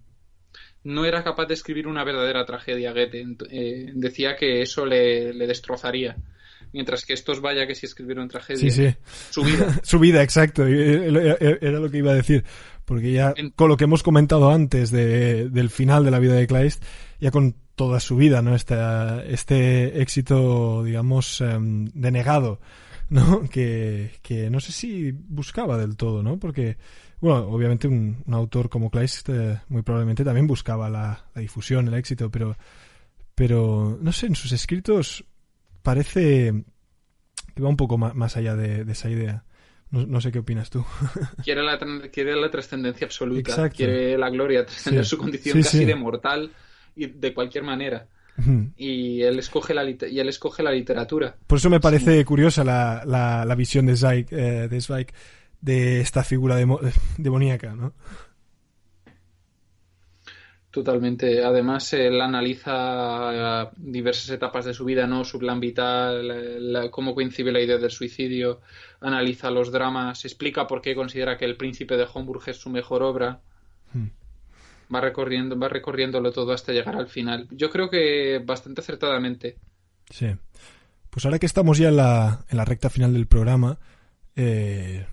No 0.83 1.05
era 1.05 1.23
capaz 1.23 1.45
de 1.47 1.53
escribir 1.55 1.87
una 1.87 2.03
verdadera 2.03 2.45
tragedia, 2.45 2.91
Goethe. 2.93 3.25
Eh, 3.51 3.91
decía 3.93 4.35
que 4.35 4.61
eso 4.61 4.85
le, 4.85 5.33
le 5.33 5.45
destrozaría. 5.47 6.15
Mientras 6.71 7.03
que 7.05 7.13
estos, 7.13 7.41
vaya 7.41 7.65
que 7.67 7.75
si 7.75 7.85
escribieron 7.85 8.27
tragedia. 8.27 8.69
Sí, 8.69 8.71
sí. 8.71 8.95
Su 9.31 9.43
vida. 9.43 9.79
Su 9.83 9.99
vida, 9.99 10.21
exacto. 10.23 10.67
y- 10.69 10.73
y- 10.73 11.57
Era 11.61 11.79
lo 11.79 11.89
que 11.89 11.97
iba 11.97 12.11
a 12.11 12.15
decir. 12.15 12.43
Porque 12.85 13.11
ya 13.11 13.33
con 13.55 13.69
lo 13.69 13.77
que 13.77 13.83
hemos 13.83 14.03
comentado 14.03 14.49
antes 14.51 14.89
de- 14.91 15.49
del 15.49 15.69
final 15.69 16.05
de 16.05 16.11
la 16.11 16.19
vida 16.19 16.33
de 16.33 16.47
Kleist, 16.47 16.83
ya 17.19 17.31
con 17.31 17.55
toda 17.75 17.99
su 17.99 18.15
vida, 18.15 18.41
¿no? 18.41 18.55
Este, 18.55 18.75
este 19.33 20.01
éxito, 20.01 20.83
digamos, 20.83 21.41
em, 21.41 21.85
denegado, 21.93 22.59
¿no? 23.09 23.41
Que, 23.51 24.11
que 24.21 24.49
no 24.49 24.59
sé 24.59 24.71
si 24.71 25.11
buscaba 25.11 25.77
del 25.77 25.95
todo, 25.97 26.23
¿no? 26.23 26.39
Porque, 26.39 26.77
bueno, 27.21 27.39
obviamente 27.49 27.87
un, 27.87 28.23
un 28.25 28.33
autor 28.33 28.69
como 28.69 28.89
Kleist 28.89 29.29
eh, 29.29 29.59
muy 29.69 29.81
probablemente 29.81 30.23
también 30.23 30.47
buscaba 30.47 30.89
la, 30.89 31.25
la 31.35 31.41
difusión, 31.41 31.87
el 31.87 31.93
éxito, 31.95 32.29
pero, 32.29 32.55
pero, 33.35 33.97
no 34.01 34.11
sé, 34.11 34.27
en 34.27 34.35
sus 34.35 34.51
escritos 34.51 35.23
parece 35.81 36.53
que 37.55 37.61
va 37.61 37.69
un 37.69 37.77
poco 37.77 37.97
ma- 37.97 38.13
más 38.13 38.37
allá 38.37 38.55
de, 38.55 38.85
de 38.85 38.91
esa 38.91 39.09
idea. 39.09 39.43
No, 39.91 40.05
no 40.05 40.21
sé 40.21 40.31
qué 40.31 40.39
opinas 40.39 40.69
tú. 40.69 40.85
quiere 41.43 41.63
la, 41.63 41.79
quiere 42.11 42.35
la 42.35 42.51
trascendencia 42.51 43.05
absoluta, 43.07 43.49
Exacto. 43.51 43.77
quiere 43.77 44.17
la 44.17 44.29
gloria, 44.29 44.65
trascender 44.65 45.03
Sí. 45.03 45.09
su 45.09 45.17
condición 45.17 45.57
Sí, 45.57 45.63
casi 45.63 45.77
sí. 45.79 45.85
de 45.85 45.95
mortal 45.95 46.51
y 46.95 47.07
de 47.07 47.33
cualquier 47.33 47.63
manera. 47.63 48.07
Y 48.77 49.21
él 49.23 49.37
escoge 49.39 49.73
la, 49.73 49.83
y 49.83 50.17
él 50.17 50.29
escoge 50.29 50.63
la 50.63 50.71
literatura. 50.71 51.35
Por 51.45 51.57
eso 51.57 51.69
me 51.69 51.81
parece 51.81 52.23
curiosa 52.23 52.63
la, 52.63 53.03
la, 53.05 53.43
la 53.43 53.55
visión 53.55 53.85
de 53.85 53.97
Zweig, 53.97 54.27
eh, 54.31 54.67
de 54.69 54.79
Zweig 54.79 55.07
de 55.61 56.01
esta 56.01 56.23
figura 56.23 56.55
demo- 56.55 56.79
demoníaca, 57.17 57.73
¿no? 57.75 57.93
Totalmente. 60.71 61.43
Además, 61.43 61.91
él 61.93 62.21
analiza 62.21 63.63
eh, 63.63 63.69
diversas 63.77 64.29
etapas 64.29 64.65
de 64.65 64.73
su 64.75 64.85
vida, 64.85 65.07
¿no? 65.07 65.25
Su 65.25 65.39
plan 65.39 65.59
vital, 65.59 66.71
la- 66.71 66.91
cómo 66.91 67.15
coincide 67.15 67.51
la 67.51 67.59
idea 67.59 67.77
del 67.77 67.89
suicidio, 67.89 68.61
analiza 69.01 69.49
los 69.49 69.71
dramas, 69.71 70.25
explica 70.25 70.67
por 70.67 70.81
qué 70.81 70.93
considera 70.93 71.37
que 71.37 71.45
El 71.45 71.57
Príncipe 71.57 71.97
de 71.97 72.05
Homburg 72.13 72.43
es 72.47 72.57
su 72.57 72.69
mejor 72.69 73.01
obra. 73.01 73.41
Hmm. 73.93 74.09
Va 74.93 75.01
recorriendo, 75.01 75.57
va 75.57 75.69
recorriéndolo 75.69 76.31
todo 76.31 76.51
hasta 76.53 76.71
llegar 76.71 76.95
al 76.95 77.07
final. 77.07 77.47
Yo 77.51 77.71
creo 77.71 77.89
que 77.89 78.39
bastante 78.45 78.81
acertadamente. 78.81 79.57
Sí. 80.11 80.27
Pues 81.09 81.25
ahora 81.25 81.39
que 81.39 81.45
estamos 81.47 81.79
ya 81.79 81.89
en 81.89 81.95
la, 81.97 82.45
en 82.47 82.57
la 82.57 82.65
recta 82.65 82.91
final 82.91 83.13
del 83.13 83.25
programa, 83.25 83.79
eh, 84.35 85.07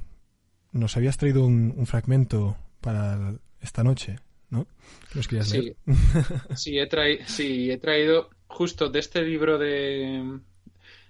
nos 0.72 0.96
habías 0.96 1.16
traído 1.16 1.44
un, 1.44 1.74
un 1.76 1.86
fragmento 1.86 2.56
para 2.80 3.34
esta 3.60 3.82
noche, 3.82 4.16
¿no? 4.50 4.66
¿Que 5.10 5.16
¿Nos 5.18 5.28
querías 5.28 5.48
Sí. 5.48 5.60
leer? 5.60 5.76
Sí, 6.54 6.78
he, 6.78 7.26
sí, 7.26 7.70
he 7.70 7.78
traído 7.78 8.30
justo 8.46 8.88
de 8.88 8.98
este 9.00 9.22
libro 9.22 9.58
de, 9.58 10.40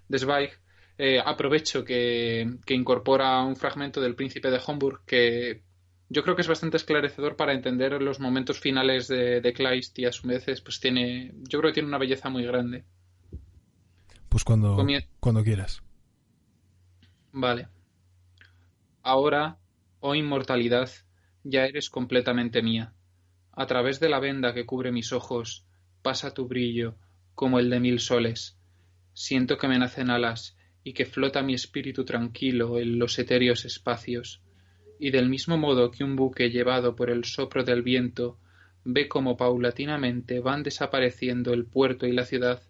de 0.09 0.19
Zweig. 0.19 0.51
eh, 0.99 1.21
aprovecho 1.25 1.85
que, 1.85 2.57
que 2.65 2.75
incorpora 2.75 3.43
un 3.43 3.57
fragmento 3.57 4.01
del 4.01 4.15
Príncipe 4.15 4.51
de 4.51 4.61
Homburg 4.67 5.05
que 5.05 5.63
yo 6.09 6.23
creo 6.23 6.37
que 6.37 6.43
es 6.43 6.49
bastante 6.49 6.77
esclarecedor 6.79 7.37
para 7.37 7.53
entender 7.53 8.01
los 8.01 8.21
momentos 8.21 8.61
finales 8.61 9.09
de, 9.09 9.41
de 9.41 9.53
Kleist 9.53 9.99
y 9.99 10.05
a 10.07 10.13
su 10.13 10.27
vez 10.29 10.45
pues 10.63 10.79
tiene, 10.81 11.33
yo 11.49 11.59
creo 11.59 11.71
que 11.71 11.75
tiene 11.75 11.89
una 11.89 11.99
belleza 11.99 12.29
muy 12.31 12.45
grande. 12.45 12.85
Pues 14.29 14.45
cuando, 14.45 14.77
Comie- 14.77 15.07
cuando 15.21 15.43
quieras. 15.43 15.83
Vale. 17.33 17.69
Ahora, 19.09 19.61
oh 20.01 20.17
inmortalidad, 20.17 20.91
ya 21.45 21.65
eres 21.65 21.91
completamente 21.91 22.61
mía. 22.61 22.93
A 23.53 23.65
través 23.69 24.01
de 24.01 24.09
la 24.09 24.19
venda 24.19 24.53
que 24.53 24.67
cubre 24.67 24.91
mis 24.91 25.13
ojos 25.13 25.65
pasa 26.03 26.35
tu 26.35 26.49
brillo 26.49 26.97
como 27.37 27.61
el 27.61 27.71
de 27.71 27.79
mil 27.79 28.01
soles. 28.01 28.59
Siento 29.13 29.59
que 29.59 29.69
me 29.69 29.79
nacen 29.79 30.11
alas 30.11 30.57
y 30.83 30.93
que 30.93 31.07
flota 31.07 31.45
mi 31.45 31.55
espíritu 31.55 32.05
tranquilo 32.05 32.81
en 32.81 32.99
los 32.99 33.17
etéreos 33.21 33.65
espacios. 33.65 34.43
Y 34.99 35.13
del 35.13 35.29
mismo 35.29 35.57
modo 35.57 35.93
que 35.93 36.03
un 36.03 36.17
buque 36.17 36.51
llevado 36.51 36.97
por 36.97 37.09
el 37.09 37.25
sopro 37.25 37.63
del 37.63 37.83
viento 37.83 38.41
ve 38.83 39.07
como 39.07 39.37
paulatinamente 39.37 40.41
van 40.41 40.65
desapareciendo 40.65 41.55
el 41.55 41.65
puerto 41.65 42.09
y 42.09 42.13
la 42.13 42.25
ciudad, 42.25 42.61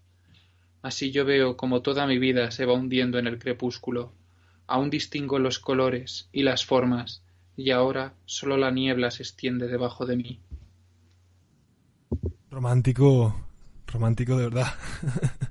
así 0.82 1.12
yo 1.12 1.24
veo 1.24 1.56
como 1.56 1.80
toda 1.80 2.06
mi 2.06 2.18
vida 2.18 2.50
se 2.50 2.66
va 2.66 2.74
hundiendo 2.74 3.18
en 3.18 3.26
el 3.26 3.38
crepúsculo. 3.38 4.12
Aún 4.66 4.90
distingo 4.90 5.38
los 5.38 5.58
colores 5.58 6.28
y 6.32 6.42
las 6.42 6.64
formas, 6.64 7.22
y 7.56 7.70
ahora 7.70 8.14
solo 8.24 8.56
la 8.56 8.70
niebla 8.70 9.10
se 9.10 9.22
extiende 9.22 9.68
debajo 9.68 10.06
de 10.06 10.16
mí. 10.16 10.40
Romántico, 12.50 13.34
romántico 13.86 14.36
de 14.36 14.44
verdad. 14.44 14.66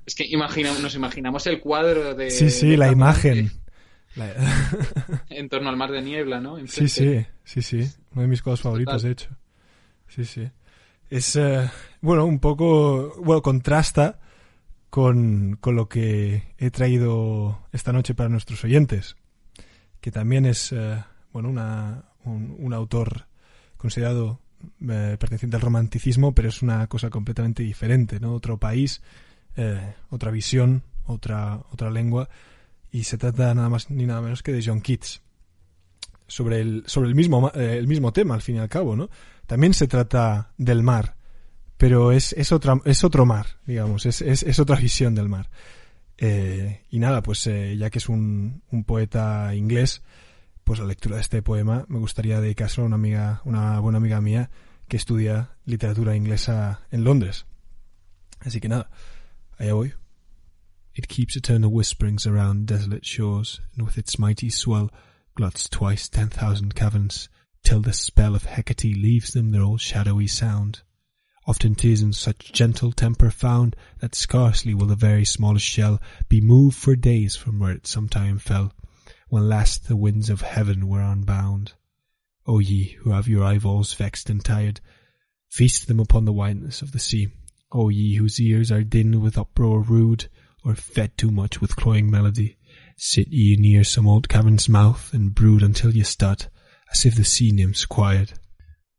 Es 0.06 0.14
que 0.14 0.24
imagina- 0.26 0.76
nos 0.80 0.94
imaginamos 0.94 1.46
el 1.46 1.60
cuadro 1.60 2.14
de. 2.14 2.30
sí, 2.30 2.50
sí, 2.50 2.70
de 2.70 2.76
la 2.76 2.90
imagen. 2.90 3.50
La- 4.16 4.32
En 5.28 5.48
torno 5.48 5.68
al 5.68 5.76
mar 5.76 5.90
de 5.92 6.00
niebla, 6.02 6.40
¿no? 6.40 6.56
Sí, 6.56 6.62
Enfrente. 6.62 7.28
sí, 7.44 7.60
sí, 7.62 7.82
sí. 7.82 7.90
Uno 8.12 8.22
de 8.22 8.28
mis 8.28 8.42
cuadros 8.42 8.62
favoritos, 8.62 9.02
de 9.02 9.10
hecho. 9.10 9.28
Sí, 10.08 10.24
sí. 10.24 10.48
Es, 11.10 11.36
eh, 11.36 11.70
bueno, 12.00 12.24
un 12.24 12.38
poco, 12.40 13.14
bueno, 13.22 13.42
contrasta 13.42 14.18
con, 14.90 15.56
con 15.60 15.76
lo 15.76 15.88
que 15.88 16.54
he 16.58 16.70
traído 16.70 17.66
esta 17.72 17.92
noche 17.92 18.14
para 18.14 18.28
nuestros 18.28 18.64
oyentes, 18.64 19.16
que 20.00 20.10
también 20.10 20.46
es, 20.46 20.72
eh, 20.72 21.02
bueno, 21.32 21.48
una, 21.48 22.04
un, 22.24 22.56
un 22.58 22.72
autor 22.72 23.26
considerado 23.76 24.40
eh, 24.88 25.16
perteneciente 25.18 25.56
al 25.56 25.62
romanticismo, 25.62 26.34
pero 26.34 26.48
es 26.48 26.62
una 26.62 26.86
cosa 26.86 27.10
completamente 27.10 27.62
diferente, 27.62 28.20
¿no? 28.20 28.32
Otro 28.32 28.58
país, 28.58 29.02
eh, 29.56 29.94
otra 30.10 30.30
visión, 30.30 30.82
otra, 31.04 31.60
otra 31.70 31.90
lengua 31.90 32.28
y 32.90 33.04
se 33.04 33.18
trata 33.18 33.54
nada 33.54 33.68
más 33.68 33.90
ni 33.90 34.06
nada 34.06 34.20
menos 34.22 34.42
que 34.42 34.52
de 34.52 34.62
John 34.64 34.80
Keats. 34.80 35.22
Sobre 36.28 36.60
el, 36.60 36.82
sobre 36.86 37.08
el 37.08 37.14
mismo, 37.14 37.52
el 37.52 37.86
mismo 37.86 38.12
tema, 38.12 38.34
al 38.34 38.42
fin 38.42 38.56
y 38.56 38.58
al 38.58 38.68
cabo, 38.68 38.96
¿no? 38.96 39.10
También 39.46 39.74
se 39.74 39.86
trata 39.86 40.50
del 40.56 40.82
mar, 40.82 41.15
pero 41.76 42.12
es, 42.12 42.32
es, 42.32 42.52
otra, 42.52 42.80
es 42.84 43.04
otro 43.04 43.26
mar, 43.26 43.46
digamos, 43.66 44.06
es, 44.06 44.22
es, 44.22 44.42
es 44.42 44.58
otra 44.58 44.76
visión 44.80 45.14
del 45.14 45.28
mar. 45.28 45.50
Eh, 46.18 46.82
y 46.90 46.98
nada, 46.98 47.22
pues 47.22 47.46
eh, 47.46 47.76
ya 47.76 47.90
que 47.90 47.98
es 47.98 48.08
un, 48.08 48.62
un 48.70 48.84
poeta 48.84 49.54
inglés, 49.54 50.02
pues 50.64 50.80
la 50.80 50.86
lectura 50.86 51.16
de 51.16 51.22
este 51.22 51.42
poema 51.42 51.84
me 51.88 51.98
gustaría 51.98 52.40
dedicárselo 52.40 52.84
a 52.84 52.86
una 52.86 52.96
amiga, 52.96 53.42
una 53.44 53.78
buena 53.80 53.98
amiga 53.98 54.20
mía 54.20 54.50
que 54.88 54.96
estudia 54.96 55.56
literatura 55.64 56.16
inglesa 56.16 56.80
en 56.90 57.04
Londres. 57.04 57.46
Así 58.40 58.60
que 58.60 58.68
nada, 58.68 58.90
allá 59.58 59.74
voy. 59.74 59.94
It 60.94 61.08
keeps 61.08 61.36
eternal 61.36 61.70
whisperings 61.70 62.26
around 62.26 62.66
desolate 62.66 63.04
shores, 63.04 63.60
and 63.74 63.86
with 63.86 63.98
its 63.98 64.18
mighty 64.18 64.48
swell 64.48 64.90
gluts 65.34 65.68
twice 65.68 66.08
ten 66.08 66.30
thousand 66.30 66.74
caverns, 66.74 67.28
till 67.62 67.82
the 67.82 67.92
spell 67.92 68.34
of 68.34 68.46
Hecate 68.46 68.96
leaves 68.96 69.32
them 69.32 69.50
their 69.50 69.62
old 69.62 69.80
shadowy 69.80 70.26
sound. 70.26 70.82
Often 71.48 71.76
'tis 71.76 72.02
in 72.02 72.12
such 72.12 72.52
gentle 72.52 72.90
temper 72.90 73.30
found 73.30 73.76
that 74.00 74.16
scarcely 74.16 74.74
will 74.74 74.88
the 74.88 74.96
very 74.96 75.24
smallest 75.24 75.64
shell 75.64 76.02
be 76.28 76.40
moved 76.40 76.76
for 76.76 76.96
days 76.96 77.36
from 77.36 77.60
where 77.60 77.70
it 77.70 77.86
sometime 77.86 78.38
fell, 78.40 78.74
when 79.28 79.48
last 79.48 79.86
the 79.86 79.94
winds 79.94 80.28
of 80.28 80.40
heaven 80.40 80.88
were 80.88 81.02
unbound. 81.02 81.74
O 82.46 82.58
ye 82.58 82.96
who 83.00 83.10
have 83.10 83.28
your 83.28 83.44
eyeballs 83.44 83.94
vexed 83.94 84.28
and 84.28 84.44
tired, 84.44 84.80
feast 85.48 85.86
them 85.86 86.00
upon 86.00 86.24
the 86.24 86.32
whiteness 86.32 86.82
of 86.82 86.90
the 86.90 86.98
sea. 86.98 87.28
O 87.70 87.90
ye 87.90 88.16
whose 88.16 88.40
ears 88.40 88.72
are 88.72 88.82
dinned 88.82 89.22
with 89.22 89.38
uproar 89.38 89.82
rude, 89.82 90.28
or 90.64 90.74
fed 90.74 91.16
too 91.16 91.30
much 91.30 91.60
with 91.60 91.76
cloying 91.76 92.10
melody, 92.10 92.56
sit 92.96 93.28
ye 93.28 93.54
near 93.56 93.84
some 93.84 94.08
old 94.08 94.28
cavern's 94.28 94.68
mouth 94.68 95.14
and 95.14 95.32
brood 95.32 95.62
until 95.62 95.94
ye 95.94 96.02
stud, 96.02 96.50
as 96.90 97.04
if 97.04 97.14
the 97.14 97.24
sea 97.24 97.52
nymphs 97.52 97.84
quiet. 97.84 98.34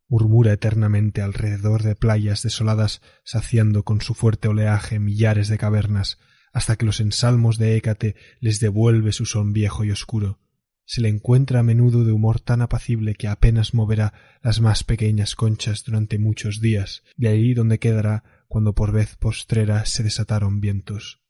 Murmura 0.08 0.54
eternamente 0.54 1.22
alrededor 1.22 1.84
de 1.84 1.96
playas 1.96 2.44
desoladas, 2.44 3.02
saciando 3.24 3.84
con 3.84 4.02
su 4.02 4.14
fuerte 4.14 4.48
oleaje 4.48 5.00
millares 5.00 5.50
de 5.50 5.58
cavernas, 5.58 6.18
hasta 6.54 6.76
que 6.76 6.86
los 6.86 7.00
ensalmos 7.00 7.58
de 7.58 7.76
Hécate 7.76 8.16
les 8.40 8.60
devuelve 8.60 9.12
su 9.12 9.26
son 9.26 9.54
viejo 9.54 9.84
y 9.84 9.92
oscuro. 9.92 10.40
Se 10.86 11.02
le 11.02 11.10
encuentra 11.10 11.60
a 11.60 11.64
menudo 11.64 12.06
de 12.06 12.14
humor 12.14 12.40
tan 12.40 12.62
apacible 12.62 13.16
que 13.16 13.28
apenas 13.28 13.74
moverá 13.74 14.14
las 14.42 14.62
más 14.62 14.86
pequeñas 14.86 15.36
conchas 15.36 15.84
durante 15.84 16.18
muchos 16.18 16.62
días, 16.62 17.04
de 17.18 17.28
ahí 17.28 17.54
donde 17.54 17.78
quedará 17.78 18.24
cuando 18.48 18.74
por 18.74 18.94
vez 18.94 19.18
postrera 19.18 19.86
se 19.86 20.04
desataron 20.04 20.62
vientos. 20.62 21.22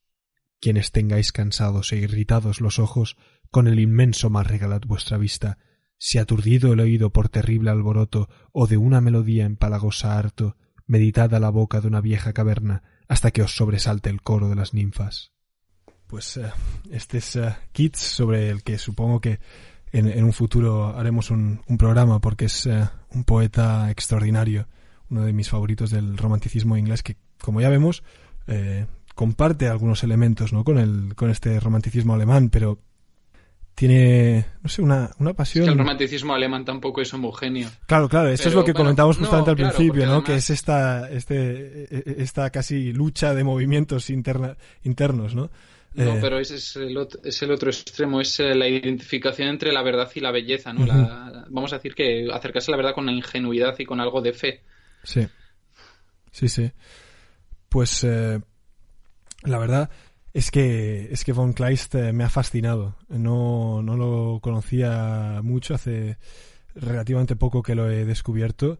Quienes 0.61 0.91
tengáis 0.91 1.31
cansados 1.31 1.91
e 1.91 1.97
irritados 1.97 2.61
los 2.61 2.77
ojos, 2.77 3.17
con 3.49 3.67
el 3.67 3.79
inmenso 3.79 4.29
mar 4.29 4.47
regalad 4.47 4.81
vuestra 4.85 5.17
vista, 5.17 5.57
si 5.97 6.17
aturdido 6.19 6.73
el 6.73 6.79
oído 6.79 7.11
por 7.11 7.29
terrible 7.29 7.69
alboroto 7.69 8.29
o 8.51 8.67
de 8.67 8.77
una 8.77 9.01
melodía 9.01 9.45
empalagosa 9.45 10.17
harto, 10.17 10.55
meditad 10.85 11.33
a 11.33 11.39
la 11.39 11.49
boca 11.49 11.81
de 11.81 11.87
una 11.87 12.01
vieja 12.01 12.33
caverna 12.33 12.83
hasta 13.07 13.31
que 13.31 13.41
os 13.41 13.55
sobresalte 13.55 14.09
el 14.09 14.21
coro 14.21 14.49
de 14.49 14.55
las 14.55 14.73
ninfas. 14.73 15.31
Pues 16.07 16.37
eh, 16.37 16.51
este 16.91 17.17
es 17.17 17.37
Keats, 17.73 17.99
sobre 17.99 18.49
el 18.49 18.63
que 18.63 18.77
supongo 18.77 19.19
que 19.19 19.39
en, 19.91 20.23
un 20.23 20.33
futuro 20.33 20.97
haremos 20.97 21.31
un, 21.31 21.61
programa 21.77 22.19
porque 22.19 22.45
es 22.45 22.65
eh, 22.65 22.87
un 23.09 23.23
poeta 23.23 23.89
extraordinario, 23.89 24.67
uno 25.09 25.23
de 25.23 25.33
mis 25.33 25.49
favoritos 25.49 25.89
del 25.89 26.17
romanticismo 26.17 26.77
inglés 26.77 27.03
que, 27.03 27.17
como 27.41 27.61
ya 27.61 27.69
vemos, 27.69 28.03
comparte 29.15 29.67
algunos 29.67 30.03
elementos 30.03 30.53
¿no? 30.53 30.63
con, 30.63 30.77
el, 30.77 31.15
con 31.15 31.29
este 31.29 31.59
romanticismo 31.59 32.13
alemán, 32.13 32.49
pero 32.49 32.79
tiene, 33.77 34.43
no 34.63 34.69
sé, 34.69 34.81
una, 34.81 35.11
una 35.19 35.29
Es 35.29 35.35
pasión. 35.35 35.65
que 35.65 35.71
el 35.71 35.77
romanticismo 35.77 36.33
alemán 36.33 36.65
tampoco 36.65 36.99
es 36.99 37.13
homogéneo. 37.13 37.69
Claro, 37.85 38.09
claro, 38.09 38.29
esto 38.29 38.47
es 38.47 38.53
Pero, 38.53 38.61
lo 38.61 38.65
que 38.65 38.71
bueno, 38.71 38.85
comentábamos 38.85 39.17
no, 39.17 39.21
justamente 39.25 39.51
al 39.51 39.55
claro, 39.57 39.75
principio, 39.75 40.05
¿no? 40.07 40.23
Que 40.23 40.33
es 40.37 40.49
esta, 40.49 41.07
este, 41.11 41.35
eh, 41.83 41.87
eh, 41.91 42.15
esta 42.17 42.49
casi 42.49 42.91
lucha 42.91 43.35
de 43.35 43.43
movimientos 43.43 44.09
interna, 44.09 44.57
internos, 44.81 45.35
¿no? 45.35 45.51
No, 45.93 46.15
Eh, 46.15 46.17
pero 46.19 46.39
ese 46.39 46.55
es 46.55 46.75
el, 46.75 46.95
ot- 46.97 47.19
es 47.23 47.39
el 47.43 47.51
otro 47.51 47.69
extremo, 47.69 48.19
es 48.19 48.39
eh, 48.39 48.55
la 48.55 48.67
identificación 48.67 49.47
entre 49.49 49.71
la 49.71 49.83
verdad 49.83 50.09
y 50.15 50.21
la 50.21 50.31
belleza, 50.31 50.73
¿no? 50.73 50.83
La- 50.83 51.45
vamos 51.47 51.71
a 51.71 51.75
decir 51.75 51.93
que 51.93 52.27
acercarse 52.33 52.71
a 52.71 52.73
la 52.73 52.77
verdad 52.77 52.95
con 52.95 53.05
la 53.05 53.11
ingenuidad 53.11 53.75
y 53.77 53.85
con 53.85 53.99
algo 54.01 54.21
de 54.21 54.33
fe. 54.33 54.63
Sí. 55.03 55.27
Sí, 56.31 56.49
sí. 56.49 56.71
Pues 57.69 58.03
eh, 58.03 58.39
la 59.43 59.57
verdad 59.59 59.89
es 60.37 60.51
que 60.51 61.07
es 61.11 61.23
que 61.23 61.33
von 61.33 61.53
Kleist 61.53 61.95
eh, 61.95 62.13
me 62.13 62.23
ha 62.23 62.29
fascinado. 62.29 62.95
No, 63.09 63.81
no 63.81 63.95
lo 63.95 64.39
conocía 64.41 65.39
mucho, 65.43 65.73
hace 65.73 66.17
relativamente 66.75 67.35
poco 67.35 67.63
que 67.63 67.73
lo 67.75 67.89
he 67.89 68.05
descubierto 68.05 68.79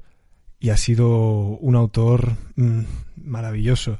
y 0.60 0.70
ha 0.70 0.78
sido 0.78 1.08
un 1.10 1.76
autor 1.76 2.34
mm, 2.55 2.82
maravilloso. 3.24 3.99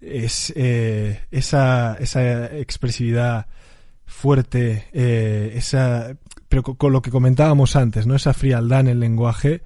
Es 0.00 0.52
eh, 0.56 1.22
esa, 1.30 1.96
esa 1.98 2.54
expresividad 2.56 3.46
fuerte, 4.04 4.86
eh, 4.92 5.52
esa, 5.54 6.16
pero 6.48 6.62
co- 6.62 6.76
con, 6.76 6.92
lo 6.92 7.00
que 7.00 7.10
comentábamos 7.10 7.76
antes, 7.76 8.06
¿no? 8.06 8.14
Esa 8.14 8.34
frialdad 8.34 8.80
en 8.80 8.88
el 8.88 9.00
lenguaje 9.00 9.62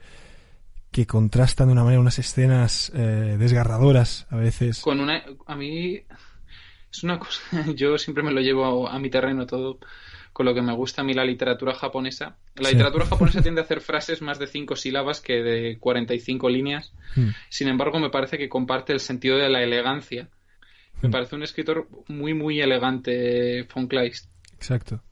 que 0.92 1.06
contrastan 1.06 1.66
de 1.66 1.72
una 1.72 1.82
manera 1.82 2.00
unas 2.00 2.18
escenas 2.20 2.92
eh, 2.94 3.36
desgarradoras 3.38 4.26
a 4.30 4.36
veces. 4.36 4.80
Con 4.80 5.00
una, 5.00 5.22
a 5.46 5.56
mí 5.56 6.00
es 6.92 7.02
una 7.04 7.18
cosa, 7.18 7.40
yo 7.74 7.98
siempre 7.98 8.22
me 8.22 8.32
lo 8.32 8.40
llevo 8.40 8.88
a, 8.88 8.94
a 8.94 8.98
mi 8.98 9.10
terreno 9.10 9.46
todo 9.46 9.78
con 10.32 10.46
lo 10.46 10.54
que 10.54 10.62
me 10.62 10.72
gusta 10.72 11.00
a 11.02 11.04
mí 11.04 11.14
la 11.14 11.24
literatura 11.24 11.74
japonesa. 11.74 12.36
La 12.54 12.68
Sí. 12.68 12.74
literatura 12.74 13.06
japonesa 13.06 13.42
tiende 13.42 13.60
a 13.60 13.64
hacer 13.64 13.80
frases 13.80 14.22
más 14.22 14.38
de 14.38 14.46
cinco 14.46 14.76
sílabas 14.76 15.20
que 15.20 15.42
de 15.42 15.78
45 15.78 16.48
líneas. 16.48 16.92
Mm. 17.16 17.30
Sin 17.48 17.66
embargo, 17.68 17.98
me 17.98 18.10
parece 18.10 18.38
que 18.38 18.48
comparte 18.48 18.92
el 18.92 19.00
sentido 19.00 19.36
de 19.36 19.48
la 19.48 19.62
elegancia. 19.64 20.28
Me 21.02 21.08
Mm. 21.08 21.12
parece 21.12 21.34
un 21.34 21.42
escritor 21.42 21.88
muy, 22.06 22.34
muy 22.34 22.60
elegante, 22.60 23.66
von 23.74 23.88
Kleist. 23.88 24.26
Exacto. 24.54 25.02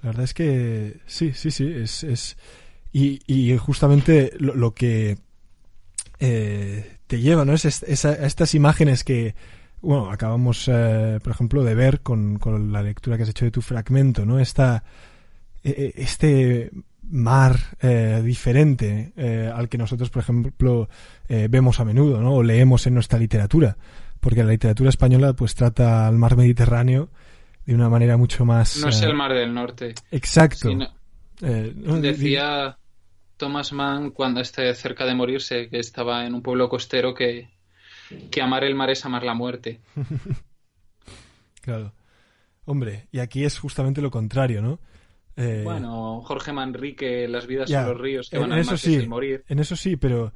La 0.00 0.08
verdad 0.10 0.24
es 0.24 0.32
que 0.32 1.00
sí, 1.04 1.32
sí, 1.34 1.50
sí. 1.50 1.70
Es, 1.74 2.02
es... 2.04 2.38
Y, 2.92 3.20
y 3.26 3.54
justamente 3.58 4.32
lo, 4.38 4.54
lo 4.54 4.72
que 4.72 5.18
eh, 6.18 6.96
te 7.06 7.20
lleva, 7.20 7.44
¿no? 7.44 7.52
Es 7.52 7.64
est- 7.64 7.84
esa- 7.86 8.24
estas 8.26 8.54
imágenes 8.54 9.04
que, 9.04 9.34
bueno, 9.86 10.10
acabamos, 10.10 10.68
eh, 10.68 11.18
por 11.22 11.32
ejemplo, 11.32 11.64
de 11.64 11.74
ver 11.74 12.00
con, 12.00 12.38
con 12.38 12.72
la 12.72 12.82
lectura 12.82 13.16
que 13.16 13.22
has 13.22 13.28
hecho 13.28 13.44
de 13.44 13.50
tu 13.50 13.62
fragmento, 13.62 14.26
¿no? 14.26 14.38
Esta, 14.40 14.82
eh, 15.64 15.74
eh, 15.78 15.92
este 15.96 16.70
mar 17.08 17.56
eh, 17.80 18.20
diferente 18.24 19.12
eh, 19.16 19.50
al 19.54 19.68
que 19.68 19.78
nosotros, 19.78 20.10
por 20.10 20.22
ejemplo, 20.22 20.88
eh, 21.28 21.46
vemos 21.48 21.78
a 21.80 21.84
menudo, 21.84 22.20
¿no? 22.20 22.34
O 22.34 22.42
leemos 22.42 22.86
en 22.86 22.94
nuestra 22.94 23.18
literatura. 23.18 23.76
Porque 24.18 24.42
la 24.42 24.50
literatura 24.50 24.88
española, 24.90 25.34
pues, 25.34 25.54
trata 25.54 26.06
al 26.08 26.16
mar 26.16 26.36
Mediterráneo 26.36 27.10
de 27.64 27.74
una 27.74 27.88
manera 27.88 28.16
mucho 28.16 28.44
más... 28.44 28.78
No 28.78 28.88
es 28.88 29.02
eh, 29.02 29.06
el 29.06 29.14
Mar 29.14 29.32
del 29.34 29.52
Norte. 29.54 29.94
Exacto. 30.10 30.68
sino- 30.68 30.88
Eh, 31.42 31.72
no, 31.76 31.96
di- 31.96 32.08
Decía 32.08 32.78
Thomas 33.36 33.72
Mann 33.72 34.10
cuando 34.10 34.40
esté 34.40 34.74
cerca 34.74 35.04
de 35.04 35.14
morirse, 35.14 35.68
que 35.68 35.78
estaba 35.78 36.24
en 36.26 36.34
un 36.34 36.42
pueblo 36.42 36.68
costero, 36.68 37.14
que, 37.14 37.50
que 38.30 38.42
amar 38.42 38.64
el 38.64 38.74
mar 38.74 38.90
es 38.90 39.04
amar 39.04 39.22
la 39.24 39.34
muerte. 39.34 39.80
Claro. 41.62 41.92
Hombre, 42.64 43.08
y 43.12 43.18
aquí 43.18 43.44
es 43.44 43.58
justamente 43.58 44.00
lo 44.00 44.10
contrario, 44.10 44.62
¿no? 44.62 44.78
Eh, 45.36 45.62
Bueno, 45.64 46.20
Jorge 46.22 46.52
Manrique, 46.52 47.28
las 47.28 47.46
vidas 47.46 47.68
ya, 47.68 47.82
son 47.82 47.92
los 47.92 48.00
ríos 48.00 48.30
que 48.30 48.36
en 48.36 48.42
van 48.42 48.52
al 48.52 48.58
eso 48.60 48.76
sí, 48.76 49.06
morir. 49.06 49.44
En 49.48 49.58
eso 49.58 49.76
sí, 49.76 49.96
pero 49.96 50.32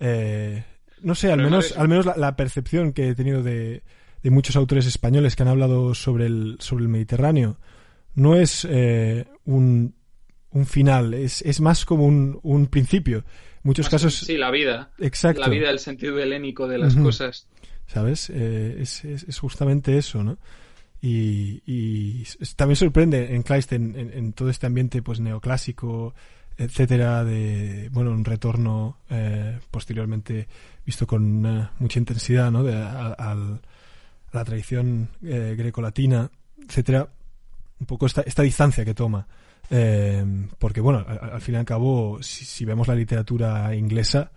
eh, 0.00 0.64
no 1.02 1.14
sé, 1.14 1.30
al 1.30 1.38
Pero 1.38 1.50
menos, 1.50 1.66
es- 1.70 1.76
al 1.78 1.88
menos 1.88 2.06
la, 2.06 2.16
la 2.16 2.36
percepción 2.36 2.92
que 2.92 3.08
he 3.08 3.14
tenido 3.14 3.42
de, 3.42 3.82
de 4.22 4.30
muchos 4.30 4.56
autores 4.56 4.86
españoles 4.86 5.36
que 5.36 5.42
han 5.42 5.48
hablado 5.48 5.94
sobre 5.94 6.26
el, 6.26 6.56
sobre 6.58 6.82
el 6.82 6.88
Mediterráneo 6.88 7.58
no 8.14 8.34
es 8.36 8.66
eh, 8.68 9.26
un, 9.44 9.94
un 10.50 10.66
final, 10.66 11.14
es, 11.14 11.42
es 11.42 11.60
más 11.60 11.84
como 11.84 12.04
un, 12.06 12.38
un 12.42 12.66
principio. 12.66 13.24
Muchos 13.64 13.86
Más- 13.86 13.90
casos, 13.90 14.14
Sí, 14.16 14.36
la 14.36 14.50
vida. 14.50 14.90
exacto. 14.98 15.40
La 15.40 15.48
vida, 15.48 15.70
el 15.70 15.78
sentido 15.78 16.18
helénico 16.18 16.66
de 16.68 16.78
las 16.78 16.94
cosas. 16.96 17.46
¿sabes? 17.86 18.30
Eh, 18.30 18.78
es, 18.80 19.04
es, 19.04 19.22
es 19.24 19.38
justamente 19.38 19.98
eso, 19.98 20.24
¿no? 20.24 20.38
Y, 21.02 21.62
y 21.66 22.24
también 22.56 22.76
sorprende 22.76 23.34
en 23.34 23.42
Kleist, 23.42 23.72
en, 23.72 23.94
en- 23.98 24.12
en 24.12 24.32
todo 24.32 24.48
este 24.50 24.66
ambiente 24.66 25.02
pues 25.02 25.20
neoclásico, 25.20 26.14
etcétera, 26.56 27.24
de, 27.24 27.88
bueno, 27.92 28.10
un 28.12 28.24
retorno 28.24 28.98
eh, 29.10 29.58
posteriormente 29.70 30.46
visto 30.86 31.06
con 31.06 31.42
mucha 31.78 31.98
intensidad, 31.98 32.50
¿no? 32.50 32.62
De, 32.62 32.74
a 32.74 33.36
la 34.32 34.44
tradición 34.44 35.08
eh, 35.22 35.54
grecolatina, 35.58 36.30
etcétera, 36.66 37.08
un 37.80 37.86
poco 37.86 38.06
esta, 38.06 38.22
esta 38.22 38.42
distancia 38.42 38.84
que 38.84 38.94
toma. 38.94 39.26
Eh, 39.74 40.24
porque, 40.58 40.80
bueno, 40.82 41.04
al, 41.08 41.30
al 41.32 41.40
fin 41.40 41.54
y 41.54 41.58
al 41.58 41.64
cabo, 41.64 42.22
si, 42.22 42.44
si 42.44 42.64
vemos 42.66 42.88
la 42.88 42.94
literatura 42.94 43.74
inglesa, 43.74 44.30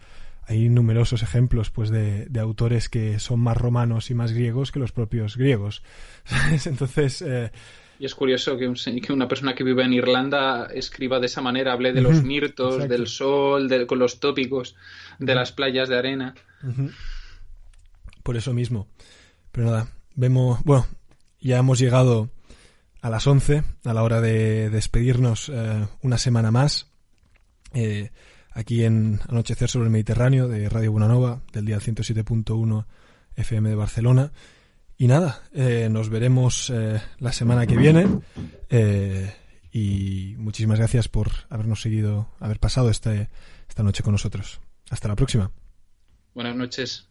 hay 0.47 0.69
numerosos 0.69 1.23
ejemplos 1.23 1.71
pues 1.71 1.89
de, 1.89 2.25
de 2.27 2.39
autores 2.39 2.88
que 2.88 3.19
son 3.19 3.39
más 3.41 3.57
romanos 3.57 4.09
y 4.11 4.13
más 4.13 4.31
griegos 4.31 4.71
que 4.71 4.77
los 4.79 4.91
propios 4.91 5.38
griegos 5.38 5.81
entonces 6.67 7.23
eh, 7.23 7.51
Y 7.97 8.05
es 8.05 8.13
curioso 8.13 8.55
que, 8.55 8.67
un 8.67 8.75
que 8.75 9.11
una 9.11 9.27
persona 9.27 9.55
que 9.55 9.63
vive 9.63 9.83
en 9.83 9.93
Irlanda 9.93 10.67
escriba 10.71 11.19
de 11.19 11.25
esa 11.25 11.41
manera, 11.41 11.73
hable 11.73 11.93
de 11.93 12.01
los 12.01 12.21
mirtos, 12.23 12.75
exacto. 12.75 12.93
del 12.93 13.07
sol, 13.07 13.67
de- 13.67 13.88
con 13.88 13.97
los 13.97 14.19
tópicos, 14.19 14.75
de 15.17 15.33
las 15.33 15.51
playas 15.51 15.89
de 15.89 15.97
arena. 15.97 16.36
Por 18.23 18.38
eso 18.38 18.53
mismo. 18.53 18.88
Pero 19.51 19.67
nada, 19.67 19.88
vemos, 20.15 20.59
bueno, 20.63 20.86
ya 21.39 21.57
hemos 21.57 21.79
llegado 21.79 22.29
a 23.06 23.10
las 23.12 23.28
11, 23.28 23.64
a 23.84 23.93
la 23.93 24.01
hora 24.01 24.20
de 24.20 24.72
despedirnos 24.72 25.49
eh, 25.53 25.88
una 26.01 26.18
semana 26.18 26.49
más, 26.49 26.88
eh, 27.76 28.10
aquí 28.49 28.84
en 28.84 29.20
Anochecer 29.30 29.70
sobre 29.70 29.86
el 29.86 29.91
Mediterráneo 29.91 30.47
de 30.47 30.68
Radio 30.70 30.91
Bonanova, 30.91 31.43
del 31.53 31.66
día 31.66 31.78
107.1 31.78 32.86
FM 33.36 33.70
de 33.70 33.76
Barcelona. 33.76 34.32
Y 34.97 35.06
nada, 35.06 35.43
eh, 35.53 35.88
nos 35.91 36.10
veremos 36.10 36.74
la 37.20 37.32
semana 37.32 37.68
que 37.68 37.78
viene. 37.78 38.08
y 39.72 40.34
muchísimas 40.39 40.80
gracias 40.80 41.08
por 41.08 41.30
habernos 41.51 41.82
seguido, 41.82 42.30
haber 42.39 42.60
pasado 42.60 42.89
este, 42.89 43.30
esta 43.70 43.84
noche 43.84 44.01
con 44.01 44.14
nosotros. 44.14 44.62
Hasta 44.89 45.10
la 45.10 45.16
próxima. 45.16 45.51
Buenas 46.34 46.56
noches. 46.56 47.08